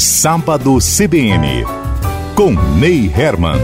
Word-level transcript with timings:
Sábado 0.00 0.78
CBN, 0.78 1.62
com 2.34 2.54
Ney 2.78 3.12
Herman. 3.14 3.60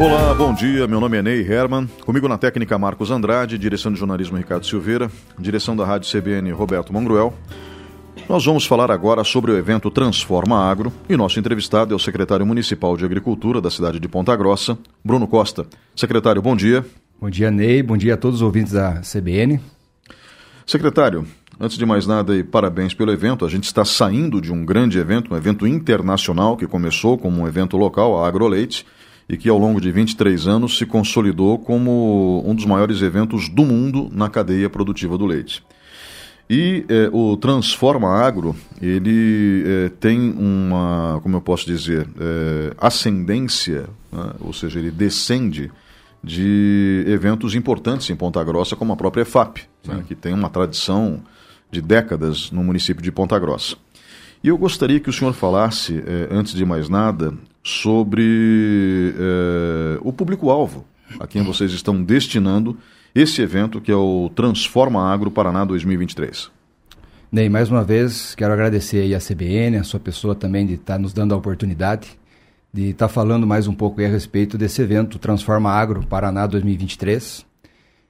Olá, 0.00 0.32
bom 0.32 0.54
dia. 0.54 0.86
Meu 0.86 0.98
nome 1.00 1.18
é 1.18 1.22
Ney 1.22 1.46
Herman. 1.46 1.86
Comigo 2.06 2.26
na 2.26 2.38
técnica 2.38 2.78
Marcos 2.78 3.10
Andrade, 3.10 3.58
direção 3.58 3.92
de 3.92 3.98
jornalismo 3.98 4.38
Ricardo 4.38 4.64
Silveira, 4.64 5.10
direção 5.38 5.76
da 5.76 5.84
Rádio 5.84 6.10
CBN 6.10 6.50
Roberto 6.52 6.90
Mongruel. 6.90 7.34
Nós 8.26 8.42
vamos 8.42 8.64
falar 8.64 8.90
agora 8.90 9.22
sobre 9.24 9.52
o 9.52 9.58
evento 9.58 9.90
Transforma 9.90 10.58
Agro 10.58 10.90
e 11.06 11.18
nosso 11.18 11.38
entrevistado 11.38 11.92
é 11.92 11.96
o 11.96 12.00
secretário 12.00 12.46
municipal 12.46 12.96
de 12.96 13.04
Agricultura 13.04 13.60
da 13.60 13.70
cidade 13.70 14.00
de 14.00 14.08
Ponta 14.08 14.34
Grossa, 14.34 14.78
Bruno 15.04 15.28
Costa. 15.28 15.66
Secretário, 15.94 16.40
bom 16.40 16.56
dia. 16.56 16.82
Bom 17.20 17.28
dia, 17.28 17.50
Ney. 17.50 17.82
Bom 17.82 17.98
dia 17.98 18.14
a 18.14 18.16
todos 18.16 18.36
os 18.36 18.42
ouvintes 18.42 18.72
da 18.72 19.02
CBN. 19.02 19.60
Secretário, 20.66 21.26
antes 21.60 21.76
de 21.76 21.84
mais 21.84 22.06
nada, 22.06 22.34
e 22.34 22.42
parabéns 22.42 22.94
pelo 22.94 23.12
evento. 23.12 23.44
A 23.44 23.48
gente 23.50 23.64
está 23.64 23.84
saindo 23.84 24.40
de 24.40 24.50
um 24.50 24.64
grande 24.64 24.98
evento, 24.98 25.34
um 25.34 25.36
evento 25.36 25.66
internacional 25.66 26.56
que 26.56 26.66
começou 26.66 27.18
como 27.18 27.42
um 27.42 27.46
evento 27.46 27.76
local, 27.76 28.22
a 28.22 28.26
AgroLeite, 28.26 28.86
e 29.28 29.36
que 29.36 29.48
ao 29.48 29.58
longo 29.58 29.80
de 29.80 29.90
23 29.90 30.46
anos 30.46 30.78
se 30.78 30.86
consolidou 30.86 31.58
como 31.58 32.42
um 32.46 32.54
dos 32.54 32.64
maiores 32.64 33.02
eventos 33.02 33.48
do 33.48 33.64
mundo 33.64 34.08
na 34.12 34.28
cadeia 34.28 34.70
produtiva 34.70 35.18
do 35.18 35.26
leite. 35.26 35.62
E 36.48 36.84
eh, 36.88 37.08
o 37.10 37.36
Transforma 37.38 38.08
Agro, 38.08 38.54
ele 38.80 39.64
eh, 39.66 39.90
tem 39.98 40.30
uma, 40.30 41.18
como 41.22 41.36
eu 41.36 41.40
posso 41.40 41.64
dizer, 41.64 42.06
eh, 42.20 42.74
ascendência, 42.78 43.86
né? 44.12 44.32
ou 44.40 44.52
seja, 44.52 44.78
ele 44.78 44.90
descende 44.90 45.70
de 46.24 47.04
eventos 47.06 47.54
importantes 47.54 48.08
em 48.10 48.16
Ponta 48.16 48.42
Grossa, 48.42 48.74
como 48.74 48.92
a 48.92 48.96
própria 48.96 49.22
EFAP, 49.22 49.62
né, 49.86 50.02
que 50.06 50.14
tem 50.14 50.32
uma 50.32 50.48
tradição 50.48 51.22
de 51.70 51.82
décadas 51.82 52.50
no 52.50 52.64
município 52.64 53.02
de 53.02 53.12
Ponta 53.12 53.38
Grossa. 53.38 53.76
E 54.42 54.48
eu 54.48 54.58
gostaria 54.58 55.00
que 55.00 55.10
o 55.10 55.12
senhor 55.12 55.32
falasse, 55.32 56.02
eh, 56.06 56.28
antes 56.30 56.54
de 56.54 56.64
mais 56.64 56.88
nada, 56.88 57.34
sobre 57.62 59.14
eh, 59.16 59.98
o 60.02 60.12
público-alvo 60.12 60.84
a 61.18 61.26
quem 61.26 61.42
vocês 61.42 61.72
estão 61.72 62.02
destinando 62.02 62.76
esse 63.14 63.40
evento 63.40 63.80
que 63.80 63.92
é 63.92 63.96
o 63.96 64.30
Transforma 64.34 65.12
Agro 65.12 65.30
Paraná 65.30 65.64
2023. 65.64 66.50
Ney, 67.30 67.48
mais 67.48 67.70
uma 67.70 67.82
vez 67.82 68.34
quero 68.34 68.52
agradecer 68.52 68.98
aí 68.98 69.14
a 69.14 69.18
CBN, 69.18 69.78
a 69.78 69.84
sua 69.84 70.00
pessoa 70.00 70.34
também 70.34 70.66
de 70.66 70.74
estar 70.74 70.98
nos 70.98 71.12
dando 71.12 71.34
a 71.34 71.36
oportunidade 71.36 72.18
de 72.74 72.90
estar 72.90 73.06
tá 73.06 73.08
falando 73.08 73.46
mais 73.46 73.68
um 73.68 73.72
pouco 73.72 74.02
a 74.02 74.08
respeito 74.08 74.58
desse 74.58 74.82
evento 74.82 75.16
Transforma 75.16 75.70
Agro 75.70 76.04
Paraná 76.04 76.44
2023. 76.44 77.46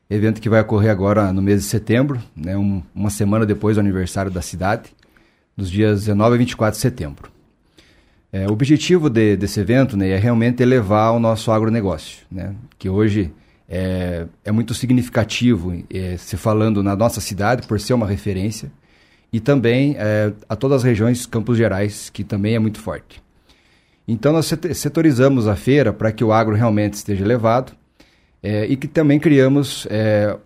Evento 0.09 0.41
que 0.41 0.49
vai 0.49 0.63
ocorrer 0.63 0.91
agora 0.91 1.35
no 1.35 1.43
mês 1.43 1.61
de 1.61 1.69
setembro, 1.69 2.19
né, 2.35 2.57
um, 2.57 2.83
uma 2.95 3.11
semana 3.11 3.45
depois 3.45 3.77
do 3.77 3.81
aniversário 3.81 4.31
da 4.31 4.41
cidade, 4.41 4.85
dos 5.55 5.71
dias 5.71 6.07
19 6.07 6.37
e 6.37 6.39
24 6.39 6.77
de 6.77 6.81
setembro. 6.81 7.31
É, 8.33 8.47
o 8.47 8.53
objetivo 8.53 9.11
de, 9.11 9.37
desse 9.37 9.61
evento 9.61 9.99
né, 9.99 10.09
é 10.09 10.17
realmente 10.17 10.63
elevar 10.63 11.13
o 11.13 11.19
nosso 11.19 11.53
agronegócio, 11.53 12.25
né, 12.33 12.55
que 12.79 12.89
hoje 12.89 13.31
é, 13.69 14.27
é 14.47 14.51
muito 14.51 14.73
significativo 14.73 15.75
é, 15.93 16.17
se 16.17 16.39
falando 16.39 16.83
na 16.83 16.97
nossa 16.97 17.21
cidade, 17.21 17.67
por 17.67 17.79
ser 17.79 17.93
uma 17.93 18.07
referência, 18.07 18.73
e 19.31 19.41
também 19.41 19.95
é, 19.99 20.33
a 20.49 20.57
todas 20.57 20.79
as 20.79 20.85
regiões 20.85 21.27
Campos 21.27 21.59
Gerais, 21.59 22.09
que 22.09 22.25
também 22.25 22.55
é 22.55 22.59
muito 22.59 22.81
forte. 22.81 23.24
Então, 24.07 24.33
nós 24.33 24.53
setorizamos 24.75 25.49
a 25.49 25.57
feira 25.57 25.93
para 25.93 26.13
que 26.13 26.23
o 26.23 26.33
agro 26.33 26.55
realmente 26.55 26.95
esteja 26.95 27.25
elevado 27.25 27.73
é, 28.43 28.67
e 28.67 28.77
que 28.77 28.87
também 28.87 29.19
criamos 29.19 29.87
é, 29.91 30.37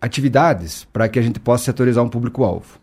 atividades 0.00 0.86
para 0.92 1.08
que 1.08 1.18
a 1.18 1.22
gente 1.22 1.40
possa 1.40 1.64
setorizar 1.64 2.04
um 2.04 2.08
público-alvo. 2.08 2.78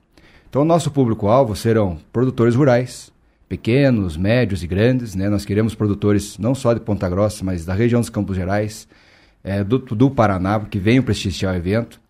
Então, 0.50 0.64
o 0.64 0.66
nosso 0.66 0.92
público-alvo 0.92 1.56
serão 1.56 1.98
produtores 2.12 2.56
rurais, 2.56 3.12
pequenos, 3.48 4.18
médios 4.18 4.64
e 4.64 4.68
grandes. 4.68 5.14
Né? 5.14 5.30
Nós 5.30 5.46
queremos 5.46 5.76
produtores 5.76 6.38
não 6.40 6.56
só 6.56 6.74
de 6.74 6.80
Ponta 6.80 7.08
Grossa, 7.08 7.44
mas 7.44 7.66
da 7.66 7.74
região 7.74 8.02
dos 8.02 8.10
Campos 8.10 8.36
Gerais, 8.36 8.88
é, 9.44 9.64
do, 9.64 9.78
do 9.78 10.10
Paraná, 10.10 10.60
que 10.60 10.80
venham 10.80 11.04
prestigiar 11.04 11.54
o 11.54 11.58
evento. 11.58 12.02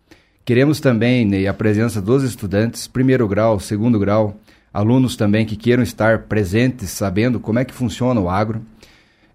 Queremos 0.44 0.80
também 0.80 1.24
né, 1.24 1.46
a 1.46 1.54
presença 1.54 2.00
dos 2.00 2.22
estudantes, 2.22 2.86
primeiro 2.86 3.26
grau, 3.26 3.58
segundo 3.58 3.98
grau, 3.98 4.36
alunos 4.74 5.14
também 5.14 5.46
que 5.46 5.54
queiram 5.54 5.84
estar 5.84 6.24
presentes, 6.24 6.90
sabendo 6.90 7.38
como 7.38 7.60
é 7.60 7.64
que 7.64 7.72
funciona 7.72 8.20
o 8.20 8.28
agro. 8.28 8.60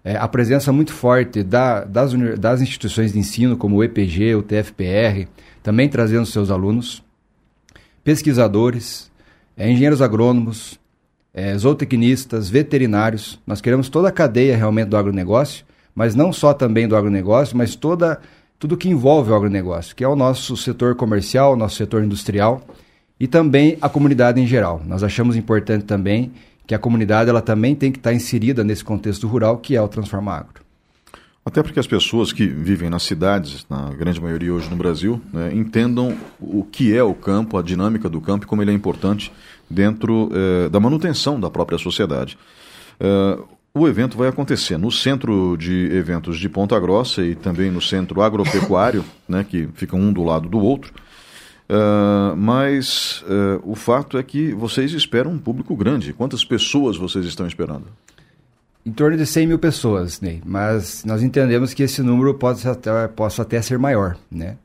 É, 0.04 0.16
a 0.16 0.28
presença 0.28 0.70
muito 0.70 0.92
forte 0.92 1.42
da, 1.42 1.82
das, 1.82 2.12
das 2.38 2.60
instituições 2.60 3.14
de 3.14 3.18
ensino, 3.18 3.56
como 3.56 3.76
o 3.76 3.84
EPG, 3.84 4.34
o 4.34 4.42
TFPR, 4.42 5.26
também 5.62 5.88
trazendo 5.88 6.26
seus 6.26 6.50
alunos, 6.50 7.02
pesquisadores, 8.04 9.10
é, 9.56 9.70
engenheiros 9.70 10.02
agrônomos, 10.02 10.78
é, 11.32 11.56
zootecnistas, 11.56 12.50
veterinários. 12.50 13.40
Nós 13.46 13.62
queremos 13.62 13.88
toda 13.88 14.08
a 14.08 14.12
cadeia 14.12 14.56
realmente 14.56 14.88
do 14.88 14.96
agronegócio, 14.96 15.64
mas 15.94 16.14
não 16.14 16.32
só 16.32 16.52
também 16.52 16.86
do 16.86 16.96
agronegócio, 16.96 17.56
mas 17.56 17.74
toda, 17.74 18.20
tudo 18.58 18.76
que 18.76 18.88
envolve 18.88 19.30
o 19.30 19.34
agronegócio, 19.34 19.96
que 19.96 20.04
é 20.04 20.08
o 20.08 20.16
nosso 20.16 20.54
setor 20.56 20.96
comercial, 20.96 21.54
o 21.54 21.56
nosso 21.56 21.76
setor 21.76 22.04
industrial 22.04 22.62
e 23.20 23.28
também 23.28 23.76
a 23.82 23.88
comunidade 23.88 24.40
em 24.40 24.46
geral. 24.46 24.82
Nós 24.86 25.02
achamos 25.02 25.36
importante 25.36 25.84
também 25.84 26.32
que 26.66 26.74
a 26.74 26.78
comunidade 26.78 27.28
ela 27.28 27.42
também 27.42 27.74
tem 27.74 27.92
que 27.92 27.98
estar 27.98 28.14
inserida 28.14 28.64
nesse 28.64 28.82
contexto 28.82 29.28
rural 29.28 29.58
que 29.58 29.76
é 29.76 29.82
o 29.82 29.88
Transforma 29.88 30.32
Agro. 30.32 30.60
Até 31.44 31.62
porque 31.62 31.80
as 31.80 31.86
pessoas 31.86 32.32
que 32.32 32.46
vivem 32.46 32.88
nas 32.90 33.02
cidades, 33.02 33.66
na 33.68 33.90
grande 33.90 34.20
maioria 34.20 34.52
hoje 34.52 34.68
no 34.70 34.76
Brasil, 34.76 35.20
né, 35.32 35.50
entendam 35.54 36.16
o 36.38 36.64
que 36.64 36.94
é 36.94 37.02
o 37.02 37.14
campo, 37.14 37.58
a 37.58 37.62
dinâmica 37.62 38.08
do 38.08 38.20
campo 38.20 38.44
e 38.44 38.48
como 38.48 38.62
ele 38.62 38.70
é 38.70 38.74
importante 38.74 39.32
dentro 39.68 40.30
eh, 40.32 40.68
da 40.68 40.78
manutenção 40.78 41.40
da 41.40 41.50
própria 41.50 41.78
sociedade. 41.78 42.38
Uh, 43.00 43.42
o 43.72 43.88
evento 43.88 44.18
vai 44.18 44.28
acontecer 44.28 44.76
no 44.76 44.90
centro 44.90 45.56
de 45.56 45.88
eventos 45.92 46.38
de 46.38 46.48
Ponta 46.48 46.78
Grossa 46.78 47.22
e 47.22 47.34
também 47.34 47.70
no 47.70 47.80
centro 47.80 48.20
agropecuário, 48.20 49.04
né, 49.28 49.44
que 49.48 49.68
ficam 49.74 49.98
um 49.98 50.12
do 50.12 50.22
lado 50.22 50.48
do 50.48 50.58
outro. 50.58 50.92
Uh, 51.70 52.36
mas 52.36 53.22
uh, 53.22 53.62
o 53.62 53.76
fato 53.76 54.18
é 54.18 54.24
que 54.24 54.52
vocês 54.52 54.92
esperam 54.92 55.30
um 55.30 55.38
público 55.38 55.76
grande. 55.76 56.12
Quantas 56.12 56.44
pessoas 56.44 56.96
vocês 56.96 57.24
estão 57.24 57.46
esperando? 57.46 57.86
Em 58.84 58.90
torno 58.90 59.16
de 59.16 59.24
100 59.24 59.46
mil 59.46 59.58
pessoas, 59.58 60.20
Ney. 60.20 60.42
Mas 60.44 61.04
nós 61.04 61.22
entendemos 61.22 61.72
que 61.72 61.84
esse 61.84 62.02
número 62.02 62.34
pode 62.34 62.66
até, 62.66 63.06
possa 63.06 63.42
até 63.42 63.62
ser 63.62 63.78
maior, 63.78 64.16
né? 64.28 64.56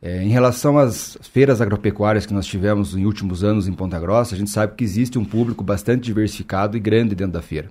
É, 0.00 0.22
em 0.22 0.28
relação 0.28 0.78
às 0.78 1.18
feiras 1.22 1.60
agropecuárias 1.60 2.26
que 2.26 2.34
nós 2.34 2.46
tivemos 2.46 2.94
em 2.94 3.04
últimos 3.04 3.42
anos 3.42 3.66
em 3.66 3.72
Ponta 3.72 3.98
Grossa, 3.98 4.34
a 4.34 4.38
gente 4.38 4.50
sabe 4.50 4.74
que 4.76 4.84
existe 4.84 5.18
um 5.18 5.24
público 5.24 5.64
bastante 5.64 6.04
diversificado 6.04 6.76
e 6.76 6.80
grande 6.80 7.14
dentro 7.14 7.32
da 7.32 7.42
feira. 7.42 7.70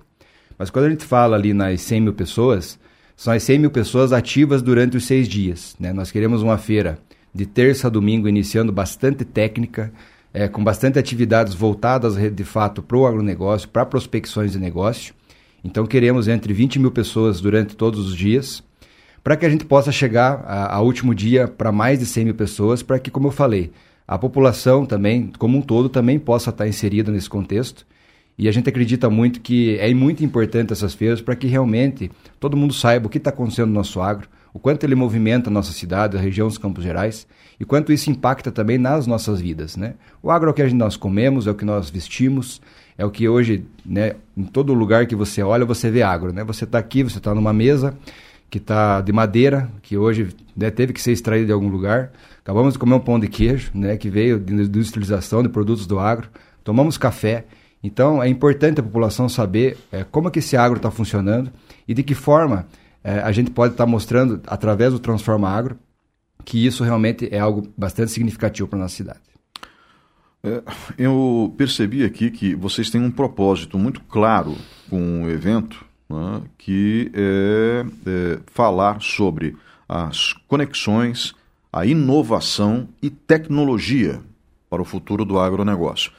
Mas 0.58 0.68
quando 0.68 0.86
a 0.86 0.90
gente 0.90 1.04
fala 1.04 1.36
ali 1.36 1.54
nas 1.54 1.80
100 1.80 2.00
mil 2.00 2.12
pessoas, 2.12 2.78
são 3.16 3.32
as 3.32 3.42
100 3.44 3.60
mil 3.60 3.70
pessoas 3.70 4.12
ativas 4.12 4.60
durante 4.60 4.96
os 4.96 5.04
seis 5.06 5.28
dias. 5.28 5.76
Né? 5.78 5.92
Nós 5.92 6.10
queremos 6.10 6.42
uma 6.42 6.58
feira 6.58 6.98
de 7.34 7.44
terça 7.44 7.88
a 7.88 7.90
domingo, 7.90 8.28
iniciando 8.28 8.70
bastante 8.70 9.24
técnica, 9.24 9.92
é, 10.32 10.46
com 10.48 10.62
bastante 10.62 10.98
atividades 10.98 11.54
voltadas 11.54 12.16
de 12.32 12.44
fato 12.44 12.82
para 12.82 12.96
o 12.96 13.06
agronegócio, 13.06 13.68
para 13.68 13.84
prospecções 13.84 14.52
de 14.52 14.58
negócio. 14.58 15.14
Então 15.64 15.86
queremos 15.86 16.28
entre 16.28 16.52
20 16.52 16.78
mil 16.78 16.90
pessoas 16.90 17.40
durante 17.40 17.74
todos 17.74 18.06
os 18.06 18.16
dias, 18.16 18.62
para 19.22 19.36
que 19.36 19.46
a 19.46 19.50
gente 19.50 19.64
possa 19.64 19.90
chegar 19.90 20.44
ao 20.70 20.84
último 20.84 21.14
dia 21.14 21.48
para 21.48 21.72
mais 21.72 21.98
de 21.98 22.06
100 22.06 22.24
mil 22.26 22.34
pessoas, 22.34 22.82
para 22.82 22.98
que, 22.98 23.10
como 23.10 23.28
eu 23.28 23.32
falei, 23.32 23.72
a 24.06 24.18
população 24.18 24.84
também, 24.84 25.32
como 25.38 25.56
um 25.56 25.62
todo, 25.62 25.88
também 25.88 26.18
possa 26.18 26.50
estar 26.50 26.68
inserida 26.68 27.10
nesse 27.10 27.30
contexto. 27.30 27.86
E 28.36 28.48
a 28.48 28.52
gente 28.52 28.68
acredita 28.68 29.08
muito 29.08 29.40
que 29.40 29.78
é 29.78 29.92
muito 29.94 30.24
importante 30.24 30.72
essas 30.72 30.92
feiras 30.94 31.20
para 31.20 31.36
que 31.36 31.46
realmente 31.46 32.10
todo 32.40 32.56
mundo 32.56 32.74
saiba 32.74 33.06
o 33.06 33.10
que 33.10 33.18
está 33.18 33.30
acontecendo 33.30 33.68
no 33.68 33.74
nosso 33.74 34.00
agro, 34.00 34.28
o 34.52 34.58
quanto 34.58 34.84
ele 34.84 34.94
movimenta 34.94 35.48
a 35.48 35.52
nossa 35.52 35.72
cidade, 35.72 36.16
a 36.16 36.20
região 36.20 36.48
dos 36.48 36.58
Campos 36.58 36.82
Gerais, 36.82 37.26
e 37.58 37.64
quanto 37.64 37.92
isso 37.92 38.10
impacta 38.10 38.50
também 38.50 38.78
nas 38.78 39.06
nossas 39.06 39.40
vidas. 39.40 39.76
Né? 39.76 39.94
O 40.22 40.30
agro 40.30 40.48
é 40.48 40.50
o 40.50 40.54
que 40.54 40.62
nós 40.74 40.96
comemos, 40.96 41.46
é 41.46 41.50
o 41.50 41.54
que 41.54 41.64
nós 41.64 41.90
vestimos, 41.90 42.60
é 42.96 43.04
o 43.04 43.10
que 43.10 43.28
hoje, 43.28 43.64
né, 43.84 44.14
em 44.36 44.44
todo 44.44 44.72
lugar 44.74 45.06
que 45.06 45.16
você 45.16 45.42
olha, 45.42 45.64
você 45.64 45.90
vê 45.90 46.02
agro. 46.02 46.32
Né? 46.32 46.44
Você 46.44 46.64
está 46.64 46.78
aqui, 46.78 47.02
você 47.02 47.18
está 47.18 47.34
numa 47.34 47.52
mesa 47.52 47.96
que 48.50 48.58
está 48.58 49.00
de 49.00 49.12
madeira, 49.12 49.68
que 49.82 49.96
hoje 49.96 50.28
né, 50.56 50.70
teve 50.70 50.92
que 50.92 51.02
ser 51.02 51.10
extraído 51.12 51.46
de 51.46 51.52
algum 51.52 51.68
lugar. 51.68 52.12
Acabamos 52.40 52.74
de 52.74 52.78
comer 52.78 52.94
um 52.94 53.00
pão 53.00 53.18
de 53.18 53.26
queijo, 53.26 53.70
né, 53.74 53.96
que 53.96 54.08
veio 54.08 54.38
de 54.38 54.52
industrialização 54.52 55.42
de 55.42 55.48
produtos 55.48 55.86
do 55.86 55.98
agro. 55.98 56.28
Tomamos 56.62 56.96
café. 56.96 57.44
Então, 57.84 58.22
é 58.22 58.26
importante 58.26 58.80
a 58.80 58.82
população 58.82 59.28
saber 59.28 59.76
é, 59.92 60.04
como 60.04 60.28
é 60.28 60.30
que 60.30 60.38
esse 60.38 60.56
agro 60.56 60.78
está 60.78 60.90
funcionando 60.90 61.52
e 61.86 61.92
de 61.92 62.02
que 62.02 62.14
forma 62.14 62.66
é, 63.04 63.18
a 63.18 63.30
gente 63.30 63.50
pode 63.50 63.74
estar 63.74 63.84
tá 63.84 63.90
mostrando, 63.90 64.40
através 64.46 64.94
do 64.94 64.98
Transforma 64.98 65.50
Agro, 65.50 65.78
que 66.46 66.64
isso 66.64 66.82
realmente 66.82 67.28
é 67.30 67.38
algo 67.38 67.68
bastante 67.76 68.10
significativo 68.10 68.66
para 68.66 68.78
a 68.78 68.82
nossa 68.82 68.96
cidade. 68.96 69.20
É, 70.42 70.62
eu 70.96 71.54
percebi 71.58 72.04
aqui 72.04 72.30
que 72.30 72.54
vocês 72.54 72.88
têm 72.88 73.02
um 73.02 73.10
propósito 73.10 73.78
muito 73.78 74.00
claro 74.04 74.56
com 74.88 75.24
o 75.24 75.28
evento, 75.28 75.84
né, 76.08 76.40
que 76.56 77.12
é, 77.12 77.84
é 78.06 78.38
falar 78.46 79.02
sobre 79.02 79.54
as 79.86 80.32
conexões, 80.48 81.34
a 81.70 81.84
inovação 81.84 82.88
e 83.02 83.10
tecnologia 83.10 84.22
para 84.70 84.80
o 84.80 84.86
futuro 84.86 85.26
do 85.26 85.38
agronegócio. 85.38 86.10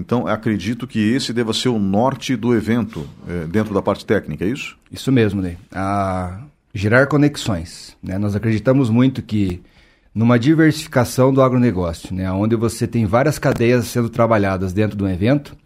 Então, 0.00 0.26
acredito 0.26 0.86
que 0.86 0.98
esse 1.12 1.32
deva 1.32 1.52
ser 1.52 1.68
o 1.68 1.78
norte 1.78 2.34
do 2.34 2.54
evento, 2.54 3.06
é, 3.28 3.46
dentro 3.46 3.74
da 3.74 3.82
parte 3.82 4.04
técnica, 4.04 4.44
é 4.44 4.48
isso? 4.48 4.76
Isso 4.90 5.12
mesmo, 5.12 5.42
Ney. 5.42 5.56
A 5.70 6.40
gerar 6.74 7.06
conexões. 7.06 7.96
Né? 8.02 8.16
Nós 8.18 8.34
acreditamos 8.34 8.88
muito 8.88 9.22
que 9.22 9.60
numa 10.14 10.38
diversificação 10.38 11.32
do 11.32 11.42
agronegócio, 11.42 12.14
né? 12.14 12.30
onde 12.32 12.56
você 12.56 12.86
tem 12.86 13.04
várias 13.06 13.38
cadeias 13.38 13.86
sendo 13.86 14.08
trabalhadas 14.08 14.72
dentro 14.72 14.96
de 14.96 15.04
um 15.04 15.08
evento, 15.08 15.56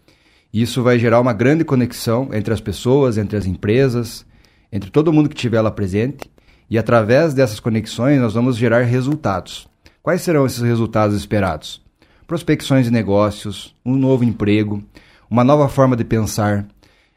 isso 0.53 0.83
vai 0.83 0.99
gerar 0.99 1.19
uma 1.19 1.33
grande 1.33 1.63
conexão 1.63 2.29
entre 2.33 2.53
as 2.53 2.61
pessoas, 2.61 3.17
entre 3.17 3.37
as 3.37 3.45
empresas, 3.45 4.25
entre 4.71 4.89
todo 4.89 5.11
mundo 5.13 5.29
que 5.29 5.35
estiver 5.35 5.61
lá 5.61 5.71
presente, 5.71 6.29
e 6.69 6.77
através 6.77 7.33
dessas 7.33 7.59
conexões 7.59 8.19
nós 8.19 8.33
vamos 8.33 8.57
gerar 8.57 8.83
resultados. 8.83 9.67
Quais 10.01 10.21
serão 10.21 10.45
esses 10.45 10.61
resultados 10.61 11.15
esperados? 11.15 11.84
Prospecções 12.27 12.85
de 12.85 12.91
negócios, 12.91 13.75
um 13.85 13.95
novo 13.95 14.23
emprego, 14.23 14.83
uma 15.29 15.43
nova 15.43 15.69
forma 15.69 15.95
de 15.95 16.03
pensar, 16.03 16.65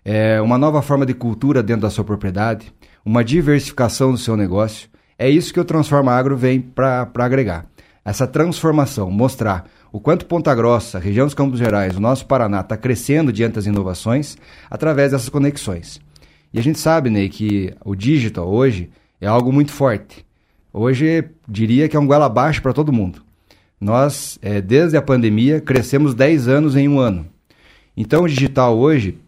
é, 0.05 0.39
uma 0.41 0.59
nova 0.59 0.83
forma 0.83 1.07
de 1.07 1.15
cultura 1.15 1.63
dentro 1.63 1.83
da 1.83 1.91
sua 1.91 2.05
propriedade, 2.05 2.71
uma 3.03 3.25
diversificação 3.25 4.13
do 4.13 4.19
seu 4.19 4.37
negócio. 4.37 4.89
É 5.19 5.29
isso 5.29 5.53
que 5.53 5.59
o 5.59 5.65
Transforma 5.65 6.13
Agro 6.13 6.37
vem 6.37 6.61
para 6.61 7.11
agregar. 7.21 7.65
Essa 8.05 8.27
transformação, 8.27 9.11
mostrar 9.11 9.65
o 9.91 9.99
quanto 9.99 10.27
Ponta 10.27 10.55
Grossa, 10.55 10.99
região 10.99 11.25
dos 11.25 11.35
Campos 11.35 11.59
Gerais, 11.59 11.97
o 11.97 12.01
nosso 12.01 12.27
Paraná 12.27 12.61
está 12.61 12.77
crescendo 12.77 13.33
diante 13.33 13.55
das 13.55 13.65
inovações 13.65 14.37
através 14.71 15.13
dessas 15.13 15.31
conexões. 15.31 15.99
E 16.53 16.59
a 16.59 16.63
gente 16.63 16.79
sabe, 16.79 17.09
Ney, 17.09 17.31
que 17.31 17.75
o 17.83 17.95
digital 17.95 18.47
hoje 18.47 18.91
é 19.19 19.27
algo 19.27 19.51
muito 19.51 19.73
forte. 19.73 20.27
Hoje 20.71 21.25
diria 21.49 21.89
que 21.89 21.97
é 21.97 22.01
um 22.01 22.07
goela 22.07 22.27
abaixo 22.27 22.61
para 22.61 22.75
todo 22.75 22.93
mundo. 22.93 23.27
Nós, 23.81 24.39
é, 24.43 24.61
desde 24.61 24.97
a 24.97 25.03
pandemia, 25.03 25.61
crescemos 25.61 26.15
10 26.15 26.49
anos 26.49 26.77
em 26.77 26.89
um 26.89 26.99
ano. 26.99 27.27
Então 27.97 28.25
o 28.25 28.29
digital 28.29 28.77
hoje 28.77 29.19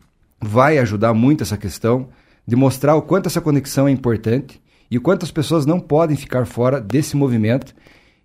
vai 0.40 0.78
ajudar 0.78 1.12
muito 1.12 1.42
essa 1.42 1.56
questão 1.56 2.08
de 2.46 2.56
mostrar 2.56 2.96
o 2.96 3.02
quanto 3.02 3.26
essa 3.26 3.40
conexão 3.40 3.86
é 3.86 3.90
importante 3.90 4.60
e 4.90 4.98
o 4.98 5.00
quanto 5.00 5.24
as 5.24 5.30
pessoas 5.30 5.66
não 5.66 5.78
podem 5.78 6.16
ficar 6.16 6.46
fora 6.46 6.80
desse 6.80 7.16
movimento 7.16 7.74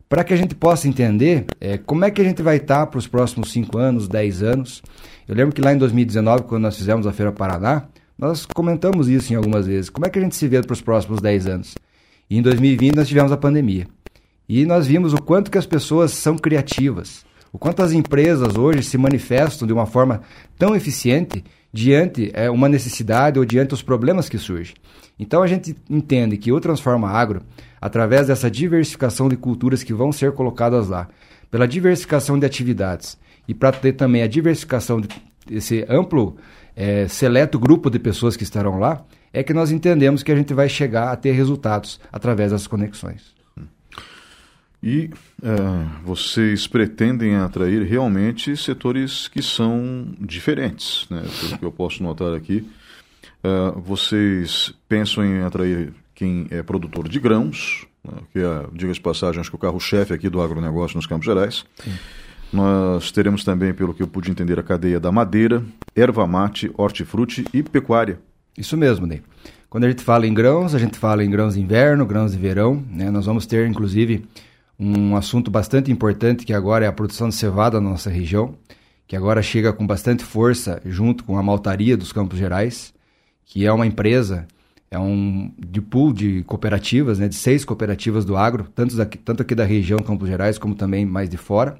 para 0.07 0.23
que 0.23 0.33
a 0.33 0.37
gente 0.37 0.55
possa 0.55 0.87
entender 0.87 1.45
é, 1.59 1.77
como 1.77 2.05
é 2.05 2.11
que 2.11 2.21
a 2.21 2.23
gente 2.23 2.41
vai 2.41 2.57
estar 2.57 2.87
para 2.87 2.97
os 2.97 3.07
próximos 3.07 3.51
5 3.51 3.77
anos, 3.77 4.07
10 4.07 4.43
anos. 4.43 4.83
Eu 5.27 5.35
lembro 5.35 5.53
que 5.53 5.61
lá 5.61 5.73
em 5.73 5.77
2019, 5.77 6.43
quando 6.43 6.63
nós 6.63 6.77
fizemos 6.77 7.05
a 7.05 7.11
Feira 7.11 7.31
Paraná, 7.31 7.85
nós 8.17 8.45
comentamos 8.45 9.09
isso 9.09 9.33
em 9.33 9.35
algumas 9.35 9.67
vezes. 9.67 9.89
Como 9.89 10.05
é 10.05 10.09
que 10.09 10.17
a 10.17 10.21
gente 10.21 10.35
se 10.35 10.47
vê 10.47 10.61
para 10.61 10.73
os 10.73 10.81
próximos 10.81 11.21
10 11.21 11.47
anos? 11.47 11.75
E 12.29 12.37
em 12.37 12.41
2020 12.41 12.95
nós 12.95 13.07
tivemos 13.07 13.31
a 13.31 13.37
pandemia. 13.37 13.87
E 14.47 14.65
nós 14.65 14.87
vimos 14.87 15.13
o 15.13 15.21
quanto 15.21 15.49
que 15.49 15.57
as 15.57 15.65
pessoas 15.65 16.11
são 16.11 16.37
criativas, 16.37 17.25
o 17.51 17.57
quanto 17.57 17.81
as 17.81 17.91
empresas 17.91 18.55
hoje 18.55 18.83
se 18.83 18.97
manifestam 18.97 19.67
de 19.67 19.73
uma 19.73 19.85
forma 19.85 20.21
tão 20.57 20.75
eficiente 20.75 21.43
diante 21.73 22.31
é, 22.33 22.49
uma 22.49 22.69
necessidade 22.69 23.37
ou 23.37 23.43
diante 23.43 23.73
os 23.73 23.81
problemas 23.81 24.29
que 24.29 24.37
surgem. 24.37 24.75
Então 25.19 25.41
a 25.41 25.47
gente 25.47 25.75
entende 25.89 26.37
que 26.37 26.51
o 26.51 26.59
Transforma 26.59 27.09
Agro, 27.09 27.41
através 27.81 28.27
dessa 28.27 28.49
diversificação 28.49 29.27
de 29.27 29.35
culturas 29.35 29.83
que 29.83 29.93
vão 29.93 30.11
ser 30.11 30.31
colocadas 30.31 30.87
lá, 30.87 31.07
pela 31.51 31.67
diversificação 31.67 32.37
de 32.37 32.45
atividades 32.45 33.17
e 33.47 33.53
para 33.53 33.71
ter 33.71 33.93
também 33.93 34.21
a 34.21 34.27
diversificação 34.27 35.01
desse 35.45 35.85
amplo 35.89 36.37
é, 36.75 37.07
seleto 37.07 37.59
grupo 37.59 37.89
de 37.89 37.99
pessoas 37.99 38.37
que 38.37 38.43
estarão 38.43 38.79
lá, 38.79 39.03
é 39.33 39.43
que 39.43 39.53
nós 39.53 39.71
entendemos 39.71 40.23
que 40.23 40.31
a 40.31 40.35
gente 40.35 40.53
vai 40.53 40.69
chegar 40.69 41.11
a 41.11 41.15
ter 41.15 41.31
resultados 41.31 41.99
através 42.11 42.51
das 42.51 42.67
conexões. 42.67 43.34
E 44.85 45.09
é, 45.41 46.03
vocês 46.03 46.67
pretendem 46.67 47.35
atrair 47.37 47.81
realmente 47.81 48.55
setores 48.55 49.27
que 49.27 49.41
são 49.41 50.09
diferentes, 50.19 51.07
né? 51.09 51.23
Pelo 51.41 51.57
que 51.57 51.65
eu 51.65 51.71
posso 51.71 52.03
notar 52.03 52.35
aqui. 52.35 52.63
É, 53.43 53.71
vocês 53.77 54.75
pensam 54.87 55.25
em 55.25 55.41
atrair 55.41 55.91
quem 56.13 56.45
é 56.51 56.61
produtor 56.61 57.09
de 57.09 57.19
grãos, 57.19 57.87
né? 58.03 58.13
que 58.31 58.37
é, 58.37 58.65
diga-se 58.73 59.01
passagem, 59.01 59.41
acho 59.41 59.49
que 59.49 59.55
o 59.55 59.59
carro-chefe 59.59 60.13
aqui 60.13 60.29
do 60.29 60.39
agronegócio 60.39 60.97
nos 60.97 61.07
Campos 61.07 61.25
Gerais. 61.25 61.65
Sim. 61.83 61.91
Nós 62.53 63.11
teremos 63.11 63.43
também, 63.43 63.73
pelo 63.73 63.91
que 63.91 64.03
eu 64.03 64.07
pude 64.07 64.29
entender, 64.29 64.59
a 64.59 64.63
cadeia 64.63 64.99
da 64.99 65.11
madeira, 65.11 65.63
erva 65.95 66.27
mate, 66.27 66.71
hortifruti 66.77 67.43
e 67.51 67.63
pecuária. 67.63 68.19
Isso 68.55 68.77
mesmo, 68.77 69.07
Ney. 69.07 69.23
Quando 69.67 69.85
a 69.85 69.89
gente 69.89 70.03
fala 70.03 70.27
em 70.27 70.33
grãos, 70.33 70.75
a 70.75 70.79
gente 70.79 70.97
fala 70.97 71.23
em 71.23 71.29
grãos 71.29 71.55
de 71.55 71.59
inverno, 71.59 72.05
grãos 72.05 72.33
de 72.33 72.37
verão. 72.37 72.83
Né? 72.89 73.09
Nós 73.09 73.25
vamos 73.25 73.45
ter, 73.45 73.67
inclusive, 73.67 74.23
um 74.79 75.15
assunto 75.15 75.49
bastante 75.49 75.91
importante 75.91 76.45
que 76.45 76.53
agora 76.53 76.85
é 76.85 76.87
a 76.87 76.93
produção 76.93 77.29
de 77.29 77.35
cevada 77.35 77.79
na 77.79 77.89
nossa 77.89 78.09
região, 78.09 78.55
que 79.07 79.15
agora 79.15 79.41
chega 79.41 79.71
com 79.71 79.85
bastante 79.85 80.23
força 80.23 80.81
junto 80.85 81.23
com 81.23 81.37
a 81.37 81.43
Maltaria 81.43 81.95
dos 81.95 82.11
Campos 82.11 82.37
Gerais, 82.37 82.93
que 83.45 83.65
é 83.65 83.71
uma 83.71 83.85
empresa, 83.85 84.47
é 84.89 84.99
um 84.99 85.51
de 85.57 85.81
pool 85.81 86.11
de 86.11 86.43
cooperativas, 86.43 87.19
né, 87.19 87.27
de 87.27 87.35
seis 87.35 87.63
cooperativas 87.63 88.25
do 88.25 88.35
agro, 88.35 88.67
tanto, 88.75 88.95
daqui, 88.95 89.17
tanto 89.17 89.43
aqui 89.43 89.55
da 89.55 89.63
região 89.63 89.99
Campos 89.99 90.27
Gerais 90.27 90.57
como 90.57 90.75
também 90.75 91.05
mais 91.05 91.29
de 91.29 91.37
fora. 91.37 91.79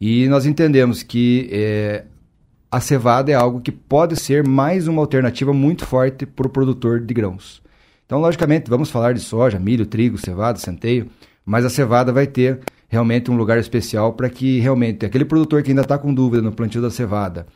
E 0.00 0.28
nós 0.28 0.46
entendemos 0.46 1.02
que 1.02 1.48
é, 1.50 2.04
a 2.70 2.80
cevada 2.80 3.30
é 3.30 3.34
algo 3.34 3.60
que 3.60 3.72
pode 3.72 4.16
ser 4.16 4.46
mais 4.46 4.86
uma 4.86 5.00
alternativa 5.00 5.52
muito 5.52 5.86
forte 5.86 6.26
para 6.26 6.46
o 6.46 6.50
produtor 6.50 7.00
de 7.00 7.14
grãos. 7.14 7.62
Então, 8.04 8.20
logicamente, 8.20 8.70
vamos 8.70 8.90
falar 8.90 9.14
de 9.14 9.20
soja, 9.20 9.58
milho, 9.58 9.84
trigo, 9.84 10.16
cevada, 10.16 10.58
centeio, 10.58 11.08
mas 11.46 11.64
a 11.64 11.70
cevada 11.70 12.12
vai 12.12 12.26
ter 12.26 12.58
realmente 12.88 13.30
um 13.30 13.36
lugar 13.36 13.56
especial 13.58 14.12
para 14.12 14.28
que 14.28 14.58
realmente 14.58 15.06
aquele 15.06 15.24
produtor 15.24 15.62
que 15.62 15.70
ainda 15.70 15.82
está 15.82 15.96
com 15.96 16.12
dúvida 16.12 16.42
no 16.42 16.52
plantio 16.52 16.82
da 16.82 16.90
cevada, 16.90 17.46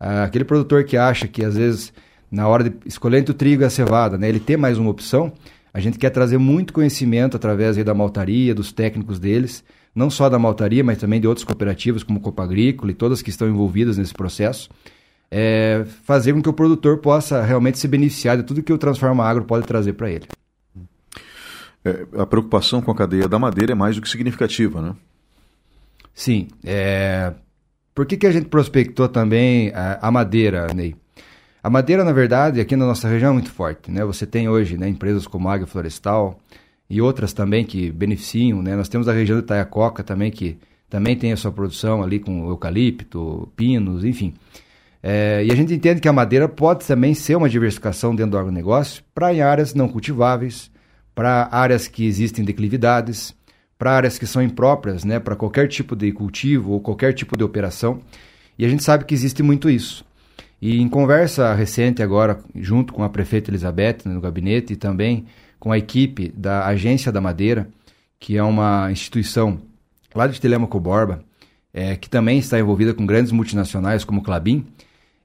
aquele 0.00 0.44
produtor 0.44 0.84
que 0.84 0.96
acha 0.96 1.28
que 1.28 1.44
às 1.44 1.54
vezes 1.54 1.92
na 2.30 2.48
hora 2.48 2.64
de 2.64 2.74
escolher 2.86 3.18
entre 3.18 3.32
o 3.32 3.34
trigo 3.34 3.62
e 3.62 3.64
a 3.64 3.70
cevada, 3.70 4.18
né, 4.18 4.28
ele 4.28 4.40
tem 4.40 4.56
mais 4.56 4.78
uma 4.78 4.90
opção, 4.90 5.32
a 5.72 5.78
gente 5.78 5.98
quer 5.98 6.10
trazer 6.10 6.38
muito 6.38 6.72
conhecimento 6.72 7.36
através 7.36 7.76
da 7.76 7.94
maltaria, 7.94 8.54
dos 8.54 8.72
técnicos 8.72 9.18
deles, 9.18 9.62
não 9.94 10.10
só 10.10 10.28
da 10.28 10.38
maltaria, 10.38 10.82
mas 10.82 10.98
também 10.98 11.20
de 11.20 11.28
outras 11.28 11.44
cooperativas 11.44 12.02
como 12.02 12.20
Copa 12.20 12.42
Agrícola 12.42 12.90
e 12.90 12.94
todas 12.94 13.22
que 13.22 13.30
estão 13.30 13.48
envolvidas 13.48 13.98
nesse 13.98 14.12
processo, 14.12 14.68
é 15.30 15.84
fazer 16.04 16.32
com 16.32 16.42
que 16.42 16.48
o 16.48 16.52
produtor 16.52 16.98
possa 16.98 17.42
realmente 17.42 17.78
se 17.78 17.88
beneficiar 17.88 18.36
de 18.36 18.42
tudo 18.42 18.62
que 18.62 18.72
o 18.72 18.78
Transforma 18.78 19.24
Agro 19.24 19.44
pode 19.44 19.66
trazer 19.66 19.92
para 19.94 20.10
ele. 20.10 20.26
É, 21.84 22.06
a 22.18 22.26
preocupação 22.26 22.80
com 22.80 22.90
a 22.90 22.94
cadeia 22.94 23.28
da 23.28 23.38
madeira 23.38 23.72
é 23.72 23.74
mais 23.74 23.96
do 23.96 24.02
que 24.02 24.08
significativa, 24.08 24.80
né? 24.80 24.94
Sim. 26.14 26.48
É... 26.64 27.32
Por 27.94 28.06
que, 28.06 28.16
que 28.16 28.26
a 28.26 28.32
gente 28.32 28.46
prospectou 28.46 29.08
também 29.08 29.72
a, 29.74 30.08
a 30.08 30.10
madeira, 30.10 30.72
Ney? 30.74 30.96
A 31.62 31.70
madeira, 31.70 32.04
na 32.04 32.12
verdade, 32.12 32.60
aqui 32.60 32.76
na 32.76 32.86
nossa 32.86 33.08
região 33.08 33.30
é 33.30 33.32
muito 33.34 33.50
forte. 33.50 33.90
Né? 33.90 34.04
Você 34.04 34.26
tem 34.26 34.48
hoje 34.48 34.76
né, 34.76 34.88
empresas 34.88 35.26
como 35.26 35.48
Águia 35.48 35.66
Florestal, 35.66 36.40
e 36.88 37.00
outras 37.00 37.32
também 37.32 37.64
que 37.64 37.90
beneficiam, 37.90 38.62
né? 38.62 38.76
Nós 38.76 38.88
temos 38.88 39.08
a 39.08 39.12
região 39.12 39.38
de 39.38 39.44
Itaiacoca 39.44 40.02
também 40.02 40.30
que 40.30 40.58
também 40.88 41.16
tem 41.16 41.32
a 41.32 41.36
sua 41.36 41.50
produção 41.50 42.02
ali 42.02 42.20
com 42.20 42.48
eucalipto, 42.48 43.50
pinos, 43.56 44.04
enfim. 44.04 44.34
É, 45.02 45.44
e 45.44 45.50
a 45.50 45.54
gente 45.56 45.74
entende 45.74 46.00
que 46.00 46.08
a 46.08 46.12
madeira 46.12 46.48
pode 46.48 46.86
também 46.86 47.14
ser 47.14 47.36
uma 47.36 47.48
diversificação 47.48 48.14
dentro 48.14 48.32
do 48.32 48.38
agronegócio 48.38 49.02
para 49.14 49.28
áreas 49.44 49.74
não 49.74 49.88
cultiváveis, 49.88 50.70
para 51.14 51.48
áreas 51.50 51.86
que 51.86 52.06
existem 52.06 52.44
declividades, 52.44 53.34
para 53.78 53.92
áreas 53.92 54.18
que 54.18 54.26
são 54.26 54.42
impróprias 54.42 55.04
né, 55.04 55.18
para 55.18 55.36
qualquer 55.36 55.68
tipo 55.68 55.94
de 55.94 56.10
cultivo 56.12 56.72
ou 56.72 56.80
qualquer 56.80 57.12
tipo 57.12 57.36
de 57.36 57.44
operação. 57.44 58.00
E 58.58 58.64
a 58.64 58.68
gente 58.68 58.82
sabe 58.82 59.04
que 59.04 59.14
existe 59.14 59.42
muito 59.42 59.68
isso. 59.68 60.04
E 60.60 60.80
em 60.80 60.88
conversa 60.88 61.52
recente 61.54 62.02
agora, 62.02 62.40
junto 62.54 62.92
com 62.92 63.02
a 63.02 63.08
prefeita 63.08 63.50
Elizabeth 63.50 63.98
né, 64.04 64.14
no 64.14 64.20
gabinete 64.20 64.72
e 64.72 64.76
também 64.76 65.26
com 65.58 65.72
a 65.72 65.78
equipe 65.78 66.32
da 66.36 66.66
Agência 66.66 67.12
da 67.12 67.20
Madeira, 67.20 67.68
que 68.18 68.36
é 68.36 68.42
uma 68.42 68.90
instituição 68.90 69.60
lá 70.14 70.26
de 70.26 70.40
Telemaco 70.40 70.78
Borba, 70.80 71.22
é, 71.72 71.96
que 71.96 72.08
também 72.08 72.38
está 72.38 72.58
envolvida 72.58 72.94
com 72.94 73.04
grandes 73.04 73.32
multinacionais 73.32 74.04
como 74.04 74.22
Clabin, 74.22 74.64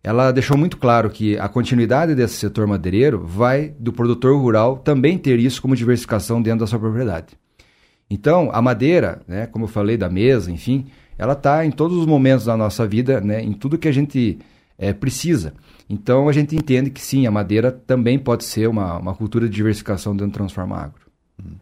ela 0.03 0.31
deixou 0.31 0.57
muito 0.57 0.77
claro 0.77 1.09
que 1.09 1.37
a 1.37 1.49
continuidade 1.49 2.15
desse 2.15 2.35
setor 2.35 2.65
madeireiro 2.65 3.25
vai 3.25 3.73
do 3.79 3.91
produtor 3.91 4.39
rural 4.39 4.77
também 4.77 5.17
ter 5.17 5.39
isso 5.39 5.61
como 5.61 5.75
diversificação 5.75 6.41
dentro 6.41 6.61
da 6.61 6.67
sua 6.67 6.79
propriedade. 6.79 7.37
Então, 8.09 8.49
a 8.53 8.61
madeira, 8.61 9.21
né, 9.27 9.45
como 9.45 9.65
eu 9.65 9.69
falei, 9.69 9.97
da 9.97 10.09
mesa, 10.09 10.51
enfim, 10.51 10.87
ela 11.17 11.33
está 11.33 11.65
em 11.65 11.71
todos 11.71 11.97
os 11.97 12.05
momentos 12.05 12.45
da 12.45 12.55
nossa 12.55 12.87
vida, 12.87 13.19
né, 13.21 13.43
em 13.43 13.51
tudo 13.53 13.77
que 13.77 13.87
a 13.87 13.91
gente 13.91 14.39
é, 14.77 14.93
precisa. 14.93 15.53
Então 15.89 16.29
a 16.29 16.31
gente 16.31 16.55
entende 16.55 16.89
que 16.89 17.01
sim, 17.01 17.27
a 17.27 17.31
madeira 17.31 17.71
também 17.71 18.17
pode 18.17 18.45
ser 18.45 18.67
uma, 18.67 18.97
uma 18.97 19.13
cultura 19.13 19.49
de 19.49 19.55
diversificação 19.55 20.13
dentro 20.13 20.31
do 20.31 20.33
Transforma 20.35 20.77
Agro. 20.77 21.01
Hum. 21.43 21.55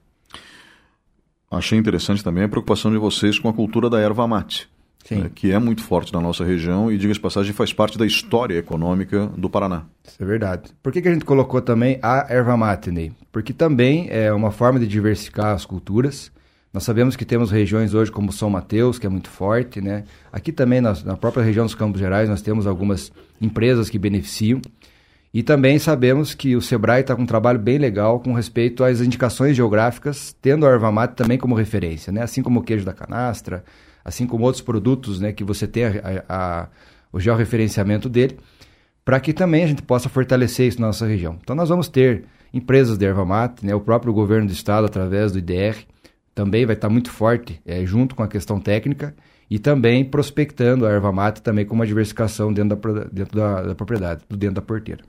Achei 1.50 1.80
interessante 1.80 2.24
também 2.24 2.44
a 2.44 2.50
preocupação 2.50 2.92
de 2.92 2.98
vocês 2.98 3.40
com 3.40 3.50
a 3.50 3.54
cultura 3.54 3.90
da 3.90 4.00
erva 4.00 4.28
mate, 4.28 4.70
né, 5.16 5.30
que 5.34 5.52
é 5.52 5.60
muito 5.60 5.84
forte 5.84 6.14
na 6.14 6.20
nossa 6.20 6.44
região 6.44 6.92
e, 6.92 6.98
diga-se 6.98 7.20
passagem, 7.20 7.54
faz 7.54 7.72
parte 7.74 7.98
da 7.98 8.06
história 8.06 8.58
econômica 8.58 9.28
do 9.38 9.50
Paraná. 9.50 9.84
Isso 10.06 10.22
é 10.22 10.26
verdade. 10.26 10.72
Por 10.82 10.92
que, 10.92 11.02
que 11.02 11.08
a 11.08 11.14
gente 11.14 11.26
colocou 11.26 11.62
também 11.62 12.00
a 12.02 12.26
erva 12.30 12.58
mate? 12.58 13.12
Porque 13.32 13.54
também 13.54 14.08
é 14.10 14.32
uma 14.34 14.52
forma 14.52 14.80
de 14.80 14.88
diversificar 14.88 15.54
as 15.54 15.66
culturas. 15.66 16.32
Nós 16.74 16.84
sabemos 16.84 17.16
que 17.16 17.26
temos 17.26 17.50
regiões 17.50 17.94
hoje 17.94 18.12
como 18.12 18.32
São 18.32 18.50
Mateus, 18.50 19.00
que 19.00 19.06
é 19.06 19.10
muito 19.10 19.30
forte, 19.30 19.82
né? 19.82 20.04
Aqui 20.32 20.52
também, 20.52 20.82
na, 20.82 20.94
na 21.04 21.18
própria 21.18 21.44
região 21.44 21.66
dos 21.66 21.74
Campos 21.74 22.00
Gerais, 22.00 22.30
nós 22.30 22.42
temos 22.42 22.68
algumas 22.68 23.12
empresas 23.42 23.90
que 23.90 23.98
beneficiam. 23.98 24.62
E 25.34 25.44
também 25.44 25.78
sabemos 25.78 26.34
que 26.34 26.56
o 26.56 26.62
Sebrae 26.62 27.02
está 27.02 27.16
com 27.16 27.24
um 27.24 27.26
trabalho 27.26 27.60
bem 27.60 27.78
legal 27.78 28.20
com 28.20 28.34
respeito 28.34 28.84
às 28.84 29.02
indicações 29.02 29.56
geográficas, 29.56 30.36
tendo 30.42 30.66
a 30.66 30.70
erva 30.70 30.92
mate 30.92 31.16
também 31.16 31.38
como 31.38 31.56
referência, 31.56 32.12
né? 32.12 32.22
Assim 32.22 32.42
como 32.42 32.60
o 32.60 32.64
queijo 32.64 32.86
da 32.86 32.94
canastra, 32.94 33.64
assim 34.08 34.26
como 34.26 34.46
outros 34.46 34.64
produtos, 34.64 35.20
né? 35.20 35.34
Que 35.34 35.44
você 35.44 35.68
tem 35.68 35.84
a, 35.84 35.90
a, 35.90 36.62
a, 36.62 36.68
o 37.12 37.20
georreferenciamento 37.20 38.08
dele, 38.08 38.38
para 39.04 39.20
que 39.20 39.34
também 39.34 39.66
a 39.66 39.68
gente 39.68 39.82
possa 39.82 40.08
fortalecer 40.08 40.68
isso 40.68 40.80
na 40.80 40.88
nossa 40.88 41.06
região. 41.06 41.38
Então 41.44 41.54
nós 41.54 41.68
vamos 41.68 41.90
ter 41.90 42.24
empresas 42.54 42.98
de 42.98 43.06
erva 43.06 43.26
mate, 43.26 43.66
né? 43.66 43.76
O 43.76 43.82
próprio 43.82 44.14
governo 44.14 44.48
do 44.48 44.54
estado, 44.54 44.86
através 44.86 45.34
do 45.34 45.40
IDR, 45.40 45.86
também 46.34 46.66
vai 46.66 46.76
estar 46.76 46.88
muito 46.88 47.12
forte 47.12 47.62
é, 47.66 47.86
junto 47.86 48.16
com 48.16 48.24
a 48.24 48.28
questão 48.28 48.62
técnica 48.62 49.14
e 49.50 49.60
também 49.60 50.06
prospectando 50.06 50.86
a 50.86 50.92
erva 50.92 51.12
mate 51.12 51.42
também 51.42 51.66
com 51.66 51.76
uma 51.76 51.86
diversificação 51.86 52.54
dentro 52.54 52.94
da, 52.94 53.04
dentro 53.06 53.36
da, 53.36 53.62
da 53.62 53.76
propriedade, 53.76 54.22
dentro 54.30 54.56
da 54.56 54.62
porteira. 54.62 55.04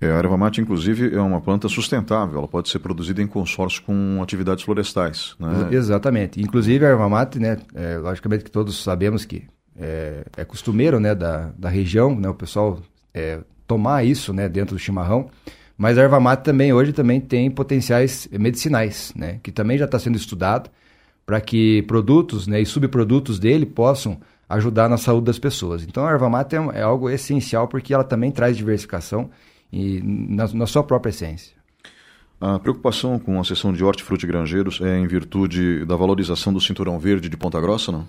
É, 0.00 0.10
a 0.10 0.14
erva 0.14 0.36
mate, 0.36 0.60
inclusive, 0.60 1.14
é 1.14 1.20
uma 1.20 1.40
planta 1.40 1.68
sustentável. 1.68 2.38
Ela 2.38 2.48
pode 2.48 2.68
ser 2.68 2.78
produzida 2.78 3.22
em 3.22 3.26
consórcio 3.26 3.82
com 3.82 4.20
atividades 4.22 4.62
florestais. 4.62 5.34
Né? 5.38 5.68
Exatamente. 5.70 6.40
Inclusive, 6.40 6.84
a 6.84 6.88
erva 6.90 7.08
mate, 7.08 7.38
né, 7.38 7.58
é, 7.74 7.96
logicamente 7.96 8.44
que 8.44 8.50
todos 8.50 8.82
sabemos 8.82 9.24
que 9.24 9.44
é, 9.78 10.24
é 10.36 10.44
costumeiro 10.44 11.00
né, 11.00 11.14
da, 11.14 11.50
da 11.56 11.68
região, 11.68 12.14
né, 12.14 12.28
o 12.28 12.34
pessoal 12.34 12.78
é, 13.14 13.40
tomar 13.66 14.04
isso 14.04 14.32
né, 14.32 14.48
dentro 14.48 14.76
do 14.76 14.78
chimarrão. 14.78 15.30
Mas 15.78 15.98
a 15.98 16.02
erva 16.02 16.20
mate 16.20 16.42
também 16.42 16.72
hoje 16.72 16.92
também 16.92 17.20
tem 17.20 17.50
potenciais 17.50 18.28
medicinais, 18.32 19.12
né, 19.16 19.40
que 19.42 19.52
também 19.52 19.76
já 19.76 19.84
está 19.84 19.98
sendo 19.98 20.16
estudado 20.16 20.70
para 21.24 21.40
que 21.40 21.82
produtos 21.82 22.46
né, 22.46 22.60
e 22.60 22.66
subprodutos 22.66 23.38
dele 23.38 23.66
possam 23.66 24.18
ajudar 24.48 24.88
na 24.88 24.96
saúde 24.96 25.26
das 25.26 25.38
pessoas. 25.38 25.82
Então 25.82 26.06
a 26.06 26.10
erva 26.10 26.28
mate 26.30 26.54
é, 26.54 26.58
é 26.74 26.82
algo 26.82 27.10
essencial 27.10 27.66
porque 27.66 27.92
ela 27.92 28.04
também 28.04 28.30
traz 28.30 28.56
diversificação 28.56 29.28
e 29.72 30.00
na, 30.02 30.46
na 30.48 30.66
sua 30.66 30.82
própria 30.82 31.10
essência. 31.10 31.54
A 32.40 32.58
preocupação 32.58 33.18
com 33.18 33.40
a 33.40 33.44
seção 33.44 33.72
de 33.72 33.82
hortifruti 33.82 34.26
granjeiros 34.26 34.80
é 34.82 34.98
em 34.98 35.06
virtude 35.06 35.84
da 35.86 35.96
valorização 35.96 36.52
do 36.52 36.60
cinturão 36.60 36.98
verde 36.98 37.28
de 37.28 37.36
Ponta 37.36 37.60
Grossa, 37.60 37.90
não? 37.90 38.06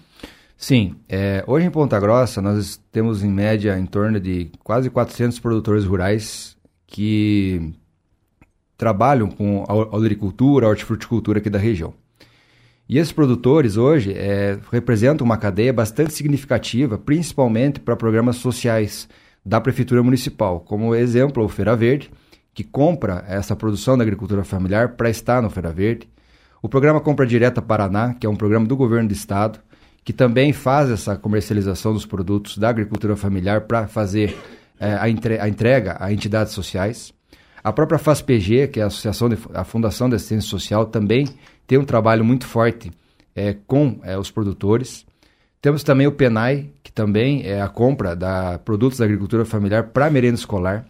Sim. 0.58 0.96
É, 1.08 1.44
hoje 1.48 1.68
em 1.68 1.72
Ponta 1.72 2.00
Grossa 2.00 2.42
nós 2.42 2.82
temos 2.92 3.24
em 3.24 3.32
média 3.32 3.78
em 3.78 3.86
torno 3.86 4.20
de 4.20 4.52
quase 4.64 4.90
400 4.90 5.40
produtores 5.40 5.86
rurais 5.86 6.58
que 6.86 7.74
trabalham 8.78 9.30
com 9.30 9.64
a 9.68 9.98
agricultura, 9.98 10.66
a 10.66 10.70
hortifruticultura 10.70 11.40
aqui 11.40 11.50
da 11.50 11.60
região. 11.60 11.94
E 12.90 12.98
esses 12.98 13.12
produtores 13.12 13.76
hoje 13.76 14.14
é, 14.14 14.58
representam 14.72 15.26
uma 15.26 15.38
cadeia 15.38 15.74
bastante 15.74 16.14
significativa, 16.14 16.98
principalmente 16.98 17.80
para 17.80 17.96
programas 17.98 18.38
sociais, 18.38 19.10
da 19.46 19.60
Prefeitura 19.62 20.03
Municipal. 20.03 20.60
Como 20.60 20.94
exemplo, 20.96 21.44
o 21.44 21.50
Feira 21.50 21.75
Verde, 21.75 22.12
que 22.53 22.63
compra 22.63 23.24
essa 23.27 23.56
produção 23.56 23.98
da 23.98 24.03
agricultura 24.03 24.44
familiar 24.44 24.96
para 24.96 25.10
estar 25.10 25.41
no 25.41 25.50
Feira 25.50 25.72
Verde. 25.72 26.10
O 26.62 26.67
programa 26.67 27.00
Compra 27.00 27.25
Direta 27.25 27.62
Paraná, 27.62 28.13
que 28.13 28.25
é 28.25 28.29
um 28.29 28.36
programa 28.36 28.65
do 28.65 28.75
governo 28.75 29.08
do 29.08 29.13
estado, 29.13 29.60
que 30.03 30.13
também 30.13 30.53
faz 30.53 30.89
essa 30.89 31.15
comercialização 31.15 31.94
dos 31.94 32.06
produtos 32.06 32.58
da 32.58 32.70
agricultura 32.70 33.15
familiar 33.15 33.62
para 33.62 33.88
fazer 33.88 34.38
é, 34.79 34.94
a, 34.94 35.10
entre, 35.10 35.39
a, 35.39 35.50
entrega 35.50 35.98
a 36.00 36.12
entidades 36.13 36.53
sociais. 36.53 37.13
A 37.63 37.74
própria 37.74 38.00
FASPG, 38.00 38.70
que 38.70 38.79
é 38.79 38.84
a, 38.84 38.88
Associação 38.88 39.27
de, 39.27 39.38
a 39.53 39.63
Fundação 39.63 40.08
de 40.08 40.15
Assistência 40.15 40.50
Social, 40.50 40.86
também 40.86 41.27
tem 41.65 41.77
um 41.77 41.86
trabalho 41.86 42.24
muito 42.24 42.46
forte 42.46 42.91
é, 43.36 43.56
com 43.67 44.00
é, 44.03 44.17
os 44.17 44.32
produtores. 44.32 45.06
Temos 45.67 45.83
também 45.83 46.07
o 46.07 46.13
PENAI, 46.13 46.69
que 46.81 46.89
também 46.89 47.45
é 47.45 47.62
a 47.62 47.67
compra 47.67 48.15
de 48.15 48.57
produtos 48.63 49.00
da 49.00 49.03
agricultura 49.03 49.43
familiar 49.43 49.89
para 49.89 50.09
merenda 50.09 50.36
escolar. 50.36 50.86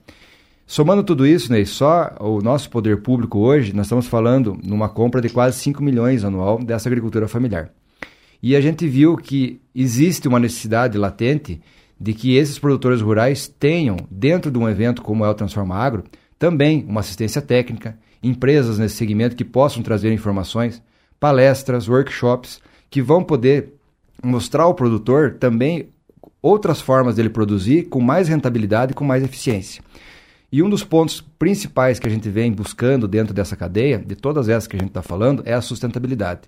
Somando 0.68 1.04
tudo 1.04 1.26
isso, 1.26 1.52
Ney, 1.52 1.66
só 1.66 2.16
o 2.20 2.44
nosso 2.44 2.70
poder 2.70 3.02
público 3.02 3.40
hoje, 3.40 3.76
nós 3.76 3.88
estamos 3.88 4.06
falando 4.06 4.56
numa 4.64 4.88
compra 4.88 5.20
de 5.20 5.30
quase 5.30 5.58
5 5.58 5.82
milhões 5.82 6.24
anual 6.24 6.64
dessa 6.64 6.88
agricultura 6.88 7.28
familiar. 7.28 7.72
E 8.40 8.56
a 8.56 8.62
gente 8.62 8.88
viu 8.88 9.18
que 9.18 9.60
existe 9.74 10.28
uma 10.28 10.40
necessidade 10.40 10.96
latente 10.96 11.60
de 12.00 12.14
que 12.14 12.36
esses 12.36 12.60
produtores 12.60 13.02
rurais 13.02 13.48
tenham, 13.48 13.98
dentro 14.12 14.52
de 14.52 14.60
um 14.60 14.70
evento 14.70 15.02
como 15.02 15.26
é 15.26 15.28
o 15.28 15.34
Transforma 15.34 15.74
Agro, 15.74 16.04
também 16.38 16.86
uma 16.88 17.00
assistência 17.00 17.42
técnica, 17.42 17.98
empresas 18.22 18.78
nesse 18.78 18.98
segmento 18.98 19.36
que 19.36 19.44
possam 19.44 19.82
trazer 19.82 20.14
informações, 20.14 20.84
palestras, 21.20 21.90
workshops, 21.90 22.62
que 22.92 23.02
vão 23.02 23.24
poder 23.24 23.77
mostrar 24.24 24.64
ao 24.64 24.74
produtor 24.74 25.36
também 25.40 25.90
outras 26.42 26.80
formas 26.80 27.16
dele 27.16 27.30
produzir 27.30 27.84
com 27.84 28.00
mais 28.00 28.28
rentabilidade 28.28 28.92
e 28.92 28.96
com 28.96 29.04
mais 29.04 29.24
eficiência. 29.24 29.84
E 30.52 30.64
um 30.64 30.70
dos 30.70 30.84
pontos 30.84 31.20
principais 31.20 32.00
que 32.00 32.08
a 32.08 32.10
gente 32.10 32.30
vem 32.30 32.52
buscando 32.52 33.08
dentro 33.08 33.34
dessa 33.34 33.56
cadeia, 33.56 34.00
de 34.00 34.16
todas 34.16 34.48
essas 34.48 34.68
que 34.68 34.78
a 34.78 34.80
gente 34.80 34.90
está 34.90 35.02
falando, 35.02 35.44
é 35.46 35.54
a 35.54 35.62
sustentabilidade. 35.62 36.42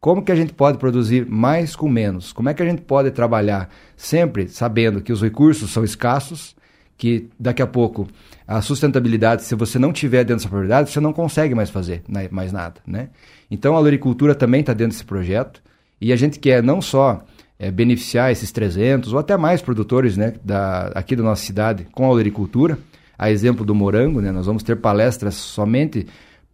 Como 0.00 0.22
que 0.22 0.32
a 0.32 0.36
gente 0.36 0.52
pode 0.52 0.78
produzir 0.78 1.26
mais 1.26 1.76
com 1.76 1.88
menos? 1.88 2.32
Como 2.32 2.48
é 2.48 2.54
que 2.54 2.62
a 2.62 2.66
gente 2.66 2.82
pode 2.82 3.10
trabalhar 3.10 3.70
sempre 3.96 4.48
sabendo 4.48 5.00
que 5.00 5.12
os 5.12 5.22
recursos 5.22 5.70
são 5.70 5.84
escassos, 5.84 6.54
que 6.96 7.28
daqui 7.38 7.62
a 7.62 7.66
pouco 7.66 8.06
a 8.46 8.60
sustentabilidade, 8.62 9.44
se 9.44 9.54
você 9.54 9.78
não 9.78 9.92
tiver 9.92 10.18
dentro 10.18 10.36
dessa 10.36 10.48
propriedade, 10.48 10.90
você 10.90 11.00
não 11.00 11.12
consegue 11.12 11.54
mais 11.54 11.70
fazer 11.70 12.02
mais 12.30 12.52
nada, 12.52 12.80
né? 12.86 13.08
Então 13.50 13.76
a 13.76 13.80
agricultura 13.80 14.34
também 14.34 14.60
está 14.60 14.72
dentro 14.72 14.92
desse 14.92 15.04
projeto. 15.04 15.62
E 16.04 16.12
a 16.12 16.16
gente 16.16 16.38
quer 16.38 16.62
não 16.62 16.82
só 16.82 17.24
é, 17.58 17.70
beneficiar 17.70 18.30
esses 18.30 18.52
300 18.52 19.14
ou 19.14 19.18
até 19.18 19.38
mais 19.38 19.62
produtores 19.62 20.18
né, 20.18 20.34
da, 20.44 20.88
aqui 20.88 21.16
da 21.16 21.22
nossa 21.22 21.42
cidade 21.42 21.86
com 21.92 22.12
a 22.12 22.14
agricultura, 22.14 22.78
a 23.18 23.30
exemplo 23.30 23.64
do 23.64 23.74
morango, 23.74 24.20
né, 24.20 24.30
nós 24.30 24.44
vamos 24.44 24.62
ter 24.62 24.76
palestras 24.76 25.34
somente, 25.34 26.06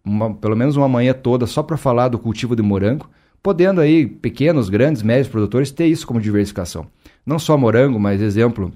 uma, 0.04 0.32
pelo 0.32 0.54
menos 0.54 0.76
uma 0.76 0.86
manhã 0.86 1.12
toda, 1.12 1.48
só 1.48 1.64
para 1.64 1.76
falar 1.76 2.06
do 2.06 2.16
cultivo 2.16 2.54
de 2.54 2.62
morango, 2.62 3.10
podendo 3.42 3.80
aí 3.80 4.06
pequenos, 4.06 4.68
grandes, 4.68 5.02
médios 5.02 5.26
produtores 5.26 5.72
ter 5.72 5.86
isso 5.86 6.06
como 6.06 6.20
diversificação. 6.20 6.86
Não 7.26 7.40
só 7.40 7.58
morango, 7.58 7.98
mas 7.98 8.22
exemplo, 8.22 8.70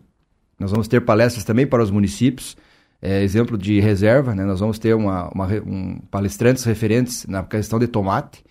nós 0.58 0.72
vamos 0.72 0.88
ter 0.88 1.02
palestras 1.02 1.44
também 1.44 1.68
para 1.68 1.84
os 1.84 1.90
municípios, 1.92 2.56
é, 3.00 3.22
exemplo 3.22 3.56
de 3.56 3.78
reserva, 3.78 4.34
né, 4.34 4.44
nós 4.44 4.58
vamos 4.58 4.80
ter 4.80 4.92
uma, 4.92 5.28
uma 5.28 5.46
um, 5.64 6.00
palestrantes 6.10 6.64
referentes 6.64 7.26
na 7.28 7.44
questão 7.44 7.78
de 7.78 7.86
tomate, 7.86 8.42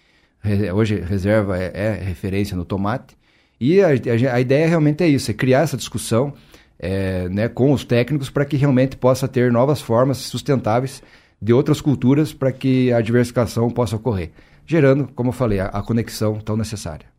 hoje 0.74 1.00
reserva 1.00 1.58
é, 1.58 1.72
é 1.74 2.04
referência 2.04 2.56
no 2.56 2.66
tomate. 2.66 3.16
E 3.60 3.82
a, 3.82 3.90
a, 3.90 4.36
a, 4.36 4.42
ideia 4.42 4.68
realmente 4.68 5.04
é 5.04 5.08
isso, 5.08 5.32
é 5.32 5.34
criar 5.34 5.62
essa 5.62 5.78
discussão 5.78 6.34
é, 6.78 7.30
né, 7.30 7.48
com 7.48 7.72
os 7.72 7.86
técnicos 7.86 8.30
para 8.30 8.44
que 8.44 8.58
realmente 8.58 8.98
possa 8.98 9.28
ter 9.28 9.52
novas 9.52 9.80
formas 9.80 10.18
sustentáveis 10.18 11.02
de 11.42 11.54
outras 11.54 11.80
culturas 11.80 12.34
para 12.34 12.52
que 12.52 12.92
a 12.92 13.02
diversificação 13.02 13.70
possa 13.70 13.96
ocorrer, 13.96 14.32
gerando, 14.66 15.08
como 15.16 15.30
eu 15.30 15.34
falei, 15.34 15.60
a, 15.60 15.68
a 15.68 15.82
conexão 15.82 16.40
tão 16.40 16.58
necessária. 16.58 17.14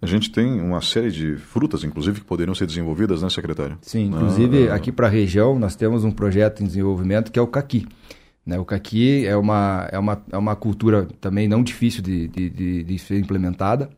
A 0.00 0.06
gente 0.06 0.30
tem 0.30 0.60
uma 0.60 0.80
série 0.80 1.10
de 1.10 1.36
frutas, 1.36 1.82
inclusive, 1.82 2.20
que 2.20 2.26
poderiam 2.26 2.54
ser 2.54 2.66
desenvolvidas, 2.66 3.20
né, 3.20 3.28
secretário? 3.28 3.76
Sim, 3.82 4.06
inclusive 4.06 4.68
ah, 4.68 4.74
aqui 4.74 4.92
para 4.92 5.08
a 5.08 5.10
região 5.10 5.58
nós 5.58 5.74
temos 5.74 6.04
um 6.04 6.10
projeto 6.10 6.62
em 6.62 6.66
desenvolvimento 6.66 7.32
que 7.32 7.38
é 7.38 7.42
o 7.42 7.48
caqui. 7.48 7.84
Né? 8.48 8.58
O 8.58 8.64
caqui 8.64 9.26
é 9.26 9.36
uma, 9.36 9.86
é, 9.92 9.98
uma, 9.98 10.22
é 10.32 10.38
uma 10.38 10.56
cultura 10.56 11.06
também 11.20 11.46
não 11.46 11.62
difícil 11.62 12.02
de, 12.02 12.28
de, 12.28 12.48
de, 12.48 12.82
de 12.82 12.98
ser 12.98 13.18
implementada 13.18 13.90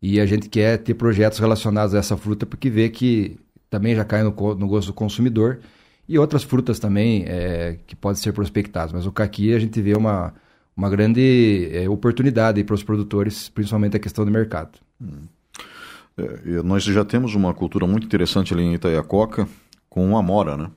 e 0.00 0.18
a 0.18 0.24
gente 0.24 0.48
quer 0.48 0.78
ter 0.78 0.94
projetos 0.94 1.38
relacionados 1.38 1.94
a 1.94 1.98
essa 1.98 2.16
fruta 2.16 2.46
porque 2.46 2.70
vê 2.70 2.88
que 2.88 3.36
também 3.68 3.94
já 3.94 4.02
cai 4.02 4.22
no, 4.22 4.30
no 4.30 4.66
gosto 4.66 4.86
do 4.86 4.94
consumidor 4.94 5.60
e 6.08 6.18
outras 6.18 6.42
frutas 6.42 6.78
também 6.78 7.26
é, 7.26 7.76
que 7.86 7.94
podem 7.94 8.16
ser 8.16 8.32
prospectadas. 8.32 8.90
Mas 8.90 9.04
o 9.04 9.12
caqui 9.12 9.52
a 9.52 9.58
gente 9.58 9.82
vê 9.82 9.94
uma, 9.94 10.32
uma 10.74 10.88
grande 10.88 11.68
é, 11.70 11.86
oportunidade 11.86 12.64
para 12.64 12.74
os 12.74 12.82
produtores, 12.82 13.50
principalmente 13.50 13.98
a 13.98 14.00
questão 14.00 14.24
do 14.24 14.30
mercado. 14.30 14.78
Hum. 14.98 15.26
É, 16.16 16.62
nós 16.62 16.84
já 16.84 17.04
temos 17.04 17.34
uma 17.34 17.52
cultura 17.52 17.86
muito 17.86 18.06
interessante 18.06 18.54
ali 18.54 18.62
em 18.62 18.74
Itaiacoca 18.76 19.46
com 19.90 20.16
a 20.16 20.20
amora, 20.20 20.56
né? 20.56 20.70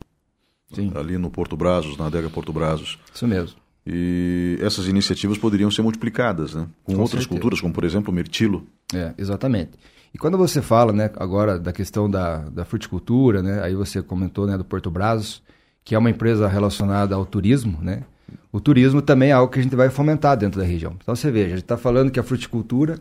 Sim. 0.76 0.92
ali 0.96 1.18
no 1.18 1.30
Porto 1.30 1.56
Brazos, 1.56 1.98
na 1.98 2.08
adega 2.08 2.30
Porto 2.30 2.52
Brazos. 2.54 3.00
Isso 3.14 3.28
mesmo. 3.28 3.58
E 3.86 4.58
essas 4.62 4.88
iniciativas 4.88 5.38
poderiam 5.38 5.70
ser 5.70 5.82
multiplicadas, 5.82 6.54
né? 6.56 6.68
Com, 6.84 6.94
com 6.96 7.02
outras 7.02 7.24
certeza. 7.24 7.30
culturas, 7.30 7.62
como 7.62 7.74
por 7.74 7.84
exemplo 7.84 8.12
o 8.12 8.16
mirtilo. 8.16 8.66
É, 8.94 9.14
exatamente. 9.18 9.72
E 10.14 10.18
quando 10.18 10.38
você 10.38 10.62
fala, 10.62 10.94
né, 10.94 11.10
agora 11.18 11.60
da 11.60 11.74
questão 11.74 12.10
da, 12.10 12.38
da 12.50 12.64
fruticultura, 12.64 13.42
né, 13.42 13.62
aí 13.64 13.74
você 13.74 14.02
comentou, 14.02 14.46
né, 14.46 14.58
do 14.58 14.64
Porto 14.64 14.92
Brazos, 14.92 15.42
que 15.84 15.96
é 15.96 15.98
uma 15.98 16.10
empresa 16.10 16.48
relacionada 16.48 17.16
ao 17.16 17.26
turismo, 17.26 17.80
né? 17.82 18.04
O 18.52 18.60
turismo 18.60 19.02
também 19.02 19.30
é 19.30 19.34
algo 19.34 19.52
que 19.52 19.60
a 19.60 19.64
gente 19.64 19.76
vai 19.76 19.90
fomentar 19.90 20.38
dentro 20.38 20.60
da 20.60 20.66
região. 20.66 20.96
Então 21.02 21.16
você 21.16 21.30
veja, 21.30 21.48
a 21.48 21.50
gente 21.50 21.64
está 21.64 21.78
falando 21.78 22.12
que 22.12 22.20
a 22.20 22.24
fruticultura 22.24 23.00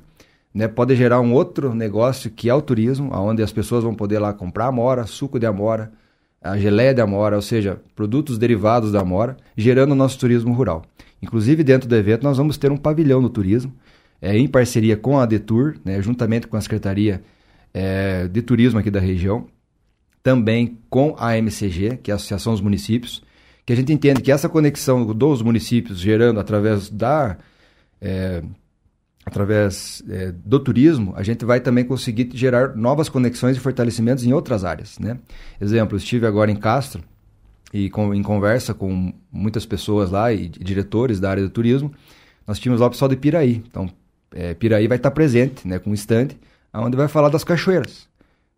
né, 0.53 0.67
pode 0.67 0.97
gerar 0.97 1.21
um 1.21 1.33
outro 1.33 1.75
negócio 1.75 2.31
que 2.31 2.49
é 2.49 2.55
o 2.55 2.63
turismo, 2.63 3.11
onde 3.15 3.43
as 3.43 3.53
pessoas 3.53 3.85
vão 3.85 3.95
poder 3.95 4.19
lá 4.19 4.33
comprar 4.33 4.67
amora, 4.67 5.07
suco 5.07 5.39
de 5.39 5.47
amora, 5.47 5.93
a 6.43 6.59
geleia 6.59 6.93
da 6.93 7.05
amora, 7.05 7.37
ou 7.37 7.43
seja, 7.43 7.81
produtos 7.95 8.39
derivados 8.39 8.91
da 8.91 9.01
amora, 9.01 9.37
gerando 9.57 9.93
o 9.93 9.95
nosso 9.95 10.19
turismo 10.19 10.53
rural. 10.53 10.83
Inclusive, 11.23 11.63
dentro 11.63 11.89
do 11.89 11.95
evento, 11.95 12.25
nós 12.25 12.37
vamos 12.37 12.57
ter 12.57 12.73
um 12.73 12.77
pavilhão 12.77 13.21
no 13.21 13.31
turismo, 13.31 13.73
é, 14.21 14.37
em 14.37 14.49
parceria 14.49 14.97
com 14.97 15.19
a 15.19 15.27
Detur, 15.27 15.77
né, 15.85 16.03
juntamente 16.03 16.47
com 16.47 16.57
a 16.57 16.61
Secretaria 16.61 17.23
é, 17.73 18.27
de 18.29 18.43
Turismo 18.43 18.79
aqui 18.79 18.91
da 18.91 19.01
região, 19.01 19.47
também 20.23 20.79
com 20.91 21.15
a 21.19 21.37
MCG, 21.37 21.99
que 22.03 22.11
é 22.11 22.13
a 22.13 22.17
Associação 22.17 22.53
dos 22.53 22.61
Municípios, 22.61 23.23
que 23.65 23.73
a 23.73 23.77
gente 23.77 23.93
entende 23.93 24.21
que 24.21 24.33
essa 24.33 24.49
conexão 24.49 25.07
dos 25.07 25.43
municípios 25.43 25.99
gerando 25.99 26.41
através 26.41 26.91
da 26.91 27.37
é, 28.01 28.43
através 29.25 30.03
é, 30.09 30.33
do 30.33 30.59
turismo, 30.59 31.13
a 31.17 31.23
gente 31.23 31.45
vai 31.45 31.61
também 31.61 31.85
conseguir 31.85 32.31
gerar 32.35 32.77
novas 32.77 33.09
conexões 33.09 33.57
e 33.57 33.61
fortalecimentos 33.61 34.25
em 34.25 34.33
outras 34.33 34.65
áreas, 34.65 34.99
né? 34.99 35.19
Exemplo, 35.61 35.97
estive 35.97 36.27
agora 36.27 36.51
em 36.51 36.57
Castro 36.57 37.03
e 37.73 37.89
com, 37.89 38.13
em 38.13 38.23
conversa 38.23 38.75
com 38.75 39.13
muitas 39.31 39.65
pessoas 39.65 40.11
lá 40.11 40.33
e 40.33 40.49
diretores 40.49 41.21
da 41.21 41.31
área 41.31 41.43
do 41.43 41.51
turismo, 41.51 41.93
nós 42.47 42.59
tínhamos 42.59 42.81
lá 42.81 42.89
o 42.89 42.91
pessoal 42.91 43.09
de 43.09 43.17
Piraí. 43.17 43.63
Então, 43.67 43.89
é, 44.35 44.55
Piraí 44.55 44.87
vai 44.89 44.97
estar 44.97 45.11
presente, 45.11 45.67
né, 45.67 45.79
com 45.79 45.91
um 45.91 45.95
stand, 45.95 46.29
onde 46.75 46.97
vai 46.97 47.09
falar 47.09 47.29
das 47.29 47.45
cachoeiras. 47.45 48.09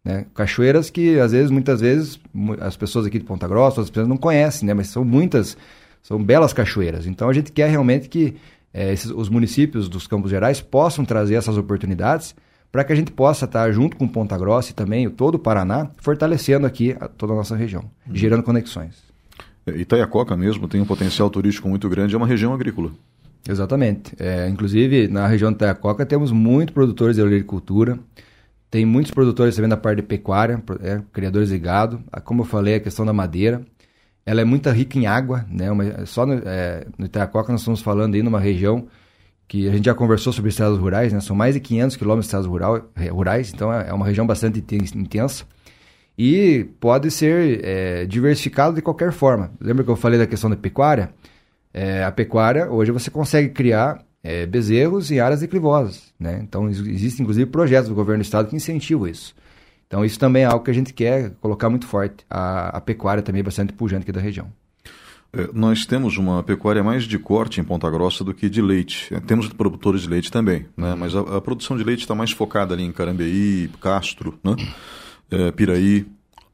Né? 0.05 0.27
Cachoeiras 0.35 0.91
que, 0.91 1.19
às 1.21 1.33
vezes, 1.33 1.51
muitas 1.51 1.81
vezes, 1.81 2.19
as 2.61 2.77
pessoas 2.77 3.07
aqui 3.07 3.19
de 3.19 3.25
Ponta 3.25 3.47
Grossa, 3.47 3.81
as 3.81 3.91
pessoas 3.91 4.09
não 4.09 4.17
conhecem, 4.17 4.67
né? 4.67 4.75
mas 4.75 4.89
são 4.89 5.05
muitas, 5.05 5.57
são 6.03 6.23
belas 6.23 6.53
cachoeiras. 6.53 7.07
Então, 7.07 7.29
a 7.29 7.33
gente 7.33 7.53
quer 7.53 7.71
realmente 7.71 8.09
que 8.09 8.37
é, 8.75 8.93
esses, 8.93 9.11
os 9.11 9.29
municípios 9.29 9.89
dos 9.89 10.09
Campos 10.09 10.33
Gerais 10.33 10.61
possam 10.61 11.05
trazer 11.05 11.37
essas 11.37 11.57
oportunidades 11.57 12.35
para 12.73 12.83
que 12.83 12.93
a 12.93 12.97
gente 12.97 13.13
possa 13.13 13.45
estar 13.45 13.71
junto 13.71 13.97
com 13.97 14.09
Ponta 14.09 14.37
Grossa 14.37 14.73
e 14.73 14.75
também 14.75 15.09
todo 15.09 15.37
o 15.37 15.39
Paraná, 15.39 15.91
fortalecendo 15.99 16.67
aqui 16.67 16.97
a, 16.99 17.07
toda 17.07 17.33
a 17.33 17.37
nossa 17.37 17.55
região, 17.55 17.85
uhum. 18.07 18.17
gerando 18.17 18.43
conexões. 18.43 18.97
É, 19.65 19.71
Itaiacoca 19.79 20.37
mesmo 20.37 20.67
tem 20.67 20.81
um 20.81 20.85
potencial 20.85 21.31
turístico 21.31 21.69
muito 21.69 21.89
grande, 21.89 22.17
é 22.17 22.19
uma 22.19 22.27
região 22.27 22.53
agrícola. 22.53 22.91
Exatamente. 23.49 24.13
É, 24.19 24.49
inclusive, 24.49 25.07
na 25.07 25.29
região 25.29 25.53
de 25.53 25.57
Itaiacoca 25.57 26.05
temos 26.05 26.33
muitos 26.33 26.75
produtores 26.75 27.15
de 27.15 27.23
agricultura, 27.23 27.97
tem 28.75 28.85
muitos 28.85 29.13
produtores 29.13 29.55
também 29.55 29.69
da 29.69 29.77
parte 29.77 30.01
de 30.01 30.03
pecuária, 30.03 30.61
é, 30.83 31.01
criadores 31.13 31.51
de 31.51 31.59
gado. 31.61 32.03
Como 32.25 32.43
eu 32.43 32.45
falei, 32.45 32.75
a 32.75 32.81
questão 32.81 33.07
da 33.07 33.13
madeira. 33.13 33.65
Ela 34.27 34.41
é 34.41 34.45
muito 34.45 34.71
rica 34.71 34.99
em 34.99 35.07
água, 35.07 35.45
né? 35.51 35.71
Uma, 35.71 36.07
só 36.07 36.25
no, 36.25 36.35
é, 36.45 36.87
no 36.99 37.09
nós 37.49 37.61
estamos 37.61 37.83
falando 37.83 38.15
aí 38.15 38.23
numa 38.23 38.41
região 38.41 38.87
que 39.47 39.69
a 39.69 39.73
gente 39.73 39.85
já 39.85 39.95
conversou 39.95 40.33
sobre 40.33 40.49
estradas 40.49 40.79
rurais, 40.79 41.13
né? 41.13 41.21
São 41.21 41.37
mais 41.37 41.55
de 41.55 41.61
500 41.61 41.97
quilômetros 41.97 42.25
de 42.25 42.29
estradas 42.29 42.47
rural, 42.47 42.91
rurais, 43.11 43.53
então 43.53 43.73
é, 43.73 43.89
é 43.89 43.93
uma 43.93 44.07
região 44.07 44.27
bastante 44.27 44.65
intensa. 44.97 45.45
E 46.17 46.69
pode 46.81 47.11
ser 47.11 47.61
é, 47.65 48.07
diversificado 48.07 48.75
de 48.75 48.83
qualquer 48.83 49.13
forma. 49.13 49.51
Lembra 49.61 49.85
que 49.85 49.91
eu 49.91 49.97
falei 49.97 50.19
da 50.19 50.27
questão 50.27 50.49
da 50.49 50.57
pecuária? 50.57 51.11
É, 51.73 52.05
a 52.05 52.13
pecuária, 52.13 52.71
hoje 52.71 52.93
você 52.93 53.11
consegue 53.11 53.49
criar 53.49 54.05
é, 54.23 54.47
bezerros 54.47 55.11
em 55.11 55.19
áreas 55.19 55.41
declivosas. 55.41 56.15
Né? 56.19 56.41
Então, 56.43 56.69
existem 56.71 57.25
inclusive 57.25 57.51
projetos 57.51 57.89
do 57.89 57.95
governo 57.95 58.23
do 58.23 58.25
estado 58.25 58.49
que 58.49 58.57
incentivam 58.57 59.09
isso. 59.09 59.35
Então, 59.95 60.05
isso 60.05 60.19
também 60.19 60.43
é 60.43 60.47
algo 60.47 60.65
que 60.65 60.73
a 60.73 60.75
gente 60.75 60.93
quer 60.93 61.31
colocar 61.41 61.71
muito 61.71 61.87
forte. 61.87 62.27
A, 62.29 62.79
a 62.79 62.81
pecuária 62.81 63.23
também 63.23 63.39
é 63.39 63.43
bastante 63.45 63.73
pujante 63.73 64.03
aqui 64.03 64.11
da 64.11 64.21
região. 64.21 64.49
É, 65.33 65.49
nós 65.53 65.87
temos 65.87 66.17
uma 66.19 66.43
pecuária 66.43 66.83
mais 66.83 67.05
de 67.05 67.17
corte 67.17 67.61
em 67.61 67.65
Ponta 67.65 67.89
Grossa 67.89 68.25
do 68.25 68.35
que 68.35 68.51
de 68.51 68.61
leite. 68.61 69.15
É, 69.15 69.21
temos 69.21 69.49
produtores 69.51 70.01
de 70.03 70.09
leite 70.09 70.33
também, 70.33 70.67
né? 70.77 70.97
mas 70.99 71.15
a, 71.15 71.21
a 71.37 71.41
produção 71.41 71.77
de 71.77 71.85
leite 71.85 72.01
está 72.01 72.13
mais 72.13 72.33
focada 72.33 72.75
ali 72.75 72.83
em 72.83 72.91
Carambeí, 72.91 73.71
Castro, 73.81 74.37
né? 74.43 74.57
É, 75.31 75.53
Piraí. 75.53 76.05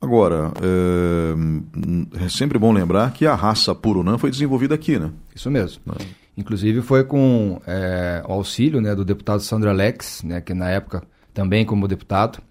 Agora, 0.02 0.52
é, 0.60 2.24
é, 2.26 2.28
sempre 2.28 2.58
bom 2.58 2.72
lembrar 2.72 3.10
que 3.14 3.24
a 3.24 3.34
raça 3.34 3.74
Purunã 3.74 4.18
foi 4.18 4.30
desenvolvida 4.30 4.74
aqui, 4.74 4.98
né? 4.98 5.10
Isso 5.34 5.50
mesmo. 5.50 5.80
Né? 5.86 5.94
Inclusive 6.36 6.82
foi 6.82 7.04
com 7.04 7.58
é, 7.66 8.22
o 8.28 8.32
auxílio 8.32 8.82
né, 8.82 8.94
do 8.94 9.02
deputado 9.02 9.40
Sandro 9.40 9.70
Alex, 9.70 10.22
né, 10.24 10.42
que 10.42 10.52
na 10.52 10.68
época 10.68 11.02
também 11.32 11.64
como 11.64 11.88
deputado, 11.88 12.42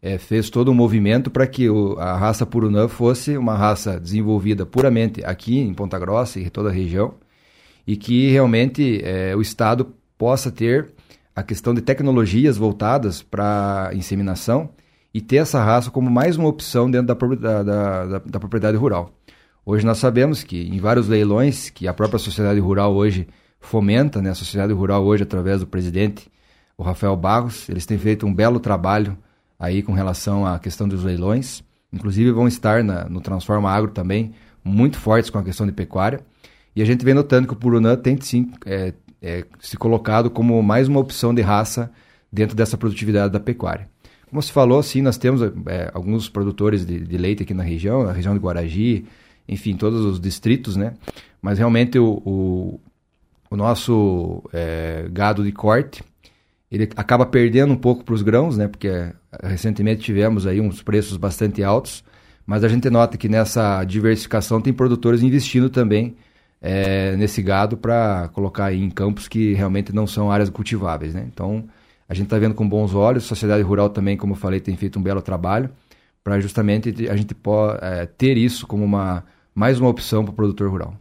é, 0.00 0.18
fez 0.18 0.48
todo 0.50 0.70
um 0.70 0.74
movimento 0.74 1.30
para 1.30 1.46
que 1.46 1.68
o, 1.68 1.98
a 1.98 2.16
raça 2.16 2.46
Purunã 2.46 2.88
fosse 2.88 3.36
uma 3.36 3.56
raça 3.56 3.98
desenvolvida 3.98 4.64
puramente 4.64 5.24
aqui 5.24 5.58
em 5.58 5.74
Ponta 5.74 5.98
Grossa 5.98 6.38
e 6.38 6.48
toda 6.50 6.68
a 6.68 6.72
região, 6.72 7.14
e 7.86 7.96
que 7.96 8.30
realmente 8.30 9.00
é, 9.02 9.34
o 9.34 9.40
Estado 9.40 9.92
possa 10.16 10.50
ter 10.50 10.92
a 11.34 11.42
questão 11.42 11.72
de 11.72 11.80
tecnologias 11.80 12.56
voltadas 12.56 13.22
para 13.22 13.90
inseminação 13.94 14.70
e 15.14 15.20
ter 15.20 15.36
essa 15.36 15.62
raça 15.62 15.90
como 15.90 16.10
mais 16.10 16.36
uma 16.36 16.48
opção 16.48 16.90
dentro 16.90 17.06
da, 17.36 17.62
da, 17.62 18.04
da, 18.04 18.18
da 18.18 18.40
propriedade 18.40 18.76
rural. 18.76 19.12
Hoje 19.64 19.84
nós 19.84 19.98
sabemos 19.98 20.42
que 20.42 20.68
em 20.68 20.78
vários 20.78 21.08
leilões 21.08 21.70
que 21.70 21.86
a 21.86 21.94
própria 21.94 22.18
sociedade 22.18 22.60
rural 22.60 22.94
hoje 22.94 23.26
fomenta, 23.60 24.22
né, 24.22 24.30
a 24.30 24.34
sociedade 24.34 24.72
rural 24.72 25.04
hoje 25.04 25.22
através 25.22 25.60
do 25.60 25.66
presidente, 25.66 26.30
o 26.76 26.82
Rafael 26.82 27.16
Barros, 27.16 27.68
eles 27.68 27.84
têm 27.84 27.98
feito 27.98 28.26
um 28.26 28.34
belo 28.34 28.60
trabalho 28.60 29.16
aí 29.58 29.82
com 29.82 29.92
relação 29.92 30.46
à 30.46 30.58
questão 30.58 30.86
dos 30.86 31.02
leilões. 31.02 31.62
Inclusive 31.92 32.30
vão 32.32 32.46
estar 32.46 32.84
na, 32.84 33.08
no 33.08 33.20
Transforma 33.20 33.70
Agro 33.70 33.90
também 33.90 34.32
muito 34.64 34.98
fortes 34.98 35.30
com 35.30 35.38
a 35.38 35.42
questão 35.42 35.66
de 35.66 35.72
pecuária. 35.72 36.20
E 36.76 36.82
a 36.82 36.84
gente 36.84 37.04
vem 37.04 37.14
notando 37.14 37.48
que 37.48 37.54
o 37.54 37.56
Purunã 37.56 37.96
tem 37.96 38.20
sim 38.20 38.50
é, 38.64 38.92
é, 39.20 39.44
se 39.58 39.76
colocado 39.76 40.30
como 40.30 40.62
mais 40.62 40.86
uma 40.88 41.00
opção 41.00 41.34
de 41.34 41.42
raça 41.42 41.90
dentro 42.30 42.54
dessa 42.54 42.76
produtividade 42.76 43.32
da 43.32 43.40
pecuária. 43.40 43.88
Como 44.28 44.42
se 44.42 44.52
falou, 44.52 44.82
sim, 44.82 45.00
nós 45.00 45.16
temos 45.16 45.40
é, 45.66 45.90
alguns 45.94 46.28
produtores 46.28 46.84
de, 46.84 47.00
de, 47.00 47.16
leite 47.16 47.42
aqui 47.42 47.54
na 47.54 47.62
região, 47.62 48.04
na 48.04 48.12
região 48.12 48.34
de 48.34 48.40
Guaragi, 48.40 49.06
enfim, 49.48 49.74
todos 49.74 50.04
os 50.04 50.20
distritos, 50.20 50.76
né? 50.76 50.94
Mas 51.40 51.58
realmente 51.58 51.98
o, 51.98 52.22
o, 52.26 52.80
o 53.50 53.56
nosso 53.56 54.42
é, 54.52 55.08
gado 55.10 55.42
de 55.42 55.50
corte, 55.50 56.02
ele 56.70 56.88
acaba 56.96 57.24
perdendo 57.24 57.72
um 57.72 57.76
pouco 57.76 58.04
para 58.04 58.14
os 58.14 58.22
grãos, 58.22 58.56
né? 58.56 58.68
Porque 58.68 59.12
recentemente 59.42 60.02
tivemos 60.02 60.46
aí 60.46 60.60
uns 60.60 60.82
preços 60.82 61.16
bastante 61.16 61.62
altos, 61.62 62.04
mas 62.46 62.64
a 62.64 62.68
gente 62.68 62.88
nota 62.90 63.16
que 63.16 63.28
nessa 63.28 63.82
diversificação 63.84 64.60
tem 64.60 64.72
produtores 64.72 65.22
investindo 65.22 65.70
também 65.70 66.16
é, 66.60 67.16
nesse 67.16 67.42
gado 67.42 67.76
para 67.76 68.28
colocar 68.32 68.72
em 68.72 68.90
campos 68.90 69.28
que 69.28 69.54
realmente 69.54 69.94
não 69.94 70.06
são 70.06 70.30
áreas 70.30 70.50
cultiváveis, 70.50 71.14
né? 71.14 71.26
Então 71.32 71.64
a 72.08 72.14
gente 72.14 72.24
está 72.24 72.38
vendo 72.38 72.54
com 72.54 72.68
bons 72.68 72.94
olhos, 72.94 73.24
a 73.24 73.28
sociedade 73.28 73.62
rural 73.62 73.90
também, 73.90 74.16
como 74.16 74.32
eu 74.32 74.36
falei, 74.36 74.60
tem 74.60 74.76
feito 74.76 74.98
um 74.98 75.02
belo 75.02 75.22
trabalho 75.22 75.70
para 76.24 76.40
justamente 76.40 77.08
a 77.08 77.16
gente 77.16 77.34
é, 77.80 78.06
ter 78.06 78.36
isso 78.36 78.66
como 78.66 78.84
uma 78.84 79.24
mais 79.54 79.80
uma 79.80 79.88
opção 79.88 80.24
para 80.24 80.32
o 80.32 80.34
produtor 80.34 80.70
rural. 80.70 80.94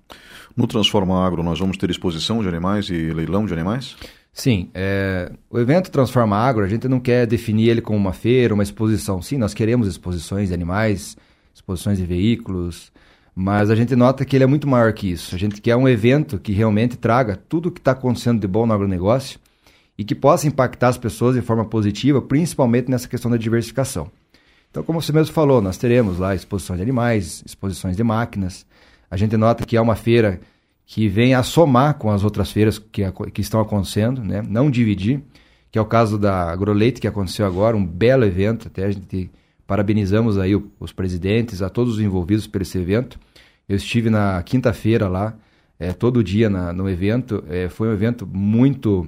No 0.56 0.65
Transforma 0.65 1.23
Agro, 1.23 1.43
nós 1.43 1.60
vamos 1.60 1.77
ter 1.77 1.89
exposição 1.91 2.41
de 2.41 2.47
animais 2.47 2.89
e 2.89 3.13
leilão 3.13 3.45
de 3.45 3.53
animais? 3.53 3.95
Sim. 4.38 4.69
É, 4.71 5.32
o 5.50 5.58
evento 5.58 5.89
Transforma 5.89 6.38
Agro, 6.38 6.63
a 6.63 6.67
gente 6.67 6.88
não 6.88 7.00
quer 7.00 7.26
definir 7.26 7.69
ele 7.69 7.82
como 7.82 7.97
uma 7.97 8.13
feira, 8.13 8.54
uma 8.54 8.62
exposição. 8.62 9.19
Sim, 9.19 9.39
nós 9.39 9.52
queremos 9.52 9.88
exposições 9.88 10.50
de 10.50 10.54
animais, 10.54 11.17
exposições 11.56 11.97
de 11.97 12.06
veículos, 12.06 12.91
mas 13.36 13.71
a 13.71 13.76
gente 13.76 13.95
nota 13.95 14.23
que 14.23 14.38
ele 14.38 14.43
é 14.43 14.47
muito 14.47 14.67
maior 14.67 14.93
que 14.93 15.10
isso. 15.10 15.34
A 15.34 15.39
gente 15.39 15.60
quer 15.60 15.76
um 15.76 15.89
evento 15.89 16.38
que 16.38 16.52
realmente 16.52 16.95
traga 16.97 17.36
tudo 17.36 17.69
o 17.69 17.71
que 17.71 17.80
está 17.80 17.93
acontecendo 17.93 18.39
de 18.39 18.47
bom 18.47 18.67
no 18.67 18.73
agronegócio 18.73 19.39
e 19.97 20.04
que 20.04 20.13
possa 20.13 20.47
impactar 20.47 20.89
as 20.89 21.00
pessoas 21.00 21.36
de 21.36 21.41
forma 21.41 21.65
positiva, 21.65 22.21
principalmente 22.21 22.91
nessa 22.91 23.08
questão 23.08 23.32
da 23.32 23.38
diversificação. 23.38 24.12
Então, 24.69 24.84
como 24.84 25.02
você 25.02 25.12
mesmo 25.12 25.34
falou, 25.34 25.63
nós 25.63 25.80
teremos 25.80 26.19
lá 26.19 26.36
exposições 26.36 26.78
de 26.78 26.84
animais, 26.84 27.41
exposições 27.43 27.97
de 27.97 28.04
máquinas. 28.04 28.67
A 29.10 29.17
gente 29.17 29.36
nota 29.36 29.65
que 29.65 29.76
é 29.76 29.82
uma 29.82 29.95
feira 29.95 30.39
que 30.89 31.10
vem 31.10 31.34
a 31.34 31.43
somar 31.43 31.95
com 31.95 32.10
as 32.10 32.23
outras 32.23 32.50
feiras 32.50 32.80
que, 32.80 33.04
que 33.34 33.41
estão 33.41 33.60
acontecendo, 33.60 34.23
né? 34.23 34.41
não 34.41 34.71
dividir, 34.71 35.21
que 35.69 35.78
é 35.78 35.82
o 35.82 35.86
caso 35.86 36.17
da 36.17 36.50
Agroleite, 36.50 37.02
que 37.02 37.08
aconteceu 37.08 37.45
agora, 37.45 37.76
um 37.76 37.86
belo 37.86 38.23
evento, 38.23 38.69
até 38.69 38.86
a 38.86 38.91
gente 38.91 39.30
parabenizamos 39.67 40.38
aí 40.38 40.56
os 40.80 40.93
presidentes, 40.93 41.62
a 41.62 41.69
todos 41.69 41.95
os 41.95 42.00
envolvidos 42.00 42.47
por 42.47 42.62
esse 42.62 42.78
evento. 42.78 43.19
Eu 43.67 43.76
estive 43.76 44.10
na 44.10 44.41
quinta-feira 44.43 45.10
lá, 45.10 45.38
é, 45.78 45.91
todo 45.91 46.23
dia 46.23 46.50
na, 46.50 46.71
no 46.71 46.89
evento, 46.89 47.43
é, 47.50 47.67
foi 47.67 47.89
um 47.89 47.93
evento 47.93 48.26
muito 48.26 49.06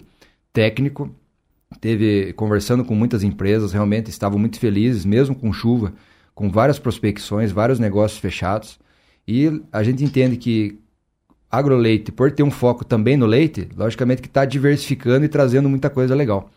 técnico, 0.52 1.10
teve 1.80 2.34
conversando 2.34 2.84
com 2.84 2.94
muitas 2.94 3.24
empresas, 3.24 3.72
realmente 3.72 4.10
estavam 4.10 4.38
muito 4.38 4.60
felizes, 4.60 5.06
mesmo 5.06 5.34
com 5.34 5.54
chuva, 5.54 5.94
com 6.36 6.52
várias 6.52 6.78
prospecções, 6.78 7.54
vários 7.54 7.80
negócios 7.80 8.20
fechados. 8.20 8.78
E 9.26 9.62
a 9.72 9.82
gente 9.82 10.04
entende 10.04 10.36
que 10.36 10.78
agroleite, 11.52 12.12
por 12.12 12.32
ter 12.32 12.44
um 12.44 12.52
foco 12.52 12.86
também 12.86 13.18
no 13.18 13.26
leite, 13.26 13.68
logicamente 13.76 14.22
que 14.22 14.28
está 14.28 14.46
diversificando 14.46 15.26
e 15.26 15.30
trazendo 15.30 15.70
muita 15.70 15.90
coisa 15.90 16.14
legal. 16.14 16.50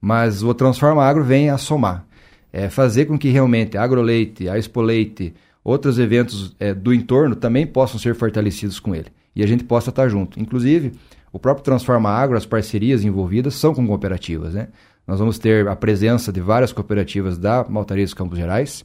Mas 0.00 0.42
o 0.42 0.52
Transforma 0.54 1.04
Agro 1.04 1.22
vem 1.22 1.50
a 1.50 1.58
somar. 1.58 2.06
É 2.52 2.68
fazer 2.68 3.04
com 3.04 3.18
que 3.18 3.28
realmente 3.28 3.76
a 3.76 3.82
agroleite, 3.82 4.48
a 4.48 4.58
Expo 4.58 4.80
Leite, 4.80 5.34
outros 5.62 5.98
eventos 5.98 6.56
é, 6.58 6.74
do 6.74 6.92
entorno 6.92 7.36
também 7.36 7.66
possam 7.66 7.98
ser 7.98 8.14
fortalecidos 8.14 8.80
com 8.80 8.94
ele. 8.94 9.06
E 9.36 9.42
a 9.42 9.46
gente 9.46 9.62
possa 9.62 9.90
estar 9.90 10.08
junto. 10.08 10.40
Inclusive, 10.40 10.92
o 11.32 11.38
próprio 11.38 11.64
Transforma 11.64 12.10
Agro, 12.10 12.36
as 12.36 12.46
parcerias 12.46 13.04
envolvidas 13.04 13.54
são 13.54 13.72
com 13.72 13.86
cooperativas, 13.86 14.54
né? 14.54 14.68
Nós 15.06 15.18
vamos 15.18 15.38
ter 15.38 15.66
a 15.68 15.76
presença 15.76 16.32
de 16.32 16.40
várias 16.40 16.72
cooperativas 16.72 17.38
da 17.38 17.64
Maltaria 17.68 18.04
dos 18.04 18.14
Campos 18.14 18.38
Gerais. 18.38 18.84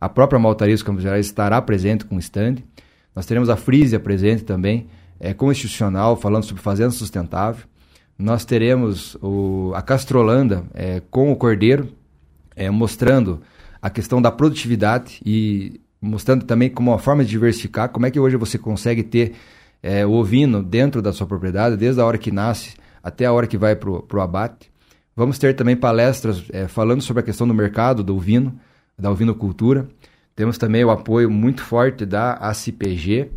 A 0.00 0.08
própria 0.08 0.38
Maltaria 0.38 0.74
dos 0.74 0.82
Campos 0.82 1.02
Gerais 1.02 1.26
estará 1.26 1.60
presente 1.60 2.04
com 2.04 2.18
stand. 2.18 2.56
Nós 3.14 3.26
teremos 3.26 3.48
a 3.48 3.56
Frisia 3.56 4.00
presente 4.00 4.44
também, 4.44 4.86
é, 5.22 5.32
como 5.32 5.52
institucional, 5.52 6.16
falando 6.16 6.42
sobre 6.42 6.60
fazenda 6.60 6.90
sustentável. 6.90 7.64
nós 8.18 8.44
teremos 8.44 9.16
o, 9.22 9.72
a 9.72 9.80
Castrolanda 9.80 10.64
é, 10.74 11.00
com 11.10 11.30
o 11.30 11.36
Cordeiro, 11.36 11.88
é, 12.56 12.68
mostrando 12.70 13.40
a 13.80 13.88
questão 13.88 14.20
da 14.20 14.32
produtividade 14.32 15.20
e 15.24 15.80
mostrando 16.00 16.44
também 16.44 16.68
como 16.68 16.90
uma 16.90 16.98
forma 16.98 17.24
de 17.24 17.30
diversificar, 17.30 17.88
como 17.88 18.04
é 18.04 18.10
que 18.10 18.18
hoje 18.18 18.36
você 18.36 18.58
consegue 18.58 19.04
ter 19.04 19.34
é, 19.80 20.04
o 20.04 20.10
ovino 20.10 20.60
dentro 20.60 21.00
da 21.00 21.12
sua 21.12 21.26
propriedade, 21.26 21.76
desde 21.76 22.00
a 22.00 22.04
hora 22.04 22.18
que 22.18 22.32
nasce 22.32 22.74
até 23.00 23.24
a 23.24 23.32
hora 23.32 23.46
que 23.46 23.56
vai 23.56 23.76
para 23.76 23.90
o 23.90 24.20
abate. 24.20 24.72
Vamos 25.14 25.38
ter 25.38 25.54
também 25.54 25.76
palestras 25.76 26.42
é, 26.50 26.66
falando 26.66 27.00
sobre 27.00 27.20
a 27.20 27.24
questão 27.24 27.46
do 27.46 27.54
mercado 27.54 28.02
do 28.02 28.16
ovino, 28.16 28.58
da 28.98 29.10
ovinocultura. 29.10 29.88
Temos 30.34 30.58
também 30.58 30.84
o 30.84 30.90
apoio 30.90 31.30
muito 31.30 31.62
forte 31.62 32.04
da 32.04 32.32
ACPG, 32.34 33.30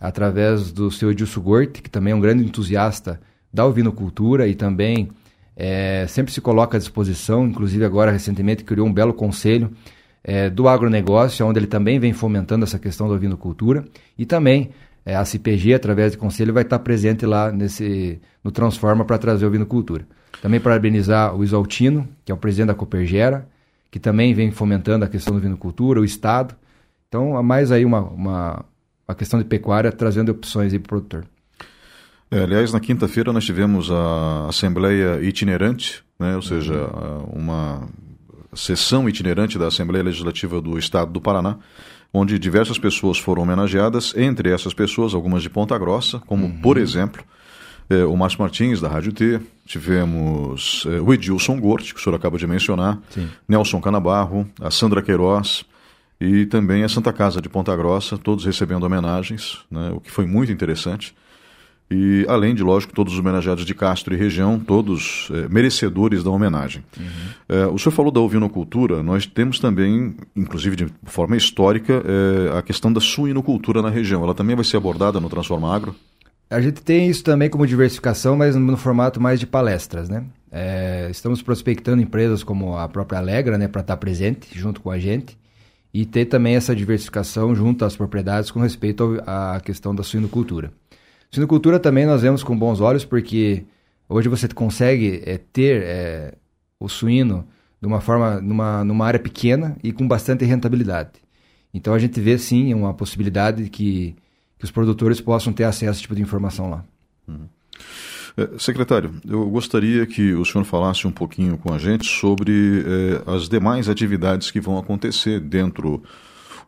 através 0.00 0.72
do 0.72 0.90
seu 0.90 1.10
Edilson 1.10 1.40
Gorte, 1.40 1.82
que 1.82 1.90
também 1.90 2.12
é 2.12 2.16
um 2.16 2.20
grande 2.20 2.44
entusiasta 2.44 3.20
da 3.52 3.64
ovinocultura 3.64 4.46
e 4.46 4.54
também 4.54 5.10
é, 5.56 6.06
sempre 6.08 6.32
se 6.32 6.40
coloca 6.40 6.76
à 6.76 6.80
disposição, 6.80 7.46
inclusive 7.46 7.84
agora 7.84 8.10
recentemente 8.10 8.62
criou 8.62 8.86
um 8.86 8.92
belo 8.92 9.14
conselho 9.14 9.70
é, 10.22 10.50
do 10.50 10.68
agronegócio, 10.68 11.46
onde 11.46 11.58
ele 11.58 11.66
também 11.66 11.98
vem 11.98 12.12
fomentando 12.12 12.64
essa 12.64 12.78
questão 12.78 13.08
da 13.08 13.14
ovinocultura 13.14 13.84
e 14.18 14.26
também 14.26 14.70
é, 15.06 15.14
a 15.14 15.24
CPG, 15.24 15.74
através 15.74 16.12
do 16.12 16.18
conselho, 16.18 16.52
vai 16.52 16.64
estar 16.64 16.80
presente 16.80 17.24
lá 17.24 17.52
nesse, 17.52 18.20
no 18.42 18.50
Transforma 18.50 19.04
para 19.04 19.16
trazer 19.16 19.46
ovinocultura. 19.46 20.04
Também 20.42 20.58
parabenizar 20.58 21.34
o 21.34 21.44
Isaltino, 21.44 22.08
que 22.24 22.32
é 22.32 22.34
o 22.34 22.38
presidente 22.38 22.68
da 22.68 22.74
Copergera, 22.74 23.48
que 23.88 24.00
também 24.00 24.34
vem 24.34 24.50
fomentando 24.50 25.04
a 25.04 25.08
questão 25.08 25.32
da 25.32 25.38
ovinocultura, 25.38 26.00
o 26.00 26.04
Estado. 26.04 26.56
Então, 27.08 27.36
há 27.36 27.42
mais 27.42 27.70
aí 27.70 27.84
uma, 27.84 28.00
uma, 28.00 28.64
uma 29.08 29.14
questão 29.14 29.38
de 29.38 29.44
pecuária 29.44 29.92
trazendo 29.92 30.30
opções 30.30 30.72
para 30.72 30.78
o 30.78 30.82
produtor. 30.82 31.24
É, 32.30 32.42
aliás, 32.42 32.72
na 32.72 32.80
quinta-feira 32.80 33.32
nós 33.32 33.44
tivemos 33.44 33.90
a 33.90 34.46
Assembleia 34.48 35.20
Itinerante, 35.22 36.02
né, 36.18 36.34
ou 36.34 36.42
seja, 36.42 36.74
uhum. 36.74 37.42
uma 37.42 37.88
sessão 38.52 39.08
itinerante 39.08 39.58
da 39.58 39.68
Assembleia 39.68 40.02
Legislativa 40.02 40.60
do 40.60 40.78
Estado 40.78 41.12
do 41.12 41.20
Paraná, 41.20 41.56
onde 42.12 42.38
diversas 42.38 42.78
pessoas 42.78 43.18
foram 43.18 43.42
homenageadas, 43.42 44.12
entre 44.16 44.50
essas 44.50 44.74
pessoas, 44.74 45.14
algumas 45.14 45.42
de 45.42 45.50
Ponta 45.50 45.78
Grossa, 45.78 46.18
como, 46.26 46.46
uhum. 46.46 46.60
por 46.60 46.78
exemplo, 46.78 47.22
é, 47.88 48.04
o 48.04 48.16
Márcio 48.16 48.40
Martins, 48.40 48.80
da 48.80 48.88
Rádio 48.88 49.12
T, 49.12 49.40
tivemos 49.64 50.84
é, 50.90 51.00
o 51.00 51.12
Edilson 51.12 51.60
Gorte, 51.60 51.94
que 51.94 52.00
o 52.00 52.02
senhor 52.02 52.16
acaba 52.16 52.38
de 52.38 52.46
mencionar, 52.46 52.98
Sim. 53.10 53.28
Nelson 53.48 53.80
Canabarro, 53.80 54.48
a 54.60 54.70
Sandra 54.70 55.00
Queiroz 55.00 55.64
e 56.20 56.46
também 56.46 56.82
a 56.82 56.88
Santa 56.88 57.12
Casa 57.12 57.40
de 57.40 57.48
Ponta 57.48 57.74
Grossa, 57.76 58.16
todos 58.16 58.44
recebendo 58.44 58.84
homenagens, 58.84 59.58
né, 59.70 59.90
o 59.94 60.00
que 60.00 60.10
foi 60.10 60.26
muito 60.26 60.50
interessante. 60.50 61.14
E 61.88 62.26
além 62.28 62.52
de, 62.52 62.64
lógico, 62.64 62.92
todos 62.92 63.12
os 63.12 63.18
homenageados 63.20 63.64
de 63.64 63.72
Castro 63.72 64.12
e 64.12 64.16
região, 64.16 64.58
todos 64.58 65.28
é, 65.32 65.48
merecedores 65.48 66.24
da 66.24 66.30
homenagem. 66.30 66.82
Uhum. 66.98 67.04
É, 67.48 67.66
o 67.66 67.78
senhor 67.78 67.92
falou 67.92 68.10
da 68.10 68.20
ovinocultura, 68.20 69.04
nós 69.04 69.24
temos 69.24 69.60
também, 69.60 70.16
inclusive 70.34 70.74
de 70.74 70.86
forma 71.04 71.36
histórica, 71.36 72.02
é, 72.04 72.58
a 72.58 72.62
questão 72.62 72.92
da 72.92 73.00
suinocultura 73.00 73.82
na 73.82 73.90
região. 73.90 74.24
Ela 74.24 74.34
também 74.34 74.56
vai 74.56 74.64
ser 74.64 74.78
abordada 74.78 75.20
no 75.20 75.28
Transforma 75.28 75.72
Agro? 75.72 75.94
A 76.50 76.60
gente 76.60 76.82
tem 76.82 77.08
isso 77.08 77.22
também 77.22 77.48
como 77.48 77.64
diversificação, 77.64 78.36
mas 78.36 78.56
no 78.56 78.76
formato 78.76 79.20
mais 79.20 79.38
de 79.38 79.46
palestras, 79.46 80.08
né? 80.08 80.24
Estamos 81.10 81.42
prospectando 81.42 82.00
empresas 82.00 82.42
como 82.42 82.76
a 82.76 82.88
própria 82.88 83.18
Alegra, 83.18 83.58
né, 83.58 83.68
para 83.68 83.80
estar 83.82 83.96
presente 83.96 84.48
junto 84.58 84.80
com 84.80 84.90
a 84.90 84.98
gente 84.98 85.36
e 85.98 86.04
ter 86.04 86.26
também 86.26 86.56
essa 86.56 86.76
diversificação 86.76 87.54
junto 87.54 87.82
às 87.82 87.96
propriedades 87.96 88.50
com 88.50 88.60
respeito 88.60 89.22
à 89.26 89.58
questão 89.64 89.94
da 89.94 90.02
suinocultura. 90.02 90.70
Suinocultura 91.30 91.80
também 91.80 92.04
nós 92.04 92.20
vemos 92.20 92.42
com 92.42 92.54
bons 92.54 92.82
olhos 92.82 93.02
porque 93.02 93.64
hoje 94.06 94.28
você 94.28 94.46
consegue 94.46 95.22
é, 95.24 95.38
ter 95.38 95.82
é, 95.82 96.34
o 96.78 96.86
suíno 96.86 97.46
de 97.80 97.86
uma 97.86 98.02
forma, 98.02 98.42
numa, 98.42 98.84
numa 98.84 99.06
área 99.06 99.18
pequena 99.18 99.74
e 99.82 99.90
com 99.90 100.06
bastante 100.06 100.44
rentabilidade. 100.44 101.12
Então 101.72 101.94
a 101.94 101.98
gente 101.98 102.20
vê 102.20 102.36
sim 102.36 102.74
uma 102.74 102.92
possibilidade 102.92 103.70
que 103.70 104.14
que 104.58 104.64
os 104.64 104.70
produtores 104.70 105.20
possam 105.20 105.52
ter 105.52 105.64
acesso 105.64 105.90
a 105.90 105.92
esse 105.92 106.02
tipo 106.02 106.14
de 106.14 106.22
informação 106.22 106.70
lá. 106.70 106.84
Uhum. 107.28 107.46
Secretário, 108.58 109.14
eu 109.26 109.48
gostaria 109.48 110.06
que 110.06 110.34
o 110.34 110.44
senhor 110.44 110.64
falasse 110.64 111.06
um 111.06 111.10
pouquinho 111.10 111.56
com 111.56 111.72
a 111.72 111.78
gente 111.78 112.06
sobre 112.06 112.84
eh, 112.84 113.22
as 113.26 113.48
demais 113.48 113.88
atividades 113.88 114.50
que 114.50 114.60
vão 114.60 114.76
acontecer 114.76 115.40
dentro 115.40 116.02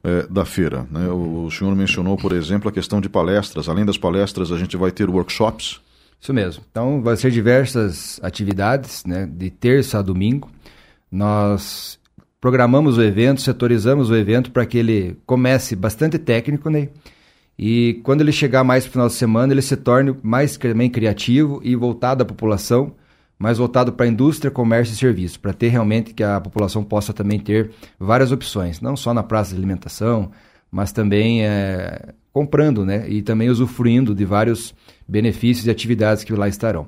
eh, 0.03 0.27
da 0.31 0.47
feira. 0.47 0.87
Né? 0.91 1.09
O, 1.09 1.45
o, 1.45 1.51
senhor 1.51 1.77
mencionou, 1.77 2.17
por 2.17 2.33
exemplo, 2.33 2.71
a 2.71 2.73
questão 2.73 3.03
de 3.03 3.09
palestras. 3.09 3.69
Além 3.69 3.85
das 3.85 3.99
palestras, 3.99 4.51
a 4.51 4.57
gente 4.57 4.79
vai 4.79 4.91
ter 4.91 5.11
workshops. 5.11 5.81
Isso 6.19 6.33
mesmo. 6.33 6.65
Então, 6.71 7.03
vai 7.03 7.17
ser 7.17 7.31
diversas 7.31 8.19
atividades, 8.23 9.05
né, 9.05 9.29
de 9.31 9.51
terça 9.51 9.99
a 9.99 10.03
domingo. 10.03 10.51
Nós 11.13 11.99
programamos 12.41 12.97
o 12.97 13.03
evento, 13.03 13.43
setorizamos 13.43 14.09
o 14.09 14.17
evento 14.17 14.51
para 14.51 14.65
que 14.65 14.79
ele 14.79 15.19
comece 15.27 15.77
bastante 15.77 16.19
técnico, 16.19 16.71
né? 16.71 16.89
E 17.59 18.01
quando 18.05 18.21
ele 18.21 18.31
chegar 18.31 18.63
mais 18.63 18.85
para 18.85 18.91
o 18.91 18.93
final 18.93 19.09
de 19.09 19.15
semana, 19.15 19.53
ele 19.53 19.63
se 19.63 19.77
torne 19.77 20.17
mais 20.23 20.57
também 20.57 20.89
criativo 20.89 21.61
e 21.65 21.75
voltado 21.75 22.23
à 22.23 22.27
população, 22.27 22.95
mais 23.37 23.59
voltado 23.59 23.93
para 23.93 24.07
a 24.07 24.09
indústria, 24.09 24.51
comércio 24.51 24.93
e 24.93 24.97
serviço, 24.97 25.41
para 25.41 25.53
ter 25.53 25.69
realmente 25.69 26.15
que 26.15 26.23
a 26.23 26.41
população 26.41 26.85
possa 26.85 27.13
também 27.13 27.41
ter 27.41 27.71
várias 27.99 28.31
opções, 28.31 28.81
não 28.81 28.97
só 28.97 29.13
na 29.13 29.25
praça 29.25 29.51
de 29.51 29.57
alimentação, 29.57 30.31
mas 30.71 30.93
também 30.93 31.45
é, 31.45 32.15
comprando 32.33 32.85
né, 32.85 33.09
e 33.09 33.23
também 33.23 33.49
usufruindo 33.49 34.15
de 34.15 34.25
vários 34.25 34.73
benefícios 35.07 35.67
e 35.67 35.71
atividades 35.71 36.23
que 36.23 36.33
lá 36.33 36.47
estarão. 36.47 36.87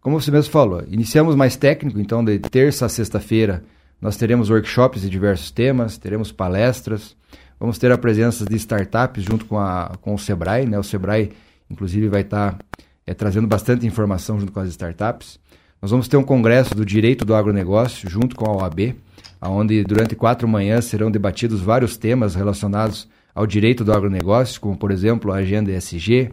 Como 0.00 0.20
você 0.20 0.30
mesmo 0.30 0.52
falou, 0.52 0.84
iniciamos 0.88 1.34
mais 1.34 1.56
técnico, 1.56 1.98
então 1.98 2.24
de 2.24 2.38
terça 2.38 2.86
a 2.86 2.88
sexta-feira 2.88 3.64
nós 4.00 4.16
teremos 4.16 4.48
workshops 4.48 5.02
de 5.02 5.10
diversos 5.10 5.50
temas, 5.50 5.98
teremos 5.98 6.30
palestras, 6.30 7.16
Vamos 7.58 7.78
ter 7.78 7.90
a 7.90 7.98
presença 7.98 8.44
de 8.44 8.54
startups 8.56 9.24
junto 9.24 9.44
com, 9.44 9.58
a, 9.58 9.92
com 10.00 10.14
o 10.14 10.18
Sebrae, 10.18 10.66
né? 10.66 10.78
O 10.78 10.82
Sebrae, 10.82 11.32
inclusive, 11.68 12.08
vai 12.08 12.20
estar 12.20 12.52
tá, 12.52 12.58
é, 13.06 13.12
trazendo 13.12 13.48
bastante 13.48 13.86
informação 13.86 14.38
junto 14.38 14.52
com 14.52 14.60
as 14.60 14.68
startups. 14.68 15.40
Nós 15.82 15.90
vamos 15.90 16.08
ter 16.08 16.16
um 16.16 16.22
congresso 16.22 16.74
do 16.74 16.84
direito 16.84 17.24
do 17.24 17.34
agronegócio 17.34 18.08
junto 18.08 18.36
com 18.36 18.46
a 18.46 18.56
OAB, 18.56 18.94
onde 19.42 19.82
durante 19.84 20.14
quatro 20.14 20.46
manhãs 20.46 20.84
serão 20.84 21.10
debatidos 21.10 21.60
vários 21.60 21.96
temas 21.96 22.34
relacionados 22.34 23.08
ao 23.34 23.46
direito 23.46 23.84
do 23.84 23.92
agronegócio, 23.92 24.60
como, 24.60 24.76
por 24.76 24.90
exemplo, 24.90 25.32
a 25.32 25.36
agenda 25.36 25.70
ESG, 25.70 26.30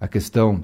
a 0.00 0.08
questão 0.08 0.62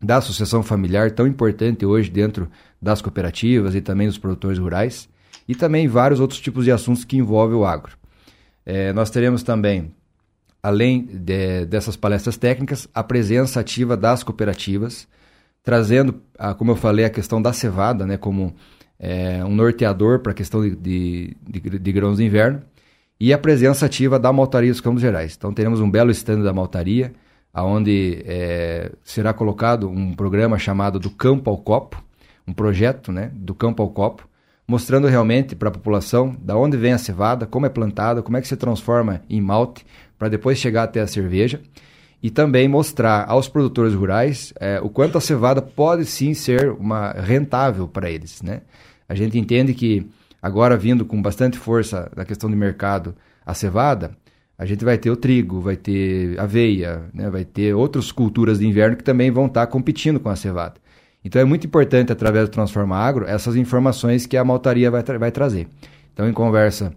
da 0.00 0.16
associação 0.16 0.62
familiar, 0.62 1.10
tão 1.10 1.26
importante 1.26 1.84
hoje 1.84 2.10
dentro 2.10 2.48
das 2.80 3.00
cooperativas 3.00 3.74
e 3.74 3.80
também 3.80 4.06
dos 4.06 4.18
produtores 4.18 4.58
rurais, 4.58 5.08
e 5.48 5.54
também 5.54 5.88
vários 5.88 6.20
outros 6.20 6.40
tipos 6.40 6.64
de 6.64 6.72
assuntos 6.72 7.04
que 7.04 7.16
envolvem 7.16 7.56
o 7.56 7.64
agro. 7.64 7.92
É, 8.64 8.92
nós 8.92 9.10
teremos 9.10 9.42
também, 9.42 9.92
além 10.62 11.04
de, 11.04 11.66
dessas 11.66 11.96
palestras 11.96 12.36
técnicas, 12.36 12.88
a 12.94 13.02
presença 13.02 13.60
ativa 13.60 13.96
das 13.96 14.22
cooperativas, 14.22 15.06
trazendo, 15.62 16.20
a, 16.38 16.54
como 16.54 16.70
eu 16.70 16.76
falei, 16.76 17.04
a 17.04 17.10
questão 17.10 17.40
da 17.40 17.52
cevada 17.52 18.06
né, 18.06 18.16
como 18.16 18.54
é, 18.98 19.44
um 19.44 19.54
norteador 19.54 20.20
para 20.20 20.32
a 20.32 20.34
questão 20.34 20.62
de, 20.62 20.76
de, 20.76 21.36
de, 21.48 21.78
de, 21.78 21.92
grãos 21.92 22.18
de 22.18 22.24
inverno, 22.24 22.62
e 23.18 23.32
a 23.32 23.38
presença 23.38 23.86
ativa 23.86 24.18
da 24.18 24.32
maltaria 24.32 24.70
dos 24.70 24.80
Campos 24.80 25.00
Gerais. 25.00 25.34
Então 25.36 25.52
teremos 25.52 25.80
um 25.80 25.90
belo 25.90 26.10
stand 26.10 26.42
da 26.42 26.52
maltaria, 26.52 27.12
onde 27.54 28.22
é, 28.26 28.90
será 29.04 29.32
colocado 29.32 29.88
um 29.88 30.14
programa 30.14 30.58
chamado 30.58 30.98
do 30.98 31.10
Campo 31.10 31.48
ao 31.50 31.58
Copo, 31.58 32.02
um 32.46 32.52
projeto 32.52 33.12
né, 33.12 33.30
do 33.32 33.54
Campo 33.54 33.82
ao 33.82 33.90
Copo, 33.90 34.28
mostrando 34.66 35.06
realmente 35.06 35.54
para 35.54 35.68
a 35.68 35.72
população 35.72 36.34
da 36.40 36.56
onde 36.56 36.76
vem 36.76 36.92
a 36.92 36.98
cevada, 36.98 37.46
como 37.46 37.66
é 37.66 37.68
plantada, 37.68 38.22
como 38.22 38.36
é 38.36 38.40
que 38.40 38.48
se 38.48 38.56
transforma 38.56 39.20
em 39.28 39.40
malte, 39.40 39.84
para 40.18 40.28
depois 40.28 40.58
chegar 40.58 40.84
até 40.84 41.00
a 41.00 41.06
cerveja. 41.06 41.60
E 42.22 42.30
também 42.30 42.66
mostrar 42.66 43.26
aos 43.28 43.48
produtores 43.48 43.92
rurais 43.92 44.54
é, 44.58 44.80
o 44.80 44.88
quanto 44.88 45.18
a 45.18 45.20
cevada 45.20 45.60
pode 45.60 46.06
sim 46.06 46.32
ser 46.32 46.70
uma 46.70 47.12
rentável 47.12 47.86
para 47.86 48.10
eles. 48.10 48.40
Né? 48.40 48.62
A 49.06 49.14
gente 49.14 49.38
entende 49.38 49.74
que 49.74 50.06
agora 50.40 50.74
vindo 50.74 51.04
com 51.04 51.20
bastante 51.20 51.58
força 51.58 52.10
na 52.16 52.24
questão 52.24 52.48
de 52.48 52.56
mercado 52.56 53.14
a 53.44 53.52
cevada, 53.52 54.16
a 54.56 54.64
gente 54.64 54.84
vai 54.84 54.96
ter 54.96 55.10
o 55.10 55.16
trigo, 55.16 55.60
vai 55.60 55.76
ter 55.76 56.40
aveia, 56.40 57.02
né? 57.12 57.28
vai 57.28 57.44
ter 57.44 57.74
outras 57.74 58.10
culturas 58.10 58.58
de 58.58 58.66
inverno 58.66 58.96
que 58.96 59.04
também 59.04 59.30
vão 59.30 59.44
estar 59.44 59.66
competindo 59.66 60.18
com 60.18 60.30
a 60.30 60.36
cevada. 60.36 60.76
Então 61.24 61.40
é 61.40 61.44
muito 61.44 61.66
importante, 61.66 62.12
através 62.12 62.48
do 62.48 62.52
Transforma 62.52 62.96
Agro, 62.96 63.26
essas 63.26 63.56
informações 63.56 64.26
que 64.26 64.36
a 64.36 64.44
maltaria 64.44 64.90
vai, 64.90 65.02
tra 65.02 65.18
vai 65.18 65.30
trazer. 65.30 65.66
Então, 66.12 66.28
em 66.28 66.32
conversa 66.32 66.92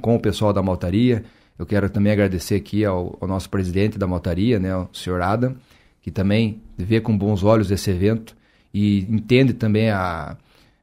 com 0.00 0.14
o 0.14 0.20
pessoal 0.20 0.52
da 0.52 0.62
maltaria, 0.62 1.24
eu 1.58 1.66
quero 1.66 1.90
também 1.90 2.12
agradecer 2.12 2.54
aqui 2.54 2.84
ao, 2.84 3.18
ao 3.20 3.26
nosso 3.26 3.50
presidente 3.50 3.98
da 3.98 4.06
maltaria, 4.06 4.58
né, 4.58 4.74
o 4.76 4.88
senhor 4.92 5.20
Adam, 5.20 5.56
que 6.00 6.10
também 6.10 6.62
vê 6.76 7.00
com 7.00 7.16
bons 7.16 7.42
olhos 7.42 7.70
esse 7.70 7.90
evento 7.90 8.36
e 8.72 9.00
entende 9.10 9.52
também 9.52 9.90
a, 9.90 10.36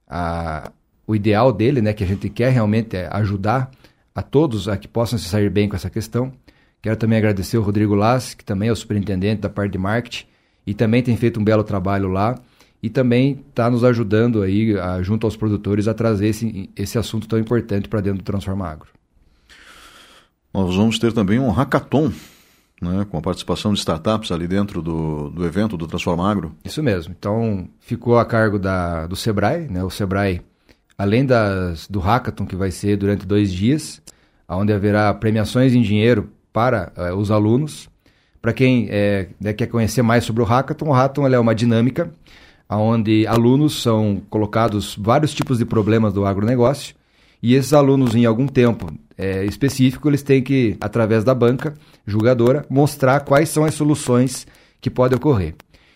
a, 0.08 0.72
o 1.08 1.15
ideal 1.15 1.54
dele, 1.54 1.82
né, 1.82 1.93
que 1.93 2.04
a 2.04 2.08
gente 2.08 2.30
quer 2.30 2.52
realmente 2.52 2.98
é 2.98 3.08
ajudar 3.12 3.72
a 4.13 4.22
todos 4.22 4.67
a 4.67 4.76
que 4.78 4.88
possam 4.88 5.17
se 5.17 5.30
sair 5.30 5.50
bem 5.50 5.69
com 5.69 5.76
essa 5.76 5.89
questão. 5.89 6.34
Quero 6.82 6.98
também 6.98 7.17
agradecer 7.17 7.58
o 7.58 7.62
Rodrigo 7.62 7.96
Lass, 7.96 8.34
que 8.34 8.43
também 8.43 8.69
é 8.69 8.72
o 8.72 8.76
superintendente 8.76 9.41
da 9.41 9.50
parte 9.50 9.72
de 9.72 9.78
marketing 9.78 10.26
e 10.67 10.74
também 10.74 11.02
tem 11.02 11.15
feito 11.15 11.39
um 11.39 11.43
belo 11.43 11.63
trabalho 11.63 12.10
lá 12.10 12.36
e 12.84 12.89
também 12.89 13.39
está 13.50 13.72
nos 13.72 13.82
ajudando 13.86 14.41
aí, 14.41 14.78
a, 14.78 15.02
junto 15.02 15.26
aos 15.26 15.38
produtores, 15.38 15.88
a 15.88 15.93
trazer 15.93 16.28
esse, 16.28 16.69
esse 16.76 16.98
assunto 16.98 17.30
tão 17.30 17.39
importante 17.39 17.88
para 17.88 18.02
dentro 18.02 18.22
do 18.22 18.26
Transforma 18.26 18.67
Agro. 18.67 18.89
Nós 20.54 20.76
vamos 20.76 21.00
ter 21.00 21.13
também 21.13 21.39
um 21.39 21.50
hackathon, 21.50 22.12
né, 22.82 23.08
com 23.10 23.17
a 23.17 23.22
participação 23.22 23.72
de 23.72 23.80
startups 23.80 24.34
ali 24.34 24.50
dentro 24.50 24.82
do, 24.82 25.30
do 25.30 25.46
evento 25.46 25.78
do 25.78 25.88
Transforma 25.88 26.30
Agro. 26.30 26.54
Isso 26.65 26.84
mesmo. 26.84 27.15
Então, 27.17 27.69
ficou 27.80 28.19
a 28.19 28.26
cargo 28.26 28.60
da, 28.60 29.08
do 29.08 29.15
Sebrae, 29.15 29.69
né, 29.69 29.82
o 29.82 29.89
Sebrae, 29.89 30.41
além 30.98 31.26
das, 31.26 31.88
do 31.88 32.02
hackathon 32.02 32.46
que 32.46 32.56
vai 32.56 32.69
ser 32.69 32.98
durante 32.98 33.26
dois 33.26 33.54
dias, 33.54 34.02
onde 34.46 34.74
haverá 34.74 35.13
premiações 35.13 35.74
em 35.74 35.82
dinheiro 35.82 36.30
para 36.52 36.91
uh, 36.98 37.15
os 37.15 37.32
alunos. 37.32 37.89
Para 38.41 38.52
quem 38.52 38.89
é, 38.91 39.30
né, 39.39 39.54
quer 39.54 39.67
conhecer 39.67 40.02
mais 40.02 40.26
sobre 40.26 40.43
o 40.43 40.46
hackathon, 40.46 40.89
o 40.89 40.91
hackathon 40.91 41.28
é 41.30 41.39
uma 41.39 41.56
dinâmica 41.56 42.12
onde 42.78 43.26
alunos 43.28 43.82
são 43.82 44.22
colocados 44.30 44.96
vários 45.00 45.34
tipos 45.34 45.58
de 45.58 45.66
problemas 45.66 46.14
do 46.14 46.26
agronegócio 46.26 46.96
e 47.44 47.56
esses 47.56 47.74
alunos, 47.74 48.16
em 48.16 48.26
algum 48.26 48.48
tempo 48.48 48.88
é, 49.18 49.44
específico, 49.44 50.10
eles 50.10 50.24
têm 50.24 50.42
que, 50.42 50.78
através 50.80 51.26
da 51.26 51.36
banca 51.36 51.74
julgadora, 52.08 52.66
mostrar 52.70 53.20
quais 53.20 53.50
são 53.50 53.66
as 53.66 53.74
soluções 53.74 54.48
que 54.80 54.90
podem 54.90 55.18
ocorrer. 55.18 55.54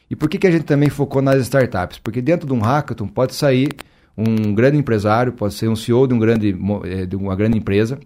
E 0.10 0.16
por 0.16 0.30
que, 0.30 0.38
que 0.38 0.46
a 0.46 0.52
gente 0.52 0.66
também 0.66 0.90
focou 0.90 1.22
nas 1.22 1.42
startups? 1.44 2.00
Porque 2.00 2.22
dentro 2.22 2.46
de 2.46 2.54
um 2.54 2.60
hackathon 2.60 3.08
pode 3.08 3.34
sair 3.34 3.70
um 4.18 4.54
grande 4.54 4.78
empresário, 4.78 5.32
pode 5.32 5.54
ser 5.54 5.70
um 5.70 5.76
CEO 5.76 6.06
de, 6.06 6.13
um 6.13 6.20
grande, 6.20 6.54
é, 6.84 7.06
de 7.06 7.16
uma 7.16 7.34
grande 7.34 7.58
empresa, 7.58 7.98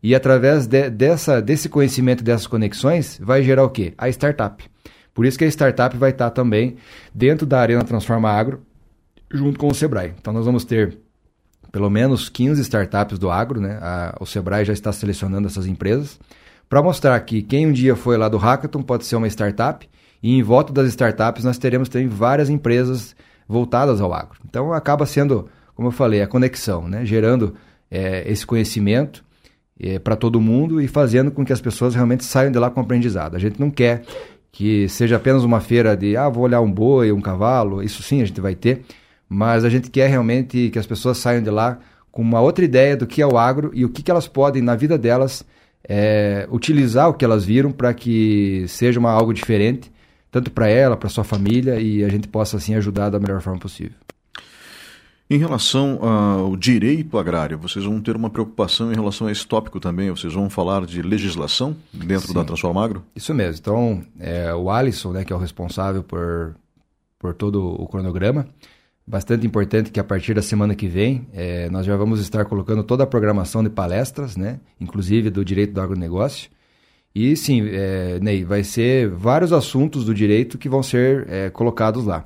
e 0.00 0.14
através 0.14 0.68
de, 0.68 0.88
dessa, 0.88 1.42
desse 1.42 1.68
conhecimento, 1.68 2.22
dessas 2.22 2.46
conexões, 2.46 3.18
vai 3.20 3.42
gerar 3.42 3.64
o 3.64 3.70
quê? 3.70 3.94
A 3.98 4.08
startup. 4.10 4.62
Por 5.16 5.24
isso 5.24 5.38
que 5.38 5.44
a 5.44 5.48
startup 5.48 5.96
vai 5.96 6.10
estar 6.10 6.28
também 6.28 6.76
dentro 7.14 7.46
da 7.46 7.58
Arena 7.58 7.82
Transforma 7.82 8.30
Agro, 8.30 8.60
junto 9.32 9.58
com 9.58 9.66
o 9.66 9.74
Sebrae. 9.74 10.12
Então 10.20 10.30
nós 10.30 10.44
vamos 10.44 10.62
ter 10.62 10.98
pelo 11.72 11.88
menos 11.88 12.28
15 12.28 12.60
startups 12.60 13.18
do 13.18 13.30
agro, 13.30 13.58
né? 13.58 13.78
A, 13.80 14.14
o 14.20 14.26
Sebrae 14.26 14.66
já 14.66 14.74
está 14.74 14.92
selecionando 14.92 15.48
essas 15.48 15.66
empresas 15.66 16.20
para 16.68 16.82
mostrar 16.82 17.18
que 17.20 17.40
quem 17.40 17.66
um 17.66 17.72
dia 17.72 17.96
foi 17.96 18.18
lá 18.18 18.28
do 18.28 18.36
Hackathon 18.36 18.82
pode 18.82 19.06
ser 19.06 19.16
uma 19.16 19.26
startup 19.26 19.88
e 20.22 20.36
em 20.36 20.42
volta 20.42 20.70
das 20.70 20.86
startups 20.88 21.44
nós 21.44 21.56
teremos 21.56 21.88
também 21.88 22.08
várias 22.08 22.50
empresas 22.50 23.16
voltadas 23.48 24.02
ao 24.02 24.12
agro. 24.12 24.38
Então 24.46 24.70
acaba 24.70 25.06
sendo, 25.06 25.48
como 25.74 25.88
eu 25.88 25.92
falei, 25.92 26.20
a 26.20 26.26
conexão, 26.26 26.86
né? 26.86 27.06
gerando 27.06 27.54
é, 27.90 28.30
esse 28.30 28.46
conhecimento 28.46 29.24
é, 29.80 29.98
para 29.98 30.14
todo 30.14 30.40
mundo 30.42 30.78
e 30.78 30.86
fazendo 30.86 31.30
com 31.30 31.42
que 31.42 31.54
as 31.54 31.60
pessoas 31.60 31.94
realmente 31.94 32.22
saiam 32.22 32.52
de 32.52 32.58
lá 32.58 32.70
com 32.70 32.80
aprendizado. 32.80 33.34
A 33.34 33.38
gente 33.38 33.58
não 33.58 33.70
quer 33.70 34.02
que 34.52 34.88
seja 34.88 35.16
apenas 35.16 35.44
uma 35.44 35.60
feira 35.60 35.96
de, 35.96 36.16
ah, 36.16 36.28
vou 36.28 36.44
olhar 36.44 36.60
um 36.60 36.70
boi, 36.70 37.12
um 37.12 37.20
cavalo, 37.20 37.82
isso 37.82 38.02
sim 38.02 38.22
a 38.22 38.24
gente 38.24 38.40
vai 38.40 38.54
ter, 38.54 38.82
mas 39.28 39.64
a 39.64 39.68
gente 39.68 39.90
quer 39.90 40.08
realmente 40.08 40.70
que 40.70 40.78
as 40.78 40.86
pessoas 40.86 41.18
saiam 41.18 41.42
de 41.42 41.50
lá 41.50 41.78
com 42.10 42.22
uma 42.22 42.40
outra 42.40 42.64
ideia 42.64 42.96
do 42.96 43.06
que 43.06 43.20
é 43.20 43.26
o 43.26 43.36
agro 43.36 43.70
e 43.74 43.84
o 43.84 43.90
que, 43.90 44.02
que 44.02 44.10
elas 44.10 44.26
podem, 44.26 44.62
na 44.62 44.74
vida 44.74 44.96
delas, 44.96 45.44
é, 45.86 46.48
utilizar 46.50 47.08
o 47.08 47.14
que 47.14 47.24
elas 47.24 47.44
viram 47.44 47.70
para 47.70 47.92
que 47.92 48.64
seja 48.68 48.98
uma, 48.98 49.10
algo 49.10 49.34
diferente, 49.34 49.92
tanto 50.30 50.50
para 50.50 50.68
ela, 50.68 50.96
para 50.96 51.08
sua 51.08 51.24
família, 51.24 51.78
e 51.78 52.02
a 52.02 52.08
gente 52.08 52.28
possa 52.28 52.56
assim 52.56 52.74
ajudar 52.74 53.10
da 53.10 53.20
melhor 53.20 53.40
forma 53.40 53.58
possível. 53.58 53.96
Em 55.28 55.38
relação 55.38 55.98
ao 56.04 56.54
direito 56.56 57.18
agrário, 57.18 57.58
vocês 57.58 57.84
vão 57.84 58.00
ter 58.00 58.14
uma 58.14 58.30
preocupação 58.30 58.92
em 58.92 58.94
relação 58.94 59.26
a 59.26 59.32
esse 59.32 59.44
tópico 59.44 59.80
também? 59.80 60.08
Vocês 60.08 60.32
vão 60.32 60.48
falar 60.48 60.86
de 60.86 61.02
legislação 61.02 61.76
dentro 61.92 62.28
Sim, 62.28 62.34
da 62.34 62.44
Transformagro? 62.44 63.04
Isso 63.14 63.34
mesmo. 63.34 63.58
Então, 63.60 64.04
é, 64.20 64.54
o 64.54 64.70
Alisson, 64.70 65.12
né, 65.12 65.24
que 65.24 65.32
é 65.32 65.36
o 65.36 65.38
responsável 65.38 66.04
por, 66.04 66.54
por 67.18 67.34
todo 67.34 67.60
o 67.60 67.88
cronograma, 67.88 68.46
bastante 69.04 69.44
importante 69.44 69.90
que 69.90 69.98
a 69.98 70.04
partir 70.04 70.32
da 70.32 70.42
semana 70.42 70.76
que 70.76 70.86
vem 70.86 71.26
é, 71.32 71.68
nós 71.70 71.84
já 71.84 71.96
vamos 71.96 72.20
estar 72.20 72.44
colocando 72.44 72.84
toda 72.84 73.02
a 73.02 73.06
programação 73.06 73.64
de 73.64 73.70
palestras, 73.70 74.36
né, 74.36 74.60
inclusive 74.80 75.28
do 75.28 75.44
direito 75.44 75.72
do 75.72 75.80
agronegócio. 75.80 76.48
E 77.12 77.34
sim, 77.34 77.66
é, 77.66 78.20
Ney, 78.20 78.44
vai 78.44 78.62
ser 78.62 79.08
vários 79.08 79.52
assuntos 79.52 80.04
do 80.04 80.14
direito 80.14 80.56
que 80.56 80.68
vão 80.68 80.84
ser 80.84 81.26
é, 81.28 81.50
colocados 81.50 82.04
lá 82.04 82.22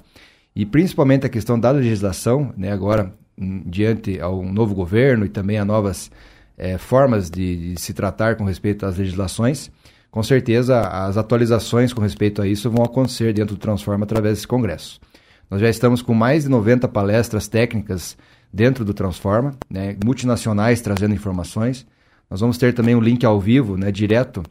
e 0.55 0.67
principalmente 0.67 1.27
a 1.27 1.29
questão 1.29 1.59
da 1.59 1.71
legislação, 1.71 2.53
né, 2.57 2.73
agora 2.73 3.15
um, 3.39 3.63
diante 3.65 4.21
ao 4.21 4.43
novo 4.43 4.75
governo 4.75 5.25
e 5.25 5.29
também 5.29 5.59
a 5.59 5.65
novas 5.65 6.11
é, 6.59 6.77
formas 6.77 7.31
de, 7.31 7.75
de, 7.75 7.81
se 7.81 7.95
tratar 7.95 8.37
com 8.37 8.45
respeito 8.45 8.85
às 8.85 8.99
legislações, 8.99 9.71
com 10.11 10.23
certeza 10.23 10.81
as 10.81 11.17
atualizações 11.17 11.93
com 11.93 12.03
respeito 12.03 12.43
a 12.43 12.47
isso 12.47 12.71
vão 12.71 12.85
acontecer 12.85 13.33
dentro 13.33 13.55
do 13.55 13.61
Transforma 13.61 14.05
através 14.05 14.35
desse 14.35 14.49
congresso. 14.49 15.01
Nós 15.49 15.61
já 15.61 15.69
estamos 15.69 16.03
com 16.03 16.15
mais 16.15 16.45
de 16.45 16.49
90 16.49 16.87
palestras 16.89 17.49
técnicas 17.49 18.17
dentro 18.53 18.85
do 18.85 18.93
Transforma, 18.93 19.55
né, 19.69 19.97
multinacionais 20.05 20.81
trazendo 20.81 21.15
informações. 21.15 21.87
Nós 22.29 22.41
vamos 22.41 22.59
ter 22.59 22.75
também 22.75 22.95
um 22.95 23.01
link 23.01 23.25
ao 23.25 23.41
vivo, 23.41 23.77
né, 23.77 23.91
direto 23.91 24.43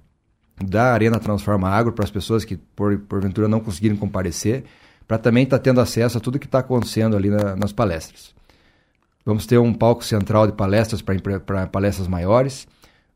da 0.63 0.93
Arena 0.93 1.19
Transforma 1.19 1.69
Agro 1.69 1.93
para 1.93 2.03
as 2.03 2.12
pessoas 2.12 2.43
que 2.43 2.57
por, 2.57 2.97
porventura 2.99 3.47
não 3.47 3.59
conseguirem 3.59 3.95
comparecer 3.95 4.63
para 5.09 5.17
também 5.17 5.43
estar 5.43 5.57
tá 5.57 5.63
tendo 5.63 5.81
acesso 5.81 6.19
a 6.19 6.21
tudo 6.21 6.37
que 6.37 6.45
está 6.45 6.59
acontecendo 6.59 7.17
ali 7.17 7.31
na, 7.31 7.55
nas 7.55 7.73
palestras. 7.73 8.35
Vamos 9.25 9.47
ter 9.47 9.57
um 9.57 9.73
palco 9.73 10.05
central 10.05 10.45
de 10.45 10.53
palestras 10.53 11.01
para 11.01 11.65
palestras 11.65 12.07
maiores. 12.07 12.67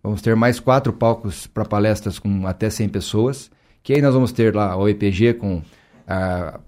Vamos 0.02 0.20
ter 0.20 0.36
mais 0.36 0.60
quatro 0.60 0.92
palcos 0.92 1.46
para 1.46 1.64
palestras 1.64 2.18
com 2.18 2.48
até 2.48 2.68
100 2.68 2.90
pessoas. 2.90 3.52
Que 3.84 3.94
aí 3.94 4.02
nós 4.02 4.16
vamos 4.16 4.32
ter 4.32 4.56
lá 4.56 4.76
o 4.76 4.90
EPG 4.90 5.36
com 5.36 5.62
a, 6.08 6.60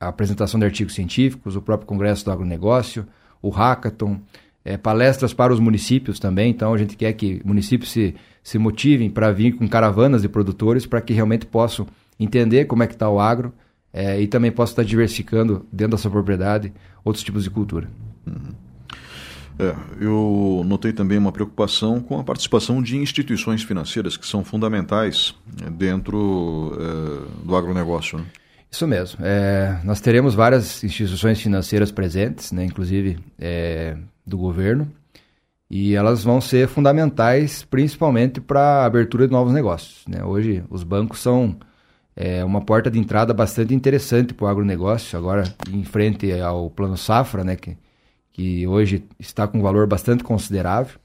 a 0.00 0.08
apresentação 0.08 0.58
de 0.58 0.66
artigos 0.66 0.92
científicos, 0.92 1.54
o 1.54 1.62
próprio 1.62 1.86
Congresso 1.86 2.24
do 2.24 2.32
Agronegócio, 2.32 3.06
o 3.40 3.50
Hackathon, 3.50 4.20
é, 4.64 4.76
palestras 4.76 5.32
para 5.32 5.52
os 5.52 5.60
municípios 5.60 6.18
também. 6.18 6.50
Então 6.50 6.74
a 6.74 6.78
gente 6.78 6.96
quer 6.96 7.12
que 7.12 7.40
municípios 7.44 7.92
se, 7.92 8.16
se 8.42 8.58
motivem 8.58 9.08
para 9.08 9.30
vir 9.30 9.52
com 9.52 9.68
caravanas 9.68 10.22
de 10.22 10.28
produtores 10.28 10.84
para 10.84 11.00
que 11.00 11.12
realmente 11.12 11.46
possam 11.46 11.86
entender 12.18 12.64
como 12.64 12.82
é 12.82 12.88
que 12.88 12.94
está 12.94 13.08
o 13.08 13.20
agro 13.20 13.52
é, 13.92 14.20
e 14.20 14.26
também 14.26 14.50
posso 14.50 14.72
estar 14.72 14.84
diversificando 14.84 15.66
dentro 15.72 15.92
da 15.92 15.98
sua 15.98 16.10
propriedade 16.10 16.72
outros 17.04 17.24
tipos 17.24 17.44
de 17.44 17.50
cultura. 17.50 17.88
Uhum. 18.26 18.54
É, 19.58 19.74
eu 20.00 20.62
notei 20.64 20.92
também 20.92 21.18
uma 21.18 21.32
preocupação 21.32 22.00
com 22.00 22.20
a 22.20 22.24
participação 22.24 22.80
de 22.80 22.96
instituições 22.96 23.62
financeiras 23.64 24.16
que 24.16 24.24
são 24.24 24.44
fundamentais 24.44 25.34
é, 25.64 25.68
dentro 25.68 26.78
é, 26.80 27.44
do 27.44 27.56
agronegócio. 27.56 28.18
Né? 28.18 28.24
Isso 28.70 28.86
mesmo. 28.86 29.18
É, 29.20 29.80
nós 29.82 30.00
teremos 30.00 30.34
várias 30.34 30.84
instituições 30.84 31.40
financeiras 31.40 31.90
presentes, 31.90 32.52
né, 32.52 32.64
inclusive 32.64 33.18
é, 33.38 33.96
do 34.24 34.38
governo, 34.38 34.90
e 35.70 35.94
elas 35.94 36.22
vão 36.22 36.40
ser 36.40 36.68
fundamentais 36.68 37.64
principalmente 37.64 38.40
para 38.40 38.60
a 38.60 38.84
abertura 38.84 39.26
de 39.26 39.32
novos 39.32 39.52
negócios. 39.52 40.04
Né? 40.06 40.22
Hoje, 40.22 40.62
os 40.70 40.84
bancos 40.84 41.20
são 41.20 41.56
é 42.20 42.44
uma 42.44 42.60
porta 42.60 42.90
de 42.90 42.98
entrada 42.98 43.32
bastante 43.32 43.72
interessante 43.72 44.34
para 44.34 44.46
o 44.46 44.48
agronegócio, 44.48 45.16
agora 45.16 45.44
em 45.72 45.84
frente 45.84 46.32
ao 46.40 46.68
Plano 46.68 46.96
Safra, 46.96 47.44
né, 47.44 47.54
que, 47.54 47.76
que 48.32 48.66
hoje 48.66 49.04
está 49.20 49.46
com 49.46 49.58
um 49.60 49.62
valor 49.62 49.86
bastante 49.86 50.24
considerável. 50.24 50.98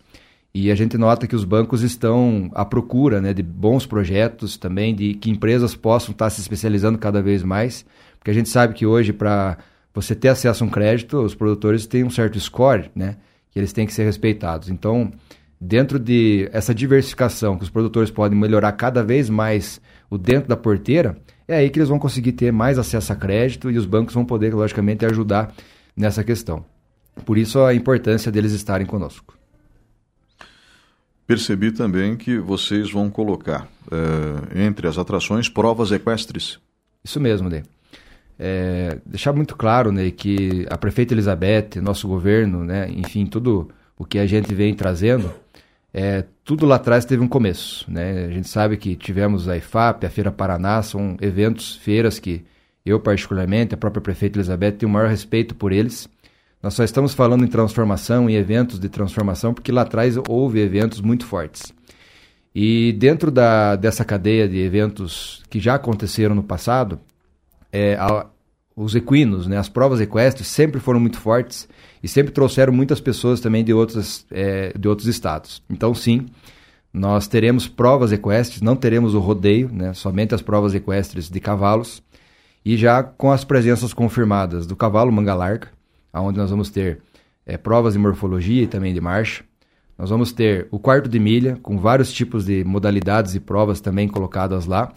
E 0.52 0.72
a 0.72 0.76
gente 0.76 0.98
nota 0.98 1.28
que 1.28 1.36
os 1.36 1.44
bancos 1.44 1.84
estão 1.84 2.50
à 2.56 2.66
procura 2.66 3.22
né, 3.22 3.32
de 3.32 3.44
bons 3.44 3.86
projetos 3.86 4.58
também, 4.58 4.96
de 4.96 5.14
que 5.14 5.30
empresas 5.30 5.76
possam 5.76 6.14
estar 6.14 6.32
se 6.32 6.42
especializando 6.42 6.98
cada 6.98 7.22
vez 7.22 7.44
mais, 7.44 7.86
porque 8.18 8.32
a 8.32 8.34
gente 8.34 8.50
sabe 8.50 8.74
que 8.74 8.84
hoje, 8.84 9.14
para 9.14 9.60
você 9.94 10.16
ter 10.16 10.30
acesso 10.30 10.64
a 10.64 10.68
um 10.68 10.70
crédito, 10.70 11.20
os 11.20 11.36
produtores 11.36 11.86
têm 11.86 12.04
um 12.04 12.10
certo 12.10 12.40
score, 12.40 12.90
né, 12.96 13.18
que 13.52 13.60
eles 13.60 13.72
têm 13.72 13.86
que 13.86 13.94
ser 13.94 14.06
respeitados. 14.06 14.68
Então, 14.68 15.12
dentro 15.64 15.98
de 15.98 16.50
essa 16.52 16.76
diversificação 16.76 17.58
que 17.58 17.64
os 17.64 17.70
produtores 17.70 18.12
podem 18.12 18.38
melhorar 18.38 18.74
cada 18.74 19.02
vez 19.02 19.30
mais 19.30 19.80
o 20.10 20.18
dentro 20.18 20.50
da 20.50 20.58
porteira, 20.58 21.18
é 21.48 21.56
aí 21.56 21.70
que 21.70 21.80
eles 21.80 21.88
vão 21.88 21.98
conseguir 21.98 22.34
ter 22.34 22.52
mais 22.52 22.78
acesso 22.78 23.14
a 23.14 23.16
crédito 23.16 23.72
e 23.72 23.78
os 23.78 23.86
bancos 23.86 24.14
vão 24.14 24.26
poder, 24.26 24.54
logicamente, 24.54 25.06
ajudar 25.06 25.54
nessa 25.96 26.24
questão. 26.24 26.66
Por 27.26 27.38
isso 27.38 27.62
a 27.62 27.74
importância 27.74 28.32
deles 28.32 28.52
estarem 28.52 28.86
conosco. 28.86 29.38
Percebi 31.26 31.72
também 31.72 32.18
que 32.18 32.38
vocês 32.38 32.92
vão 32.92 33.10
colocar 33.10 33.68
é, 33.90 34.66
entre 34.66 34.88
as 34.88 34.98
atrações 34.98 35.48
provas 35.48 35.92
equestres. 35.92 36.60
Isso 37.02 37.22
mesmo, 37.22 37.48
Ney. 37.48 37.64
É, 38.38 39.00
deixar 39.06 39.32
muito 39.32 39.56
claro 39.56 39.92
né, 39.92 40.12
que 40.12 40.66
a 40.70 40.78
prefeita 40.78 41.14
Elizabeth, 41.14 41.80
nosso 41.82 42.08
governo, 42.08 42.66
né, 42.66 42.90
enfim, 42.90 43.26
tudo 43.26 43.70
o 43.98 44.04
que 44.04 44.20
a 44.20 44.26
gente 44.26 44.54
vem 44.54 44.74
trazendo, 44.74 45.34
é, 45.94 46.26
tudo 46.44 46.66
lá 46.66 46.78
atrás 46.78 47.06
teve 47.06 47.22
um 47.22 47.28
começo. 47.28 47.90
Né? 47.90 48.26
A 48.26 48.32
gente 48.32 48.50
sabe 48.50 48.78
que 48.78 48.96
tivemos 48.96 49.48
a 49.48 49.56
IFAP, 49.56 50.06
a 50.06 50.10
Feira 50.10 50.32
Paraná, 50.32 50.82
são 50.82 51.16
eventos, 51.22 51.76
feiras 51.76 52.18
que 52.18 52.44
eu, 52.84 53.00
particularmente, 53.00 53.76
a 53.76 53.78
própria 53.78 54.02
prefeita 54.02 54.40
Elizabeth, 54.40 54.74
tenho 54.74 54.90
o 54.90 54.94
maior 54.94 55.08
respeito 55.08 55.54
por 55.56 55.72
eles. 55.72 56.10
Nós 56.62 56.74
só 56.74 56.84
estamos 56.84 57.14
falando 57.14 57.44
em 57.44 57.48
transformação, 57.48 58.30
em 58.30 58.34
eventos 58.34 58.80
de 58.80 58.90
transformação, 58.90 59.54
porque 59.54 59.72
lá 59.72 59.84
atrás 59.84 60.18
houve 60.28 60.60
eventos 60.60 61.00
muito 61.00 61.26
fortes. 61.26 61.74
E 62.56 62.94
dentro 62.94 63.30
da, 63.32 63.76
dessa 63.76 64.04
cadeia 64.04 64.48
de 64.48 64.58
eventos 64.58 65.44
que 65.50 65.60
já 65.60 65.76
aconteceram 65.76 66.36
no 66.36 66.44
passado, 66.44 67.00
é, 67.72 67.96
a, 67.96 68.28
os 68.76 68.96
equinos, 68.96 69.48
né, 69.48 69.58
as 69.58 69.70
provas 69.70 70.02
equestres 70.02 70.48
sempre 70.48 70.80
foram 70.80 71.00
muito 71.00 71.20
fortes 71.20 71.68
e 72.04 72.08
sempre 72.10 72.34
trouxeram 72.34 72.74
muitas 72.74 73.00
pessoas 73.00 73.40
também 73.40 73.64
de, 73.64 73.74
outras, 73.74 74.26
é, 74.30 74.78
de 74.78 74.90
outros 74.90 75.08
estados. 75.08 75.64
Então, 75.70 75.96
sim, 75.96 76.28
nós 76.94 77.28
teremos 77.28 77.66
provas 77.66 78.12
equestres, 78.12 78.62
não 78.62 78.76
teremos 78.76 79.16
o 79.16 79.20
rodeio, 79.20 79.70
né, 79.72 79.94
somente 79.94 80.36
as 80.36 80.42
provas 80.42 80.76
equestres 80.76 81.30
de 81.30 81.40
cavalos, 81.40 82.04
e 82.66 82.76
já 82.76 83.02
com 83.02 83.32
as 83.32 83.46
presenças 83.46 83.94
confirmadas 83.94 84.68
do 84.68 84.76
cavalo 84.76 85.12
manga 85.12 85.34
larga, 85.34 85.70
onde 86.14 86.38
nós 86.38 86.50
vamos 86.50 86.70
ter 86.70 87.00
é, 87.46 87.58
provas 87.58 87.94
de 87.94 88.00
morfologia 88.00 88.64
e 88.64 88.68
também 88.68 88.94
de 88.94 89.02
marcha. 89.02 89.44
Nós 89.98 90.10
vamos 90.10 90.32
ter 90.32 90.68
o 90.72 90.80
quarto 90.80 91.10
de 91.10 91.20
milha, 91.20 91.58
com 91.64 91.78
vários 91.78 92.12
tipos 92.12 92.46
de 92.46 92.64
modalidades 92.64 93.34
e 93.36 93.40
provas 93.40 93.80
também 93.80 94.08
colocadas 94.08 94.66
lá. 94.66 94.92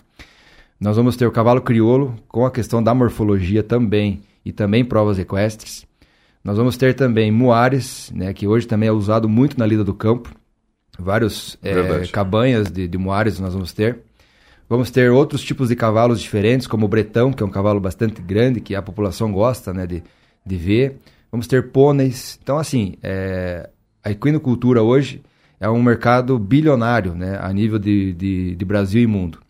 Nós 0.80 0.96
vamos 0.96 1.16
ter 1.16 1.26
o 1.26 1.32
cavalo 1.32 1.60
crioulo, 1.60 2.16
com 2.28 2.44
a 2.44 2.50
questão 2.50 2.82
da 2.82 2.94
morfologia 2.94 3.62
também, 3.62 4.22
e 4.44 4.52
também 4.52 4.84
provas 4.84 5.18
equestres. 5.18 5.86
Nós 6.46 6.56
vamos 6.56 6.76
ter 6.76 6.94
também 6.94 7.32
muares, 7.32 8.12
né, 8.14 8.32
que 8.32 8.46
hoje 8.46 8.68
também 8.68 8.88
é 8.88 8.92
usado 8.92 9.28
muito 9.28 9.58
na 9.58 9.66
lida 9.66 9.82
do 9.82 9.92
campo. 9.92 10.32
Vários 10.96 11.58
é, 11.60 12.06
cabanhas 12.06 12.70
de, 12.70 12.86
de 12.86 12.96
muares 12.96 13.40
nós 13.40 13.52
vamos 13.52 13.72
ter. 13.72 13.98
Vamos 14.68 14.88
ter 14.88 15.10
outros 15.10 15.42
tipos 15.42 15.70
de 15.70 15.74
cavalos 15.74 16.20
diferentes, 16.20 16.68
como 16.68 16.86
o 16.86 16.88
bretão, 16.88 17.32
que 17.32 17.42
é 17.42 17.46
um 17.46 17.50
cavalo 17.50 17.80
bastante 17.80 18.22
grande, 18.22 18.60
que 18.60 18.76
a 18.76 18.80
população 18.80 19.32
gosta 19.32 19.74
né, 19.74 19.88
de, 19.88 20.04
de 20.46 20.56
ver. 20.56 20.98
Vamos 21.32 21.48
ter 21.48 21.72
pôneis. 21.72 22.38
Então, 22.40 22.58
assim, 22.58 22.94
é, 23.02 23.68
a 24.04 24.12
equinocultura 24.12 24.84
hoje 24.84 25.22
é 25.58 25.68
um 25.68 25.82
mercado 25.82 26.38
bilionário 26.38 27.12
né, 27.12 27.40
a 27.42 27.52
nível 27.52 27.80
de, 27.80 28.12
de, 28.12 28.54
de 28.54 28.64
Brasil 28.64 29.02
e 29.02 29.06
mundo. 29.08 29.40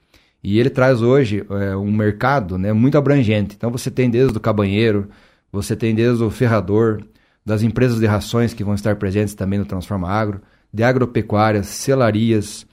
E 0.42 0.58
ele 0.58 0.70
traz 0.70 1.02
hoje 1.02 1.44
é, 1.50 1.76
um 1.76 1.92
mercado 1.92 2.56
né, 2.56 2.72
muito 2.72 2.96
abrangente. 2.96 3.54
Então, 3.54 3.70
você 3.70 3.90
tem 3.90 4.08
desde 4.08 4.34
o 4.34 4.40
cabanheiro, 4.40 5.10
você 5.52 5.74
tem 5.74 5.94
desde 5.94 6.22
o 6.22 6.30
ferrador, 6.30 7.02
das 7.46 7.62
empresas 7.62 8.00
de 8.00 8.06
rações 8.06 8.52
que 8.52 8.64
vão 8.64 8.74
estar 8.74 8.96
presentes 8.96 9.34
também 9.34 9.58
no 9.58 9.64
Transforma 9.64 10.08
Agro, 10.08 10.40
de 10.72 10.82
agropecuárias, 10.82 11.68
selarias, 11.68 12.66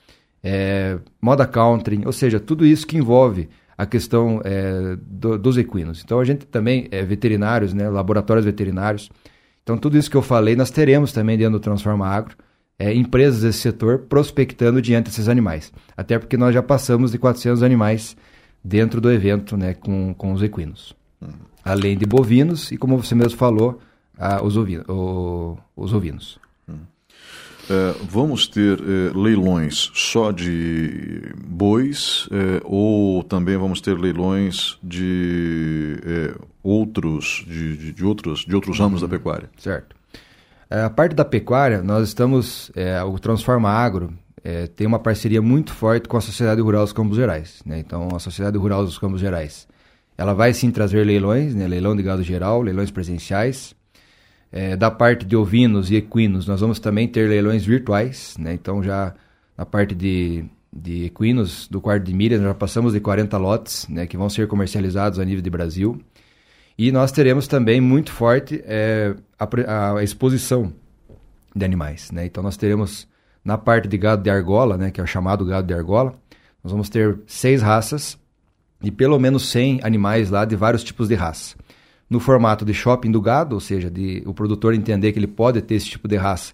é, 0.44 0.98
moda 1.22 1.46
country, 1.46 2.02
ou 2.06 2.12
seja, 2.12 2.40
tudo 2.40 2.66
isso 2.66 2.88
que 2.88 2.98
envolve 2.98 3.50
a 3.78 3.86
questão 3.86 4.42
é, 4.44 4.98
do, 5.00 5.38
dos 5.38 5.58
equinos. 5.58 6.02
Então 6.04 6.20
a 6.20 6.26
gente 6.26 6.48
também 6.48 6.88
é 6.92 7.04
veterinários, 7.04 7.72
né, 7.72 7.88
laboratórios 7.88 8.46
veterinários. 8.46 9.12
Então 9.62 9.78
tudo 9.78 9.96
isso 9.96 10.10
que 10.10 10.18
eu 10.18 10.22
falei 10.24 10.56
nós 10.56 10.72
teremos 10.72 11.14
também 11.14 11.38
dentro 11.38 11.54
do 11.54 11.60
Transforma 11.60 12.08
Agro, 12.08 12.36
é, 12.80 12.92
empresas 12.94 13.44
desse 13.44 13.60
setor 13.60 14.00
prospectando 14.00 14.82
diante 14.82 15.06
desses 15.06 15.30
animais. 15.30 15.72
Até 15.96 16.18
porque 16.18 16.36
nós 16.36 16.54
já 16.54 16.64
passamos 16.64 17.12
de 17.12 17.20
400 17.20 17.62
animais 17.62 18.18
dentro 18.64 19.00
do 19.00 19.12
evento 19.12 19.56
né, 19.56 19.76
com, 19.76 20.16
com 20.16 20.34
os 20.34 20.42
equinos. 20.42 20.96
Uhum. 21.22 21.53
Além 21.64 21.98
de 21.98 22.06
bovinos 22.06 22.72
e, 22.72 22.78
como 22.78 22.98
você 22.98 23.16
mesmo 23.16 23.38
falou, 23.38 23.80
os, 24.44 24.58
ovinos, 24.58 24.86
o, 24.90 25.58
os 25.76 25.94
ovinos. 25.94 26.40
É, 27.70 27.96
vamos 28.10 28.46
ter 28.46 28.78
é, 28.78 29.18
leilões 29.18 29.90
só 29.94 30.32
de 30.32 31.34
bois 31.46 32.28
é, 32.30 32.62
ou 32.66 33.24
também 33.24 33.56
vamos 33.56 33.80
ter 33.80 33.98
leilões 33.98 34.78
de 34.84 35.98
outros 36.62 37.46
de, 37.48 37.78
de, 37.78 37.92
de, 37.94 38.04
outros 38.04 38.44
de 38.46 38.54
outros 38.54 38.78
ramos 38.78 39.02
uhum. 39.02 39.08
da 39.08 39.18
pecuária 39.18 39.50
certo 39.58 39.96
a 40.70 40.90
parte 40.90 41.16
da 41.16 41.24
pecuária 41.24 41.82
nós 41.82 42.10
estamos 42.10 42.70
o 43.08 43.18
Transforma 43.18 43.70
Agro 43.70 44.14
tem 44.76 44.86
uma 44.86 45.00
parceria 45.00 45.42
muito 45.42 45.72
forte 45.72 46.10
com 46.10 46.18
a 46.18 46.22
Sociedade 46.22 46.60
Rural 46.60 46.84
dos 46.84 46.92
Campos 46.92 47.16
Gerais 47.16 47.62
né? 47.66 47.80
então 47.80 48.10
a 48.14 48.20
Sociedade 48.20 48.58
Rural 48.58 48.84
dos 48.84 48.98
Campos 48.98 49.22
Gerais 49.22 49.68
ela 50.24 50.34
vai 50.34 50.54
sim 50.54 50.72
trazer 50.72 51.06
leilões 51.06 51.54
né? 51.54 51.68
leilão 51.68 51.96
de 51.96 52.04
gado 52.04 52.24
geral 52.24 52.62
leilões 52.62 52.92
presenciais 52.92 53.76
é, 54.54 54.78
da 54.78 54.92
parte 54.92 55.26
de 55.26 55.36
ovinos 55.36 55.90
e 55.90 55.96
equinos, 55.96 56.46
nós 56.46 56.62
vamos 56.62 56.80
também 56.80 57.08
ter 57.08 57.28
leilões 57.28 57.66
virtuais, 57.66 58.36
né? 58.38 58.54
Então 58.54 58.84
já 58.84 59.16
na 59.58 59.66
parte 59.66 59.96
de, 59.96 60.46
de 60.72 61.06
equinos 61.06 61.68
do 61.68 61.82
quarto 61.82 62.04
de 62.04 62.14
milhas, 62.14 62.40
nós 62.40 62.50
já 62.50 62.54
passamos 62.54 62.94
de 62.94 63.00
40 63.00 63.36
lotes, 63.40 63.88
né? 63.90 64.06
Que 64.06 64.16
vão 64.16 64.30
ser 64.30 64.48
comercializados 64.48 65.18
a 65.18 65.26
nível 65.26 65.42
de 65.42 65.50
Brasil. 65.50 66.00
E 66.78 66.92
nós 66.92 67.12
teremos 67.12 67.48
também 67.48 67.82
muito 67.82 68.12
forte 68.12 68.64
é, 68.66 69.16
a, 69.40 69.98
a, 69.98 70.04
exposição 70.04 70.72
de 71.56 71.66
animais, 71.66 72.12
né? 72.12 72.28
Então 72.28 72.44
nós 72.44 72.56
teremos 72.56 73.08
na 73.44 73.58
parte 73.58 73.88
de 73.88 73.98
gado 73.98 74.22
de 74.22 74.30
argola, 74.30 74.78
né? 74.78 74.92
Que 74.92 75.02
é 75.02 75.04
o 75.04 75.08
chamado 75.08 75.44
gado 75.46 75.66
de 75.66 75.74
argola, 75.74 76.14
nós 76.64 76.72
vamos 76.72 76.90
ter 76.90 77.20
seis 77.26 77.64
raças 77.64 78.20
e 78.84 78.92
pelo 78.92 79.18
menos 79.18 79.50
100 79.50 79.80
animais 79.84 80.30
lá 80.30 80.46
de 80.46 80.56
vários 80.56 80.84
tipos 80.84 81.08
de 81.08 81.16
raça 81.16 81.56
no 82.10 82.20
formato 82.20 82.64
de 82.64 82.76
shopping 82.76 83.12
do 83.12 83.20
gado, 83.20 83.56
ou 83.56 83.60
seja, 83.60 83.90
de 83.90 84.22
o 84.26 84.36
produtor 84.36 84.76
entender 84.76 85.12
que 85.12 85.18
ele 85.18 85.26
pode 85.26 85.62
ter 85.64 85.76
esse 85.76 85.88
tipo 85.88 86.08
de 86.08 86.16
raça 86.16 86.54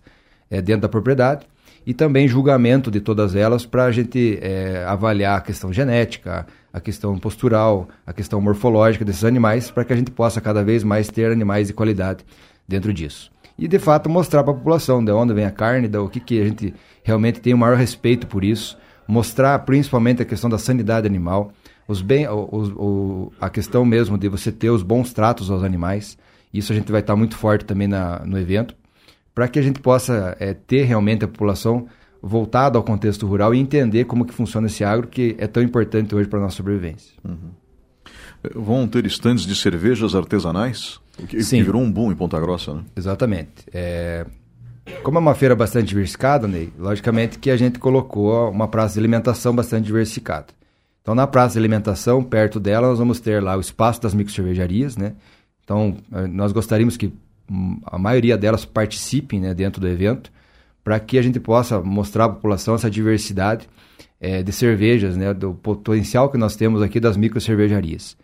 é, 0.49 0.61
dentro 0.61 0.83
da 0.83 0.89
propriedade, 0.89 1.45
e 1.85 1.93
também 1.93 2.29
julgamento 2.29 2.89
de 2.89 3.01
todas 3.01 3.35
elas 3.35 3.65
para 3.65 3.83
a 3.83 3.91
gente 3.91 4.39
é, 4.41 4.85
avaliar 4.87 5.37
a 5.37 5.41
questão 5.41 5.73
genética, 5.73 6.47
a 6.71 6.79
questão 6.79 7.17
postural, 7.17 7.89
a 8.05 8.13
questão 8.13 8.39
morfológica 8.39 9.03
desses 9.03 9.25
animais, 9.25 9.69
para 9.69 9.83
que 9.83 9.91
a 9.91 9.95
gente 9.95 10.11
possa 10.11 10.39
cada 10.39 10.63
vez 10.63 10.83
mais 10.83 11.09
ter 11.09 11.31
animais 11.31 11.67
de 11.67 11.73
qualidade 11.73 12.23
dentro 12.67 12.93
disso. 12.93 13.31
E 13.57 13.67
de 13.67 13.79
fato 13.79 14.09
mostrar 14.09 14.43
para 14.43 14.53
a 14.53 14.55
população 14.55 15.03
de 15.03 15.11
onde 15.11 15.33
vem 15.33 15.45
a 15.45 15.51
carne, 15.51 15.89
da, 15.89 16.01
o 16.01 16.07
que, 16.07 16.19
que 16.19 16.41
a 16.41 16.45
gente 16.45 16.73
realmente 17.03 17.41
tem 17.41 17.53
o 17.53 17.57
maior 17.57 17.75
respeito 17.75 18.27
por 18.27 18.43
isso, 18.45 18.77
mostrar 19.07 19.59
principalmente 19.59 20.21
a 20.21 20.25
questão 20.25 20.49
da 20.49 20.57
sanidade 20.57 21.07
animal, 21.07 21.51
os 21.89 22.03
bem, 22.03 22.27
o, 22.27 22.35
o, 22.35 23.33
a 23.41 23.49
questão 23.49 23.83
mesmo 23.83 24.15
de 24.15 24.29
você 24.29 24.51
ter 24.51 24.69
os 24.69 24.83
bons 24.83 25.11
tratos 25.11 25.49
aos 25.49 25.63
animais. 25.63 26.19
Isso 26.53 26.71
a 26.71 26.75
gente 26.75 26.91
vai 26.91 27.01
estar 27.01 27.15
muito 27.15 27.35
forte 27.35 27.65
também 27.65 27.87
na, 27.87 28.23
no 28.23 28.37
evento, 28.37 28.75
para 29.33 29.47
que 29.47 29.57
a 29.57 29.61
gente 29.61 29.79
possa 29.79 30.37
é, 30.39 30.53
ter 30.53 30.83
realmente 30.83 31.25
a 31.25 31.27
população 31.27 31.87
voltada 32.21 32.77
ao 32.77 32.83
contexto 32.83 33.25
rural 33.25 33.55
e 33.55 33.59
entender 33.59 34.05
como 34.05 34.23
que 34.23 34.33
funciona 34.33 34.67
esse 34.67 34.83
agro 34.83 35.07
que 35.07 35.35
é 35.39 35.47
tão 35.47 35.63
importante 35.63 36.13
hoje 36.13 36.29
para 36.29 36.37
a 36.37 36.43
nossa 36.43 36.57
sobrevivência. 36.57 37.15
Uhum. 37.27 37.49
Vão 38.53 38.87
ter 38.87 39.05
estandes 39.07 39.45
de 39.45 39.55
cervejas 39.55 40.13
artesanais? 40.13 40.99
Que, 41.27 41.41
Sim. 41.43 41.57
que 41.57 41.63
virou 41.63 41.81
um 41.81 41.91
boom 41.91 42.11
em 42.11 42.15
Ponta 42.15 42.39
Grossa, 42.39 42.75
né? 42.75 42.83
Exatamente. 42.95 43.65
É, 43.73 44.27
como 45.01 45.17
é 45.17 45.21
uma 45.21 45.33
feira 45.33 45.55
bastante 45.55 45.87
diversificada, 45.87 46.47
Ney, 46.47 46.71
logicamente 46.77 47.39
que 47.39 47.49
a 47.49 47.57
gente 47.57 47.79
colocou 47.79 48.49
uma 48.51 48.67
praça 48.67 48.93
de 48.93 48.99
alimentação 48.99 49.55
bastante 49.55 49.85
diversificada. 49.85 50.58
Então, 51.01 51.15
na 51.15 51.25
praça 51.25 51.53
de 51.53 51.59
alimentação, 51.59 52.23
perto 52.23 52.59
dela, 52.59 52.87
nós 52.87 52.99
vamos 52.99 53.19
ter 53.19 53.41
lá 53.41 53.57
o 53.57 53.59
espaço 53.59 54.01
das 54.01 54.13
microcervejarias, 54.13 54.97
né? 54.97 55.13
Então, 55.63 55.95
eh, 56.11 56.27
nós 56.27 56.51
gostaríamos 56.51 56.97
que 56.97 57.11
hum, 57.49 57.79
a 57.85 57.97
maioria 57.97 58.37
delas 58.37 58.65
participem 58.65 59.39
né, 59.39 59.53
dentro 59.53 59.79
do 59.79 59.87
evento, 59.87 60.31
para 60.83 60.99
que 60.99 61.17
a 61.17 61.21
gente 61.21 61.39
possa 61.39 61.79
mostrar 61.79 62.25
à 62.25 62.29
população 62.29 62.75
essa 62.75 62.89
diversidade 62.89 63.67
é, 64.19 64.43
de 64.43 64.51
cervejas, 64.51 65.15
né, 65.15 65.33
do 65.33 65.53
potencial 65.53 66.29
que 66.29 66.37
nós 66.37 66.55
temos 66.55 66.81
aqui 66.81 66.99
das 66.99 67.15
microcervejarias. 67.15 68.17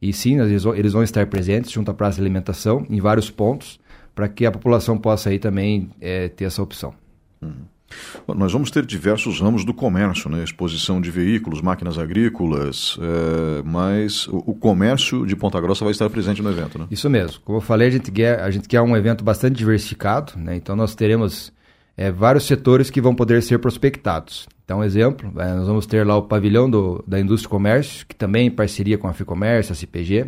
E 0.00 0.12
sim, 0.12 0.40
eles 0.40 0.92
vão, 0.92 1.02
estar 1.02 1.26
presentes 1.26 1.70
junto 1.70 1.90
à 1.90 1.94
praça 1.94 2.16
de 2.16 2.22
alimentação, 2.22 2.86
em 2.90 3.00
vários 3.00 3.30
pontos, 3.30 3.80
para 4.14 4.28
que 4.28 4.44
a 4.44 4.50
população 4.50 4.98
possa 4.98 5.30
aí 5.30 5.38
também 5.38 5.90
é, 6.00 6.28
ter 6.28 6.44
essa 6.44 6.62
opção. 6.62 6.94
Uhum. 7.40 7.52
Nós 8.26 8.52
vamos 8.52 8.70
ter 8.70 8.84
diversos 8.84 9.40
ramos 9.40 9.64
do 9.64 9.72
comércio, 9.72 10.28
né? 10.28 10.42
exposição 10.42 11.00
de 11.00 11.10
veículos, 11.10 11.60
máquinas 11.60 11.98
agrícolas, 11.98 12.98
é, 13.00 13.62
mas 13.64 14.26
o, 14.28 14.38
o, 14.46 14.54
comércio 14.54 15.24
de 15.24 15.36
Ponta 15.36 15.60
Grossa 15.60 15.84
vai 15.84 15.92
estar 15.92 16.10
presente 16.10 16.42
no 16.42 16.50
evento, 16.50 16.78
né? 16.78 16.86
Isso 16.90 17.08
mesmo. 17.08 17.40
Como 17.44 17.58
eu 17.58 17.62
falei, 17.62 17.88
a 17.88 17.90
gente 17.90 18.10
quer, 18.10 18.40
a 18.40 18.50
gente 18.50 18.68
quer 18.68 18.80
um 18.82 18.96
evento 18.96 19.22
bastante 19.22 19.56
diversificado, 19.56 20.32
né? 20.36 20.56
então 20.56 20.74
nós 20.74 20.94
teremos 20.94 21.52
é, 21.96 22.10
vários 22.10 22.44
setores 22.44 22.90
que 22.90 23.00
vão 23.00 23.14
poder 23.14 23.42
ser 23.42 23.58
prospectados. 23.58 24.46
Então, 24.64 24.82
exemplo, 24.82 25.32
é, 25.40 25.54
nós 25.54 25.68
vamos 25.68 25.86
ter 25.86 26.04
lá 26.04 26.16
o 26.16 26.22
pavilhão 26.22 26.68
do, 26.68 27.02
da 27.06 27.20
indústria 27.20 27.48
e 27.48 27.50
comércio, 27.50 28.06
que 28.06 28.16
também 28.16 28.48
em 28.48 28.50
parceria 28.50 28.98
com 28.98 29.06
a 29.06 29.12
FIComércio, 29.12 29.72
a 29.72 29.76
CPG, 29.76 30.26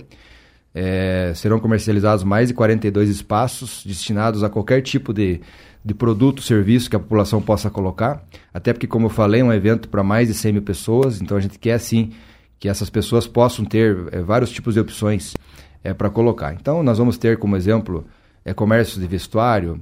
é, 0.74 1.32
serão 1.34 1.58
comercializados 1.58 2.22
mais 2.22 2.48
de 2.48 2.54
42 2.54 3.08
espaços 3.08 3.82
destinados 3.84 4.44
a 4.44 4.48
qualquer 4.48 4.80
tipo 4.80 5.12
de 5.12 5.40
de 5.84 5.94
produto, 5.94 6.42
serviço 6.42 6.90
que 6.90 6.96
a 6.96 6.98
população 6.98 7.40
possa 7.40 7.70
colocar. 7.70 8.22
Até 8.52 8.72
porque, 8.72 8.86
como 8.86 9.06
eu 9.06 9.10
falei, 9.10 9.40
é 9.40 9.44
um 9.44 9.52
evento 9.52 9.88
para 9.88 10.02
mais 10.02 10.28
de 10.28 10.34
100 10.34 10.52
mil 10.52 10.62
pessoas, 10.62 11.20
então 11.20 11.36
a 11.36 11.40
gente 11.40 11.58
quer 11.58 11.78
sim 11.78 12.12
que 12.58 12.68
essas 12.68 12.90
pessoas 12.90 13.26
possam 13.26 13.64
ter 13.64 13.96
é, 14.10 14.20
vários 14.20 14.50
tipos 14.50 14.74
de 14.74 14.80
opções 14.80 15.34
é, 15.82 15.94
para 15.94 16.10
colocar. 16.10 16.52
Então, 16.54 16.82
nós 16.82 16.98
vamos 16.98 17.16
ter 17.16 17.38
como 17.38 17.56
exemplo 17.56 18.06
é, 18.44 18.52
comércios 18.52 19.00
de 19.00 19.06
vestuário, 19.06 19.80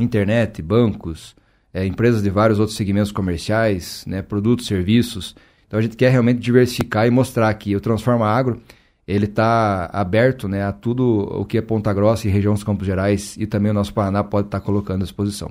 internet, 0.00 0.60
bancos, 0.60 1.36
é, 1.72 1.86
empresas 1.86 2.22
de 2.22 2.30
vários 2.30 2.58
outros 2.58 2.76
segmentos 2.76 3.12
comerciais, 3.12 4.04
né, 4.06 4.22
produtos, 4.22 4.66
serviços. 4.66 5.36
Então, 5.66 5.78
a 5.78 5.82
gente 5.82 5.96
quer 5.96 6.10
realmente 6.10 6.40
diversificar 6.40 7.06
e 7.06 7.10
mostrar 7.10 7.52
que 7.54 7.76
o 7.76 7.80
Transforma 7.80 8.26
Agro 8.26 8.60
ele 9.08 9.24
está 9.24 9.88
aberto 9.90 10.46
né, 10.46 10.62
a 10.62 10.70
tudo 10.70 11.20
o 11.40 11.46
que 11.46 11.56
é 11.56 11.62
Ponta 11.62 11.94
Grossa 11.94 12.28
e 12.28 12.30
região 12.30 12.52
dos 12.52 12.62
Campos 12.62 12.86
Gerais 12.86 13.38
e 13.38 13.46
também 13.46 13.70
o 13.70 13.74
nosso 13.74 13.94
Paraná 13.94 14.22
pode 14.22 14.48
estar 14.48 14.60
tá 14.60 14.64
colocando 14.64 15.00
à 15.00 15.04
disposição. 15.04 15.50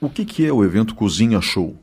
O 0.00 0.08
que, 0.08 0.24
que 0.24 0.46
é 0.46 0.52
o 0.52 0.64
evento 0.64 0.94
Cozinha 0.94 1.40
Show? 1.40 1.74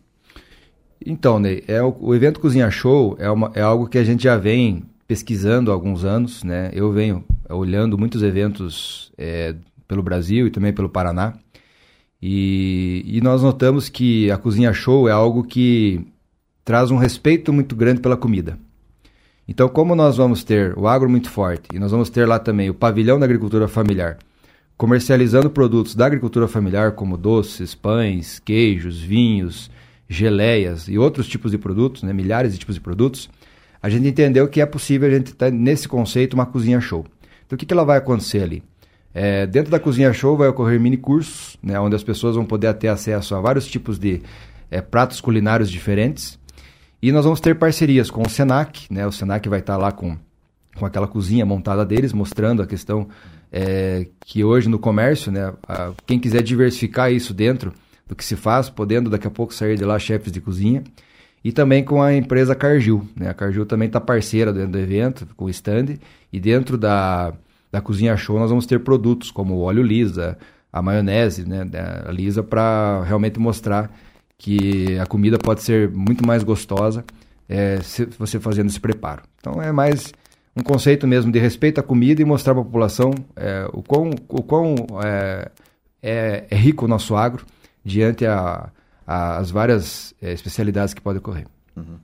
Então, 1.06 1.40
Ney, 1.40 1.62
é 1.68 1.84
o, 1.84 1.94
o 2.00 2.16
evento 2.16 2.40
Cozinha 2.40 2.72
Show 2.72 3.18
é, 3.20 3.30
uma, 3.30 3.52
é 3.54 3.62
algo 3.62 3.90
que 3.90 3.98
a 3.98 4.04
gente 4.06 4.24
já 4.24 4.38
vem 4.38 4.84
pesquisando 5.06 5.70
há 5.70 5.74
alguns 5.74 6.06
anos, 6.06 6.42
né? 6.42 6.72
Eu 6.74 6.90
venho 6.94 7.26
olhando 7.50 7.98
muitos 7.98 8.24
eventos 8.24 9.12
é, 9.18 9.54
pelo 9.90 10.02
Brasil 10.02 10.48
e 10.48 10.50
também 10.50 10.72
pelo 10.72 10.88
Paraná. 10.88 11.34
E, 12.22 13.04
e, 13.06 13.20
nós 13.20 13.44
notamos 13.44 13.90
que 13.90 14.32
a 14.32 14.38
cozinha 14.38 14.72
show 14.74 15.08
é 15.08 15.12
algo 15.12 15.44
que 15.44 16.08
traz 16.64 16.90
um 16.90 16.98
respeito 16.98 17.52
muito 17.52 17.76
grande 17.76 18.00
pela 18.00 18.16
comida. 18.16 18.58
Então, 19.48 19.70
como 19.70 19.96
nós 19.96 20.18
vamos 20.18 20.44
ter 20.44 20.78
o 20.78 20.88
agro 20.88 21.10
muito 21.10 21.30
forte 21.30 21.70
e 21.74 21.80
nós 21.80 21.92
vamos 21.92 22.10
ter 22.10 22.28
lá 22.28 22.40
também 22.40 22.70
o 22.70 22.74
pavilhão 22.74 23.20
da 23.20 23.26
agricultura 23.26 23.68
familiar, 23.68 24.18
comercializando 24.76 25.50
produtos 25.50 25.94
da 25.94 26.06
agricultura 26.06 26.48
familiar, 26.48 26.94
como 26.94 27.16
doces, 27.16 27.76
pães, 27.76 28.40
queijos, 28.40 29.00
vinhos, 29.00 29.70
geleias 30.10 30.88
e 30.88 30.98
outros 30.98 31.28
tipos 31.28 31.52
de 31.52 31.58
produtos, 31.58 32.04
né, 32.04 32.12
milhares 32.12 32.54
de 32.54 32.60
tipos 32.60 32.76
de 32.76 32.82
produtos, 32.82 33.30
a 33.82 33.90
gente 33.90 34.08
entendeu 34.08 34.48
que 34.48 34.62
é 34.62 34.66
possível 34.66 35.08
a 35.08 35.12
gente 35.14 35.34
ter 35.34 35.52
nesse 35.52 35.88
conceito 35.88 36.34
uma 36.34 36.46
cozinha 36.46 36.82
show. 36.82 37.06
Então, 37.46 37.56
o 37.56 37.60
que, 37.60 37.66
que 37.66 37.74
ela 37.74 37.86
vai 37.86 37.98
acontecer 37.98 38.42
ali? 38.42 38.64
É, 39.18 39.46
dentro 39.48 39.72
da 39.72 39.80
Cozinha 39.80 40.12
Show 40.12 40.36
vai 40.36 40.50
ocorrer 40.50 40.78
mini 40.78 40.98
cursos, 40.98 41.56
né, 41.64 41.80
onde 41.80 41.96
as 41.96 42.04
pessoas 42.04 42.36
vão 42.36 42.46
poder 42.46 42.74
ter 42.74 42.90
acesso 42.90 43.34
a 43.34 43.40
vários 43.40 43.66
tipos 43.66 43.98
de 43.98 44.22
é, 44.70 44.82
pratos 44.82 45.22
culinários 45.22 45.72
diferentes. 45.72 46.38
E 47.06 47.12
nós 47.12 47.24
vamos 47.24 47.40
ter 47.40 47.54
parcerias 47.54 48.10
com 48.10 48.24
o 48.24 48.28
Senac, 48.28 48.92
né, 48.92 49.06
o 49.06 49.12
Senac 49.12 49.48
vai 49.48 49.60
estar 49.60 49.78
lá 49.78 49.92
com, 49.92 50.18
com 50.76 50.88
aquela 50.88 51.08
cozinha 51.08 51.46
montada 51.46 51.86
deles, 51.86 52.12
mostrando 52.12 52.64
a 52.64 52.66
questão 52.66 53.08
é, 53.52 54.08
que 54.22 54.44
hoje 54.44 54.68
no 54.68 54.80
comércio, 54.80 55.32
né, 55.32 55.54
a, 55.68 55.92
quem 56.08 56.18
quiser 56.18 56.42
diversificar 56.42 57.12
isso 57.12 57.32
dentro 57.32 57.72
do 58.08 58.16
que 58.16 58.26
se 58.26 58.36
faz, 58.36 58.72
podendo 58.72 59.08
daqui 59.08 59.28
a 59.28 59.30
pouco 59.30 59.54
sair 59.54 59.78
de 59.78 59.86
lá 59.86 60.00
chefes 60.00 60.32
de 60.32 60.42
cozinha. 60.42 60.84
E 61.44 61.52
também 61.52 61.84
com 61.84 62.02
a 62.02 62.12
empresa 62.12 62.56
Cargill. 62.56 63.08
Né? 63.16 63.30
A 63.30 63.36
Cargill 63.36 63.68
também 63.68 63.86
está 63.86 64.02
parceira 64.02 64.52
dentro 64.52 64.72
do 64.72 64.80
evento, 64.80 65.28
com 65.38 65.46
o 65.46 65.50
stand. 65.52 66.00
E 66.34 66.40
dentro 66.40 66.76
da, 66.76 67.34
da 67.72 67.82
Cozinha 67.82 68.18
Show 68.18 68.40
nós 68.40 68.50
vamos 68.50 68.66
ter 68.66 68.80
produtos 68.80 69.30
como 69.30 69.54
o 69.54 69.62
óleo 69.62 69.84
lisa, 69.84 70.40
a 70.74 70.82
maionese 70.82 71.48
né, 71.48 71.68
a 72.04 72.12
lisa, 72.12 72.42
para 72.42 73.04
realmente 73.04 73.40
mostrar 73.40 73.92
que 74.38 74.98
a 75.00 75.06
comida 75.06 75.38
pode 75.38 75.62
ser 75.64 75.90
muito 75.90 76.26
mais 76.26 76.44
gostosa 76.44 77.04
é, 77.48 77.80
se 77.82 78.06
você 78.18 78.40
fazendo 78.40 78.70
esse 78.70 78.80
preparo. 78.80 79.24
Então 79.40 79.62
é 79.62 79.72
mais 79.72 80.14
um 80.56 80.64
conceito 80.64 81.06
mesmo 81.06 81.32
de 81.32 81.40
respeito 81.40 81.80
à 81.80 81.84
comida 81.84 82.22
e 82.22 82.26
mostrar 82.26 82.54
para 82.54 82.62
a 82.62 82.66
população 82.66 83.14
é, 83.36 83.68
o 83.74 83.84
quão, 83.84 84.12
o 84.30 84.42
quão 84.42 84.76
é, 85.04 85.52
é, 86.02 86.46
é, 86.50 86.56
rico 86.56 86.86
o 86.86 86.88
nosso 86.88 87.16
agro 87.16 87.46
diante 87.84 88.26
a, 88.26 88.70
a, 89.06 89.38
as 89.38 89.52
várias 89.52 90.14
é, 90.22 90.32
especialidades 90.32 90.94
que 90.94 91.02
podem 91.02 91.20
ocorrer. 91.20 91.46
Uhum. 91.76 91.98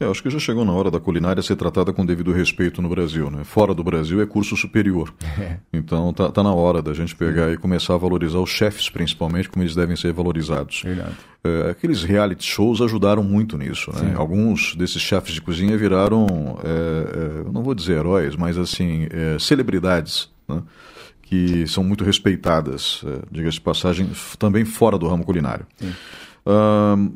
É, 0.00 0.06
acho 0.06 0.22
que 0.22 0.30
já 0.30 0.38
chegou 0.38 0.64
na 0.64 0.72
hora 0.72 0.90
da 0.90 1.00
culinária 1.00 1.42
ser 1.42 1.56
tratada 1.56 1.92
com 1.92 2.06
devido 2.06 2.32
respeito 2.32 2.80
no 2.80 2.88
Brasil, 2.88 3.30
né? 3.30 3.42
Fora 3.42 3.74
do 3.74 3.82
Brasil 3.82 4.20
é 4.22 4.26
curso 4.26 4.56
superior. 4.56 5.12
É. 5.38 5.58
Então 5.72 6.12
tá, 6.12 6.32
tá 6.32 6.42
na 6.42 6.52
hora 6.52 6.82
da 6.82 6.92
gente 6.92 7.14
pegar 7.14 7.52
e 7.52 7.56
começar 7.56 7.94
a 7.94 7.96
valorizar 7.96 8.38
os 8.38 8.50
chefes, 8.50 8.90
principalmente, 8.90 9.48
como 9.48 9.62
eles 9.62 9.74
devem 9.74 9.94
ser 9.94 10.12
valorizados. 10.12 10.82
Verdade. 10.84 11.14
É, 11.44 11.70
aqueles 11.70 12.02
reality 12.02 12.44
shows 12.44 12.80
ajudaram 12.80 13.22
muito 13.22 13.56
nisso, 13.56 13.92
né? 13.94 14.14
Alguns 14.16 14.74
desses 14.74 15.00
chefes 15.00 15.34
de 15.34 15.40
cozinha 15.40 15.76
viraram, 15.78 16.58
é, 16.64 17.46
é, 17.46 17.52
não 17.52 17.62
vou 17.62 17.72
dizer 17.72 17.98
heróis, 17.98 18.34
mas 18.34 18.58
assim, 18.58 19.06
é, 19.10 19.38
celebridades, 19.38 20.28
né? 20.48 20.60
Que 21.22 21.64
são 21.68 21.84
muito 21.84 22.02
respeitadas, 22.02 23.02
é, 23.06 23.20
diga-se 23.30 23.56
de 23.56 23.60
passagem, 23.60 24.10
também 24.40 24.64
fora 24.64 24.98
do 24.98 25.06
ramo 25.06 25.24
culinário. 25.24 25.66
Sim. 25.76 25.92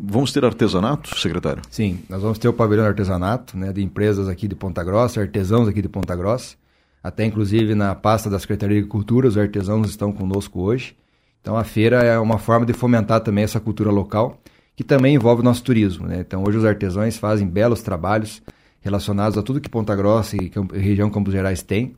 Vamos 0.03 0.30
ter 0.33 0.45
artesanato, 0.45 1.18
secretário? 1.18 1.62
Sim, 1.70 2.01
nós 2.09 2.20
vamos 2.20 2.39
ter 2.39 2.49
o 2.49 2.53
pavilhão 2.53 2.85
artesanato, 2.85 3.57
né, 3.57 3.72
de 3.72 3.83
empresas 3.83 4.28
aqui 4.28 4.47
de 4.47 4.55
Ponta 4.55 4.85
Grossa, 4.85 5.20
artesãos 5.20 5.66
aqui 5.68 5.80
de 5.80 5.89
Ponta 5.89 6.14
Grossa. 6.14 6.57
Até 7.03 7.24
inclusive 7.24 7.74
na 7.74 7.95
pasta 7.95 8.28
da 8.28 8.39
Secretaria 8.39 8.76
de 8.76 8.80
Agricultura, 8.80 9.26
os 9.26 9.39
artesãos 9.39 9.89
estão 9.89 10.12
conosco 10.12 10.61
hoje. 10.61 10.95
Então 11.41 11.57
a 11.57 11.64
feira 11.64 12.03
é 12.03 12.18
uma 12.18 12.39
forma 12.39 12.64
de 12.66 12.72
fomentar 12.72 13.20
também 13.20 13.43
essa 13.43 13.59
cultura 13.59 13.91
local, 13.91 14.39
que 14.76 14.85
também 14.85 15.14
envolve 15.14 15.41
o 15.41 15.45
nosso 15.45 15.64
turismo. 15.64 16.07
Né? 16.07 16.20
Então 16.20 16.45
hoje 16.47 16.59
os 16.59 16.64
artesãos 16.64 17.16
fazem 17.16 17.47
belos 17.49 17.83
trabalhos 17.83 18.43
relacionados 18.80 19.39
a 19.39 19.43
tudo 19.43 19.61
que 19.61 19.68
Ponta 19.68 19.97
Grossa 19.97 20.37
e 20.37 20.51
região 20.74 21.11
Campos 21.11 21.33
Gerais 21.33 21.62
tem. 21.62 21.97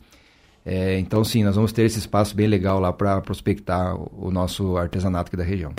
É, 0.65 0.99
então 0.99 1.23
sim, 1.23 1.45
nós 1.45 1.57
vamos 1.57 1.73
ter 1.73 1.83
esse 1.83 1.99
espaço 1.99 2.35
bem 2.35 2.47
legal 2.47 2.81
lá 2.81 2.93
para 2.93 3.21
prospectar 3.21 3.95
o 3.95 4.31
nosso 4.31 4.77
artesanato 4.79 5.29
aqui 5.29 5.37
da 5.37 5.45
região. 5.45 5.73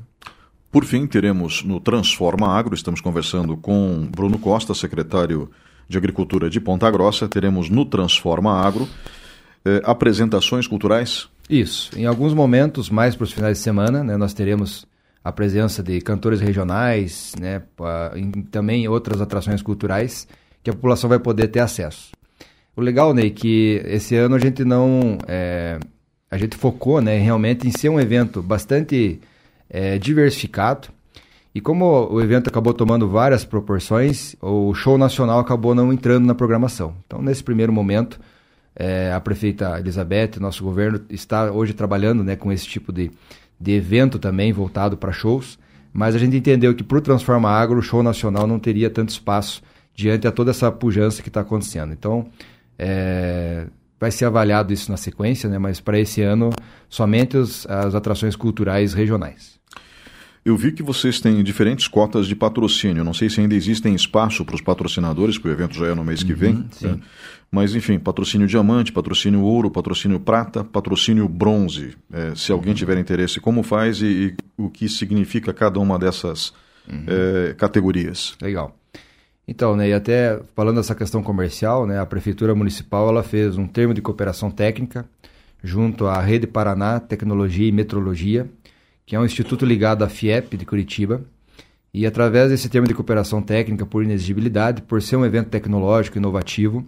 Por 0.75 0.83
fim, 0.83 1.07
teremos 1.07 1.63
no 1.63 1.79
Transforma 1.79 2.49
Agro, 2.49 2.75
estamos 2.75 2.99
conversando 2.99 3.55
com 3.55 4.05
Bruno 4.11 4.37
Costa, 4.37 4.73
secretário 4.73 5.49
de 5.87 5.97
Agricultura 5.97 6.49
de 6.49 6.59
Ponta 6.59 6.91
Grossa. 6.91 7.29
Teremos 7.29 7.69
no 7.69 7.85
Transforma 7.85 8.59
Agro 8.59 8.85
eh, 9.63 9.81
apresentações 9.85 10.67
culturais? 10.67 11.29
Isso. 11.49 11.97
Em 11.97 12.05
alguns 12.05 12.33
momentos, 12.33 12.89
mais 12.89 13.15
para 13.15 13.23
os 13.23 13.31
finais 13.31 13.57
de 13.57 13.63
semana, 13.63 14.03
né, 14.03 14.17
nós 14.17 14.33
teremos 14.33 14.85
a 15.23 15.31
presença 15.31 15.81
de 15.81 16.01
cantores 16.01 16.41
regionais, 16.41 17.31
né, 17.39 17.61
e 18.17 18.41
também 18.51 18.85
outras 18.85 19.21
atrações 19.21 19.61
culturais 19.61 20.27
que 20.61 20.69
a 20.69 20.73
população 20.73 21.09
vai 21.09 21.19
poder 21.19 21.47
ter 21.47 21.61
acesso. 21.61 22.11
O 22.75 22.81
legal, 22.81 23.13
Ney, 23.13 23.31
que 23.31 23.81
esse 23.85 24.17
ano 24.17 24.35
a 24.35 24.39
gente 24.39 24.65
não. 24.65 25.19
É, 25.25 25.79
a 26.29 26.37
gente 26.37 26.57
focou 26.57 26.99
né, 26.99 27.17
realmente 27.17 27.65
em 27.65 27.71
ser 27.71 27.87
um 27.87 27.97
evento 27.97 28.41
bastante 28.43 29.21
é, 29.69 29.97
diversificado. 29.97 30.89
E 31.53 31.61
como 31.61 32.09
o 32.11 32.21
evento 32.21 32.49
acabou 32.49 32.73
tomando 32.73 33.07
várias 33.07 33.45
proporções, 33.45 34.35
o 34.41 34.73
show 34.73 34.97
nacional 34.97 35.39
acabou 35.39 35.73
não 35.73 35.93
entrando 35.93 36.25
na 36.25 36.35
programação. 36.35 36.95
Então, 37.05 37.21
nesse 37.21 37.43
primeiro 37.43 37.71
momento, 37.71 38.19
é, 38.75 39.13
a 39.13 39.21
prefeita 39.21 39.79
Elizabeth, 39.79 40.31
nosso 40.39 40.63
governo, 40.63 40.99
está 41.09 41.49
hoje 41.49 41.73
trabalhando 41.73 42.23
né, 42.23 42.35
com 42.35 42.51
esse 42.51 42.67
tipo 42.67 42.91
de, 42.91 43.09
de 43.59 43.71
evento 43.71 44.19
também 44.19 44.51
voltado 44.51 44.97
para 44.97 45.13
shows. 45.13 45.57
Mas 45.93 46.13
a 46.13 46.17
gente 46.17 46.35
entendeu 46.35 46.75
que 46.75 46.83
para 46.83 46.97
o 46.97 47.01
Transforma 47.01 47.49
Agro, 47.49 47.79
o 47.79 47.81
show 47.81 48.03
nacional 48.03 48.45
não 48.45 48.59
teria 48.59 48.89
tanto 48.89 49.09
espaço 49.09 49.63
diante 49.93 50.27
a 50.27 50.31
toda 50.33 50.51
essa 50.51 50.69
pujança 50.69 51.23
que 51.23 51.29
está 51.29 51.39
acontecendo. 51.39 51.93
Então, 51.93 52.27
é, 52.77 53.67
vai 54.05 54.11
ser 54.11 54.25
avaliado 54.25 54.71
isso 54.71 54.91
na 54.91 54.97
sequência, 54.97 55.49
né? 55.49 55.57
mas 55.57 55.79
para 55.79 55.99
esse 55.99 56.21
ano, 56.21 56.51
somente 56.87 57.35
os, 57.35 57.65
as 57.65 57.95
atrações 57.95 58.35
culturais 58.35 58.93
regionais. 58.93 59.55
Eu 60.45 60.55
vi 60.55 60.71
que 60.71 60.83
vocês 60.83 61.19
têm 61.19 61.43
diferentes 61.43 61.87
cotas 61.87 62.27
de 62.27 62.35
patrocínio. 62.35 63.03
Não 63.03 63.15
sei 63.15 63.31
se 63.31 63.41
ainda 63.41 63.55
existem 63.55 63.95
espaço 63.95 64.45
para 64.45 64.53
os 64.53 64.61
patrocinadores, 64.61 65.39
porque 65.39 65.49
o 65.49 65.51
evento 65.51 65.73
já 65.73 65.87
é 65.87 65.95
no 65.95 66.03
mês 66.03 66.21
que 66.21 66.35
vem. 66.35 66.53
Uhum, 66.53 66.67
né? 66.81 66.99
Mas, 67.49 67.73
enfim, 67.73 67.97
patrocínio 67.97 68.45
diamante, 68.45 68.91
patrocínio 68.91 69.41
ouro, 69.41 69.71
patrocínio 69.71 70.19
prata, 70.19 70.63
patrocínio 70.63 71.27
bronze. 71.27 71.95
É, 72.13 72.35
se 72.35 72.51
alguém 72.51 72.73
uhum. 72.73 72.75
tiver 72.75 72.99
interesse, 72.99 73.39
como 73.39 73.63
faz 73.63 74.03
e, 74.03 74.05
e, 74.05 74.35
o 74.55 74.69
que 74.69 74.87
significa 74.87 75.51
cada 75.51 75.79
uma 75.79 75.97
dessas 75.97 76.53
uhum. 76.87 77.05
é, 77.07 77.55
categorias. 77.55 78.35
Legal. 78.39 78.77
Então, 79.47 79.75
né, 79.75 79.89
e 79.89 79.93
até 79.93 80.39
falando 80.55 80.77
dessa 80.77 80.95
questão 80.95 81.21
comercial, 81.21 81.85
né, 81.85 81.99
a 81.99 82.05
Prefeitura 82.05 82.55
Municipal 82.55 83.09
ela 83.09 83.21
fez 83.21 83.57
um 83.57 83.67
termo 83.67 83.93
de 83.93 84.01
cooperação 84.01 84.49
técnica 84.49 85.05
junto 85.63 86.07
à 86.07 86.19
Rede 86.21 86.47
Paraná 86.47 86.99
Tecnologia 86.99 87.67
e 87.67 87.71
Metrologia, 87.71 88.49
que 89.05 89.15
é 89.15 89.19
um 89.19 89.25
instituto 89.25 89.65
ligado 89.65 90.03
à 90.03 90.09
FIEP 90.09 90.57
de 90.57 90.65
Curitiba. 90.65 91.21
E 91.93 92.05
através 92.05 92.49
desse 92.49 92.67
termo 92.69 92.87
de 92.87 92.93
cooperação 92.93 93.41
técnica 93.41 93.85
por 93.85 94.03
inexigibilidade, 94.03 94.81
por 94.81 95.01
ser 95.01 95.15
um 95.15 95.25
evento 95.25 95.49
tecnológico 95.49 96.17
inovativo, 96.17 96.85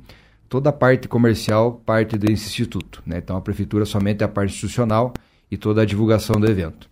toda 0.50 0.70
a 0.70 0.74
parte 0.74 1.08
comercial 1.08 1.82
parte 1.86 2.18
desse 2.18 2.34
instituto. 2.34 3.02
Né? 3.06 3.20
Então 3.20 3.38
a 3.38 3.42
prefeitura 3.42 3.86
somente 3.86 4.22
é 4.22 4.26
a 4.26 4.28
parte 4.28 4.52
institucional 4.54 5.14
e 5.50 5.58
toda 5.58 5.82
a 5.82 5.86
divulgação 5.86 6.40
do 6.40 6.50
evento. 6.50 6.90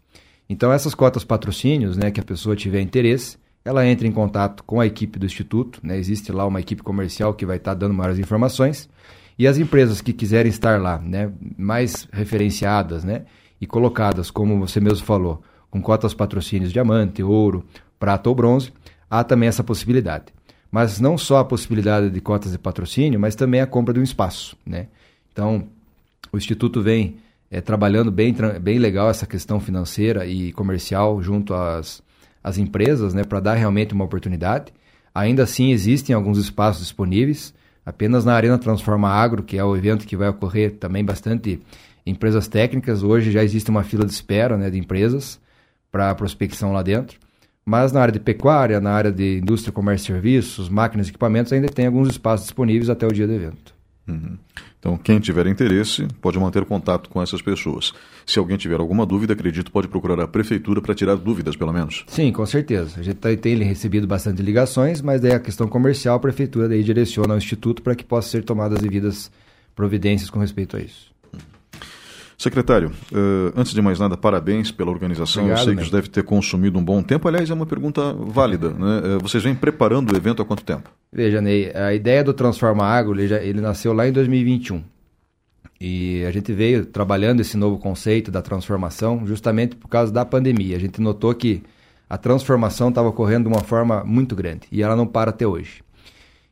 Então 0.50 0.72
essas 0.72 0.96
cotas 0.96 1.24
patrocínios, 1.24 1.98
né, 1.98 2.12
que 2.12 2.20
a 2.20 2.24
pessoa 2.24 2.56
tiver 2.56 2.82
interesse, 2.82 3.38
ela 3.66 3.86
entra 3.86 4.08
em 4.08 4.12
contato 4.12 4.64
com 4.64 4.80
a 4.80 4.86
equipe 4.86 5.18
do 5.18 5.26
instituto, 5.26 5.80
né? 5.82 5.98
existe 5.98 6.32
lá 6.32 6.46
uma 6.46 6.60
equipe 6.60 6.84
comercial 6.84 7.34
que 7.34 7.48
vai 7.48 7.58
estar 7.58 7.74
dando 7.74 7.96
maiores 7.96 8.20
informações, 8.20 8.88
e 9.38 9.48
as 9.48 9.58
empresas 9.58 10.00
que 10.00 10.14
quiserem 10.14 10.50
estar 10.50 10.80
lá, 10.80 10.98
né, 11.00 11.30
mais 11.58 12.08
referenciadas, 12.14 13.04
né, 13.04 13.26
e 13.60 13.66
colocadas, 13.68 14.32
como 14.32 14.58
você 14.60 14.80
mesmo 14.80 15.06
falou, 15.06 15.42
com 15.70 15.82
cotas 15.82 16.14
patrocínios 16.14 16.72
diamante, 16.72 17.22
ouro, 17.22 17.66
prata 18.00 18.30
ou 18.30 18.36
bronze, 18.36 18.72
há 19.10 19.24
também 19.26 19.50
essa 19.50 19.64
possibilidade. 19.64 20.26
Mas 20.72 21.00
não 21.00 21.18
só 21.18 21.40
a 21.40 21.46
possibilidade 21.46 22.10
de 22.10 22.22
cotas 22.22 22.52
de 22.52 22.58
patrocínio, 22.58 23.20
mas 23.20 23.36
também 23.36 23.60
a 23.62 23.68
compra 23.68 23.94
de 23.94 24.00
um 24.00 24.04
espaço. 24.04 24.56
Né? 24.66 24.88
Então, 25.32 25.68
o 26.32 26.38
Instituto 26.38 26.82
vem 26.82 27.18
é, 27.52 27.60
trabalhando 27.62 28.12
bem, 28.12 28.34
bem 28.62 28.80
legal 28.80 29.10
essa 29.10 29.26
questão 29.26 29.60
financeira 29.60 30.26
e 30.26 30.52
comercial 30.54 31.22
junto 31.22 31.54
às, 31.54 32.02
às 32.46 32.60
empresas 32.60 33.16
né, 33.16 33.24
para 33.24 33.40
dar 33.40 33.56
realmente 33.56 33.92
uma 33.92 34.06
oportunidade. 34.06 34.72
Ainda 35.16 35.42
assim, 35.42 35.72
existem 35.72 36.16
alguns 36.16 36.38
espaços 36.38 36.84
disponíveis, 36.84 37.56
apenas 37.84 38.24
na 38.24 38.36
Arena 38.36 38.60
Transforma 38.60 39.10
Agro, 39.10 39.42
que 39.42 39.58
é 39.58 39.64
o 39.64 39.76
evento 39.76 40.06
que 40.06 40.16
vai 40.16 40.30
ocorrer 40.30 40.76
também 40.76 41.04
bastante 41.04 41.60
empresas 42.06 42.48
técnicas. 42.48 43.02
Hoje 43.02 43.32
já 43.32 43.44
existe 43.44 43.72
uma 43.72 43.82
fila 43.82 44.06
de 44.06 44.12
espera 44.12 44.58
né, 44.58 44.70
de 44.70 44.78
empresas 44.78 45.42
para 45.92 46.14
prospecção 46.14 46.72
lá 46.72 46.84
dentro. 46.84 47.18
Mas 47.66 47.92
na 47.92 48.00
área 48.00 48.12
de 48.12 48.20
pecuária, 48.20 48.80
na 48.80 48.92
área 48.92 49.12
de 49.12 49.40
indústria, 49.40 49.74
comércio 49.74 50.12
e 50.12 50.14
serviços, 50.14 50.70
máquinas 50.70 51.08
e 51.08 51.10
equipamentos, 51.10 51.52
ainda 51.52 51.68
tem 51.68 51.88
alguns 51.88 52.10
espaços 52.10 52.46
disponíveis 52.46 52.92
até 52.92 53.08
o 53.08 53.12
dia 53.12 53.26
do 53.26 53.34
evento. 53.34 53.75
Então, 54.80 54.98
quem 54.98 55.20
tiver 55.20 55.48
interesse 55.48 56.08
pode 56.22 56.38
manter 56.38 56.64
contato 56.66 57.10
com 57.10 57.22
essas 57.22 57.42
pessoas. 57.42 57.92
Se 58.26 58.38
alguém 58.38 58.58
tiver 58.58 58.80
alguma 58.80 59.06
dúvida, 59.06 59.34
acredito, 59.34 59.72
pode 59.72 59.88
procurar 59.88 60.20
a 60.20 60.28
prefeitura 60.28 60.82
para 60.82 60.94
tirar 60.94 61.16
dúvidas, 61.16 61.56
pelo 61.56 61.74
menos. 61.74 62.04
Sim, 62.08 62.32
com 62.32 62.46
certeza. 62.46 63.00
A 63.00 63.04
gente 63.04 63.16
tá, 63.16 63.36
tem 63.36 63.58
recebido 63.64 64.06
bastante 64.06 64.42
ligações, 64.42 65.02
mas 65.02 65.22
daí 65.22 65.34
a 65.34 65.40
questão 65.40 65.68
comercial, 65.68 66.18
a 66.18 66.20
prefeitura 66.20 66.70
daí 66.70 66.84
direciona 66.84 67.34
ao 67.34 67.38
instituto 67.38 67.82
para 67.82 67.96
que 67.96 68.04
possam 68.04 68.32
ser 68.32 68.44
tomadas 68.44 68.80
devidas 68.80 69.32
providências 69.76 70.30
com 70.30 70.40
respeito 70.40 70.78
a 70.78 70.80
isso. 70.80 71.15
Secretário, 72.38 72.92
uh, 73.12 73.54
antes 73.56 73.74
de 73.74 73.82
mais 73.82 73.98
nada, 73.98 74.18
parabéns 74.18 74.72
pela 74.72 74.92
organização. 74.92 75.44
Obrigado, 75.44 75.62
Eu 75.62 75.66
sei 75.66 75.76
que 75.76 75.82
isso 75.84 75.92
deve 75.92 76.10
ter 76.10 76.24
consumido 76.24 76.78
um 76.78 76.84
bom 76.84 77.02
tempo. 77.02 77.28
Aliás, 77.28 77.50
é 77.50 77.54
uma 77.54 77.66
pergunta 77.66 78.14
válida. 78.14 78.72
Né? 78.72 79.16
Uh, 79.16 79.20
vocês 79.22 79.44
vêm 79.44 79.56
preparando 79.56 80.12
o 80.12 80.16
evento 80.18 80.42
há 80.42 80.46
quanto 80.46 80.64
tempo? 80.64 80.90
Veja, 81.12 81.40
Ney, 81.42 81.72
a 81.74 81.94
ideia 81.94 82.24
do 82.24 82.34
Transforma 82.34 82.84
Agro, 82.86 83.14
ele, 83.14 83.28
já, 83.28 83.42
ele 83.42 83.62
nasceu 83.62 83.94
lá 83.94 84.08
em 84.08 84.12
2021. 84.12 84.84
E 85.80 86.24
a 86.26 86.32
gente 86.32 86.52
veio 86.54 86.86
trabalhando 86.86 87.42
esse 87.42 87.56
novo 87.58 87.78
conceito 87.78 88.32
da 88.32 88.42
transformação 88.42 89.26
justamente 89.26 89.76
por 89.76 89.88
causa 89.88 90.12
da 90.12 90.26
pandemia. 90.26 90.76
A 90.76 90.80
gente 90.80 91.02
notou 91.02 91.34
que 91.34 91.64
a 92.10 92.18
transformação 92.18 92.90
estava 92.90 93.10
ocorrendo 93.10 93.50
de 93.50 93.56
uma 93.56 93.64
forma 93.64 94.04
muito 94.04 94.36
grande 94.36 94.68
e 94.72 94.82
ela 94.82 94.96
não 94.96 95.08
para 95.08 95.32
até 95.32 95.46
hoje. 95.46 95.84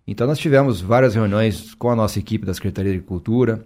Então 0.06 0.28
nós 0.28 0.40
tivemos 0.40 0.82
várias 0.82 1.16
reuniões 1.16 1.74
com 1.76 1.90
a 1.90 1.96
nossa 1.96 2.20
equipe 2.20 2.46
da 2.46 2.54
Secretaria 2.54 2.92
de 2.92 2.98
Agricultura, 2.98 3.64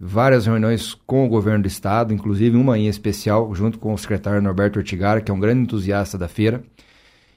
várias 0.00 0.46
reuniões 0.46 0.94
com 1.06 1.26
o 1.26 1.28
governo 1.28 1.62
do 1.62 1.68
estado, 1.68 2.14
inclusive 2.14 2.56
uma 2.56 2.78
em 2.78 2.88
especial 2.88 3.54
junto 3.54 3.78
com 3.78 3.92
o 3.92 3.98
secretário 3.98 4.40
Norberto 4.40 4.78
Ortigara, 4.78 5.20
que 5.20 5.30
é 5.30 5.34
um 5.34 5.38
grande 5.38 5.60
entusiasta 5.60 6.16
da 6.16 6.26
feira. 6.26 6.62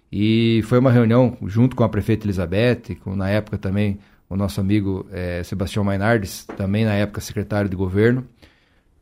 E 0.09 0.61
foi 0.65 0.79
uma 0.79 0.91
reunião 0.91 1.37
junto 1.45 1.75
com 1.75 1.83
a 1.83 1.89
prefeita 1.89 2.25
Elizabeth, 2.25 2.95
com 3.03 3.15
na 3.15 3.29
época 3.29 3.57
também 3.57 3.99
o 4.29 4.35
nosso 4.37 4.61
amigo 4.61 5.05
é, 5.11 5.43
Sebastião 5.43 5.83
Mainardes, 5.83 6.45
também 6.57 6.85
na 6.85 6.93
época 6.93 7.19
secretário 7.19 7.69
de 7.69 7.75
governo, 7.75 8.25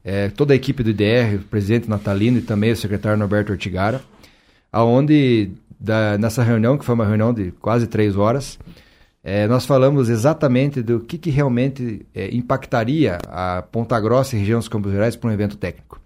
é, 0.03 0.29
toda 0.29 0.53
a 0.53 0.55
equipe 0.55 0.81
do 0.81 0.89
IDR, 0.89 1.35
o 1.35 1.43
presidente 1.43 1.87
Natalino 1.87 2.39
e 2.39 2.41
também 2.41 2.71
o 2.71 2.75
secretário 2.75 3.17
Norberto 3.19 3.51
Ortigara, 3.51 4.01
aonde 4.71 5.51
da, 5.79 6.17
nessa 6.17 6.41
reunião, 6.41 6.77
que 6.77 6.85
foi 6.85 6.95
uma 6.95 7.05
reunião 7.05 7.33
de 7.33 7.51
quase 7.61 7.87
três 7.87 8.15
horas, 8.15 8.57
é, 9.23 9.47
nós 9.47 9.65
falamos 9.65 10.09
exatamente 10.09 10.81
do 10.81 10.99
que, 10.99 11.17
que 11.17 11.29
realmente 11.29 12.05
é, 12.13 12.33
impactaria 12.35 13.19
a 13.27 13.61
Ponta 13.61 13.99
Grossa 13.99 14.35
e 14.35 14.39
região 14.39 14.59
dos 14.59 14.67
Campos 14.67 14.91
Gerais 14.91 15.15
para 15.15 15.29
um 15.29 15.33
evento 15.33 15.57
técnico. 15.57 16.01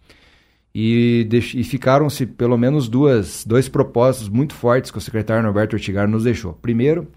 E, 0.73 1.27
e 1.31 1.63
ficaram-se 1.63 2.25
pelo 2.25 2.57
menos 2.57 2.89
duas, 2.89 3.45
dois 3.45 3.69
propósitos 3.69 4.27
muito 4.27 4.53
fortes 4.53 4.91
que 4.91 4.97
o 4.97 5.01
secretário 5.01 5.41
Norberto 5.41 5.77
Ortigar 5.77 6.05
nos 6.07 6.25
deixou. 6.25 6.51
Primeiro, 6.53 7.07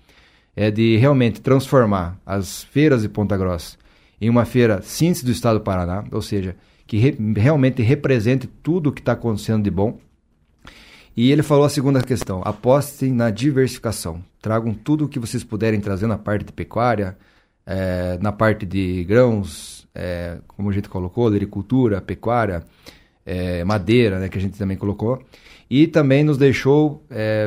é 0.55 0.71
de 0.71 0.97
realmente 0.97 1.41
transformar 1.41 2.17
as 2.25 2.63
feiras 2.63 3.03
de 3.03 3.09
Ponta 3.09 3.37
Grossa 3.37 3.77
em 4.21 4.31
uma 4.31 4.45
feira 4.45 4.81
síntese 4.83 5.25
do 5.25 5.33
estado 5.33 5.59
do 5.59 5.65
Paraná, 5.65 6.05
ou 6.13 6.23
seja, 6.23 6.57
que 6.87 6.97
re, 6.97 7.17
realmente 7.37 7.83
represente 7.83 8.47
tudo 8.47 8.91
o 8.91 8.93
que 8.93 9.01
está 9.01 9.13
acontecendo 9.13 9.65
de 9.65 9.71
bom 9.71 9.99
e 11.21 11.33
ele 11.33 11.43
falou 11.43 11.65
a 11.65 11.69
segunda 11.69 12.01
questão: 12.01 12.43
apostem 12.45 13.13
na 13.13 13.29
diversificação. 13.29 14.23
Tragam 14.41 14.73
tudo 14.73 15.05
o 15.05 15.09
que 15.09 15.19
vocês 15.19 15.43
puderem 15.43 15.81
trazer 15.81 16.07
na 16.07 16.17
parte 16.17 16.45
de 16.45 16.53
pecuária, 16.53 17.19
é, 17.67 18.17
na 18.21 18.31
parte 18.31 18.65
de 18.65 19.03
grãos, 19.03 19.89
é, 19.93 20.39
como 20.47 20.71
a 20.71 20.73
gente 20.73 20.89
colocou, 20.89 21.27
agricultura, 21.27 22.01
pecuária, 22.01 22.63
é, 23.27 23.65
madeira, 23.65 24.21
né, 24.21 24.29
que 24.29 24.39
a 24.39 24.41
gente 24.41 24.57
também 24.57 24.77
colocou. 24.77 25.21
E 25.69 25.89
também 25.89 26.23
nos 26.23 26.39
deixou 26.39 27.05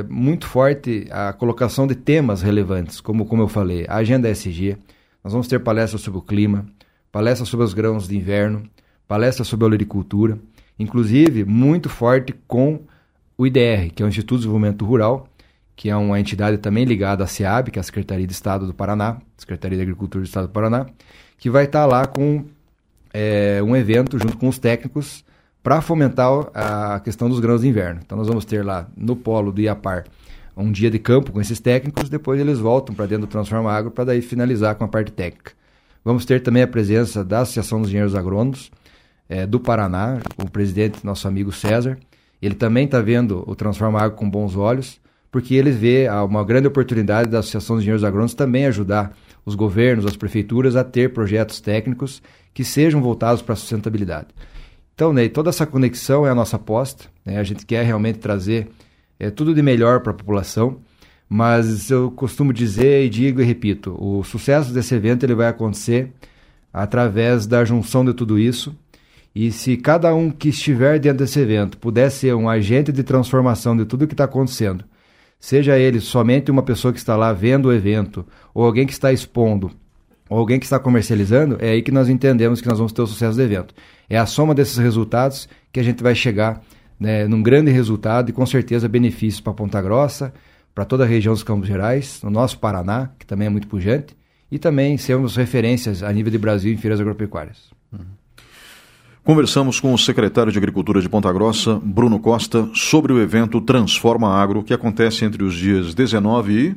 muito 0.09 0.47
forte 0.47 1.07
a 1.09 1.32
colocação 1.32 1.88
de 1.88 1.95
temas 1.95 2.41
relevantes, 2.41 2.99
como, 2.99 3.26
como 3.26 3.41
eu 3.41 3.47
falei, 3.47 3.86
a 3.88 3.95
agenda 3.95 4.30
SG. 4.30 4.76
Nós 5.24 5.32
vamos 5.32 5.47
ter 5.47 5.59
palestras 5.61 6.01
sobre 6.01 6.19
o 6.19 6.22
clima, 6.22 6.65
palestras 7.09 7.47
sobre 7.47 7.65
os 7.65 7.74
grãos 7.74 8.05
de 8.05 8.17
inverno, 8.17 8.69
palestras 9.07 9.47
sobre 9.47 9.65
a 9.65 9.69
agricultura, 9.69 10.38
inclusive 10.78 11.45
muito 11.45 11.88
forte 11.88 12.36
com 12.45 12.82
o 13.42 13.48
IDR, 13.48 13.92
que 13.96 14.04
é 14.04 14.06
o 14.06 14.10
Instituto 14.10 14.38
de 14.38 14.42
Desenvolvimento 14.42 14.86
Rural, 14.86 15.28
que 15.76 15.89
é 15.89 15.96
uma 15.96 16.20
entidade 16.20 16.60
também 16.60 16.86
ligada 16.86 17.24
à 17.24 17.28
SEAB, 17.28 17.72
que 17.72 17.80
é 17.80 17.82
a 17.82 17.84
Secretaria 17.84 18.28
de 18.28 18.34
Estado 18.34 18.68
do 18.68 18.74
Paraná, 18.74 19.18
Secretaria 19.36 19.76
de 19.78 19.82
Agricultura 19.82 20.24
do 20.24 20.28
Estado 20.28 20.46
do 20.46 20.54
Paraná, 20.54 20.86
que 21.39 21.50
vai 21.50 21.66
estar 21.66 21.88
lá 21.88 22.06
com 22.06 22.46
é, 23.12 23.60
um 23.64 23.76
evento 23.76 24.20
junto 24.20 24.38
com 24.38 24.48
os 24.48 24.60
técnicos 24.60 25.26
para 25.64 25.82
fomentar 25.82 26.30
a 26.54 27.00
questão 27.00 27.28
dos 27.28 27.39
grãos 27.39 27.62
de 27.62 27.68
inverno. 27.68 28.00
Então 28.06 28.16
nós 28.16 28.28
vamos 28.28 28.46
ter 28.46 28.64
lá 28.64 28.88
no 28.96 29.16
polo 29.16 29.52
do 29.52 29.60
IAPAR 29.60 30.06
um 30.56 30.72
dia 30.72 30.92
de 30.92 31.00
campo 31.00 31.32
com 31.32 31.42
esses 31.42 31.60
técnicos, 31.60 32.10
depois 32.10 32.39
eles 32.39 32.60
voltam 32.60 32.94
para 32.94 33.08
dentro 33.08 33.26
do 33.26 33.32
Transforma 33.32 33.72
Agro 33.72 33.89
para 33.89 34.04
daí 34.04 34.22
finalizar 34.22 34.76
com 34.76 34.84
a 34.84 34.88
parte 34.88 35.12
técnica. 35.12 35.54
Vamos 36.06 36.26
ter 36.26 36.44
também 36.44 36.62
a 36.62 36.68
presença 36.68 37.24
da 37.24 37.39
Associação 37.39 37.80
dos 37.80 37.89
Engenheiros 37.89 38.14
Agrônomos 38.14 38.70
é, 39.28 39.48
do 39.48 39.60
Paraná, 39.60 40.20
com 40.38 40.44
o 40.44 40.52
presidente, 40.52 41.04
nosso 41.04 41.28
amigo 41.28 41.52
César, 41.52 41.98
ele 42.42 42.56
também 42.56 42.86
está 42.86 43.02
vendo 43.02 43.44
o 43.48 43.56
Transforma 43.56 44.00
Água 44.00 44.18
com 44.18 44.30
bons 44.30 44.56
olhos, 44.56 45.00
porque 45.32 45.56
ele 45.56 45.72
vê 45.72 46.08
uma 46.28 46.44
grande 46.44 46.68
oportunidade 46.68 47.30
da 47.30 47.39
Associação 47.39 47.76
dos 47.76 47.84
Engenheiros 47.84 48.04
Agrônomos 48.04 48.34
também 48.34 48.66
ajudar 48.66 49.16
os 49.46 49.56
governos, 49.56 50.06
as 50.06 50.18
prefeituras 50.18 50.76
a 50.76 50.84
ter 50.84 51.14
projetos 51.14 51.62
técnicos 51.62 52.22
que 52.54 52.64
sejam 52.64 53.02
voltados 53.02 53.42
para 53.42 53.54
a 53.54 53.56
sustentabilidade. 53.56 54.28
Então, 54.94 55.14
Ney, 55.14 55.30
toda 55.30 55.50
essa 55.50 55.66
conexão 55.66 56.28
é 56.28 56.30
a 56.30 56.36
nossa 56.36 56.58
aposta. 56.58 57.06
Né? 57.26 57.38
A 57.38 57.44
gente 57.44 57.66
quer 57.66 57.84
realmente 57.84 58.20
trazer 58.20 58.70
é, 59.20 59.30
tudo 59.30 59.54
de 59.54 59.62
melhor 59.62 60.02
para 60.02 60.12
a 60.12 60.16
população, 60.16 60.80
mas 61.30 61.89
eu 61.89 62.12
costumo 62.12 62.52
dizer 62.52 63.06
e 63.06 63.10
digo 63.10 63.42
e 63.42 63.46
repito, 63.46 63.96
o 63.98 64.24
sucesso 64.24 64.74
desse 64.74 64.94
evento 64.94 65.24
ele 65.24 65.34
vai 65.34 65.48
acontecer 65.48 66.12
através 66.74 67.48
da 67.48 67.64
junção 67.64 68.04
de 68.04 68.14
tudo 68.14 68.38
isso 68.38 68.76
e 69.34 69.51
se 69.51 69.77
cada 69.77 70.13
um 70.13 70.29
que 70.29 70.49
estiver 70.49 70.99
dentro 70.99 71.19
desse 71.19 71.39
evento 71.39 71.77
puder 71.77 72.09
ser 72.11 72.36
um 72.36 72.49
agente 72.49 72.91
de 72.91 73.03
transformação 73.03 73.75
de 73.75 73.86
tudo 73.86 74.05
que 74.05 74.13
está 74.13 74.25
acontecendo, 74.25 74.84
seja 75.39 75.79
ele 75.79 75.99
somente 76.01 76.51
uma 76.51 76.61
pessoa 76.61 76.91
que 76.91 76.99
está 76.99 77.15
lá 77.15 77.32
vendo 77.32 77.67
o 77.67 77.73
evento, 77.73 78.25
ou 78.53 78.65
alguém 78.65 78.86
que 78.86 78.91
está 78.91 79.11
expondo, 79.11 79.71
ou 80.29 80.38
alguém 80.38 80.59
que 80.59 80.65
está 80.65 80.77
comercializando, 80.79 81.57
é 81.59 81.71
aí 81.71 81.82
que 81.82 81.91
nós 81.91 82.09
entendemos 82.09 82.61
que 82.61 82.67
nós 82.67 82.77
vamos 82.77 82.91
ter 82.93 83.01
o 83.01 83.07
sucesso 83.07 83.36
do 83.36 83.41
evento. 83.41 83.73
É 84.09 84.17
a 84.17 84.25
soma 84.25 84.53
desses 84.53 84.77
resultados 84.77 85.47
que 85.71 85.79
a 85.79 85.84
gente 85.84 86.03
vai 86.03 86.13
chegar 86.13 86.61
né, 86.99 87.27
num 87.27 87.41
grande 87.41 87.71
resultado 87.71 88.29
e 88.29 88.34
com 88.34 88.45
certeza 88.45 88.88
benefícios 88.88 89.41
para 89.41 89.53
Ponta 89.53 89.82
Grossa, 89.82 90.34
para 90.75 90.86
toda 90.86 91.03
a 91.03 91.07
região 91.07 91.34
dos 91.34 91.43
Campos 91.43 91.67
Gerais, 91.67 92.21
no 92.23 92.29
nosso 92.29 92.59
Paraná, 92.59 93.09
que 93.17 93.25
também 93.25 93.47
é 93.47 93.49
muito 93.49 93.67
pujante, 93.67 94.15
e 94.51 94.59
também 94.59 94.97
sermos 94.97 95.36
referências 95.36 96.03
a 96.03 96.11
nível 96.11 96.32
de 96.32 96.38
Brasil 96.38 96.71
em 96.71 96.77
feiras 96.77 96.99
agropecuárias. 96.99 97.80
Conversamos 99.24 99.80
com 99.80 99.93
o 99.93 99.97
secretário 99.97 100.51
de 100.51 100.57
Agricultura 100.57 100.99
de 100.99 101.07
Ponta 101.07 101.32
Grossa, 101.32 101.80
Bruno 101.84 102.19
Costa, 102.19 102.67
sobre 102.74 103.13
o 103.13 103.22
evento 103.22 103.61
Transforma 103.61 104.34
Agro, 104.34 104.63
que 104.63 104.74
acontece 104.74 105.24
entre 105.24 105.43
os 105.43 105.53
dias 105.53 105.93
19 105.93 106.53
e. 106.53 106.76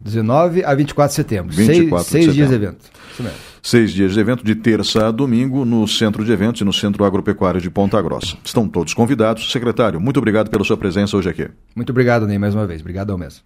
19 0.00 0.64
a 0.64 0.74
24 0.74 1.10
de 1.10 1.14
setembro. 1.14 1.54
24 1.54 2.08
seis, 2.08 2.24
seis 2.24 2.26
de 2.26 2.32
dias 2.32 2.48
de 2.48 2.54
evento. 2.54 2.90
Isso 3.12 3.22
mesmo. 3.22 3.38
Seis 3.62 3.92
dias 3.92 4.12
de 4.12 4.20
evento, 4.20 4.44
de 4.44 4.54
terça 4.54 5.08
a 5.08 5.10
domingo, 5.10 5.64
no 5.64 5.86
Centro 5.88 6.24
de 6.24 6.30
Eventos 6.30 6.60
e 6.60 6.64
no 6.64 6.72
Centro 6.72 7.04
Agropecuário 7.04 7.60
de 7.60 7.70
Ponta 7.70 8.00
Grossa. 8.02 8.36
Estão 8.44 8.68
todos 8.68 8.92
convidados. 8.92 9.50
Secretário, 9.50 10.00
muito 10.00 10.18
obrigado 10.18 10.50
pela 10.50 10.64
sua 10.64 10.76
presença 10.76 11.16
hoje 11.16 11.28
aqui. 11.28 11.48
Muito 11.74 11.90
obrigado, 11.90 12.26
Ney, 12.26 12.38
mais 12.38 12.54
uma 12.54 12.66
vez. 12.66 12.80
Obrigado 12.80 13.10
ao 13.10 13.18
mesmo. 13.18 13.40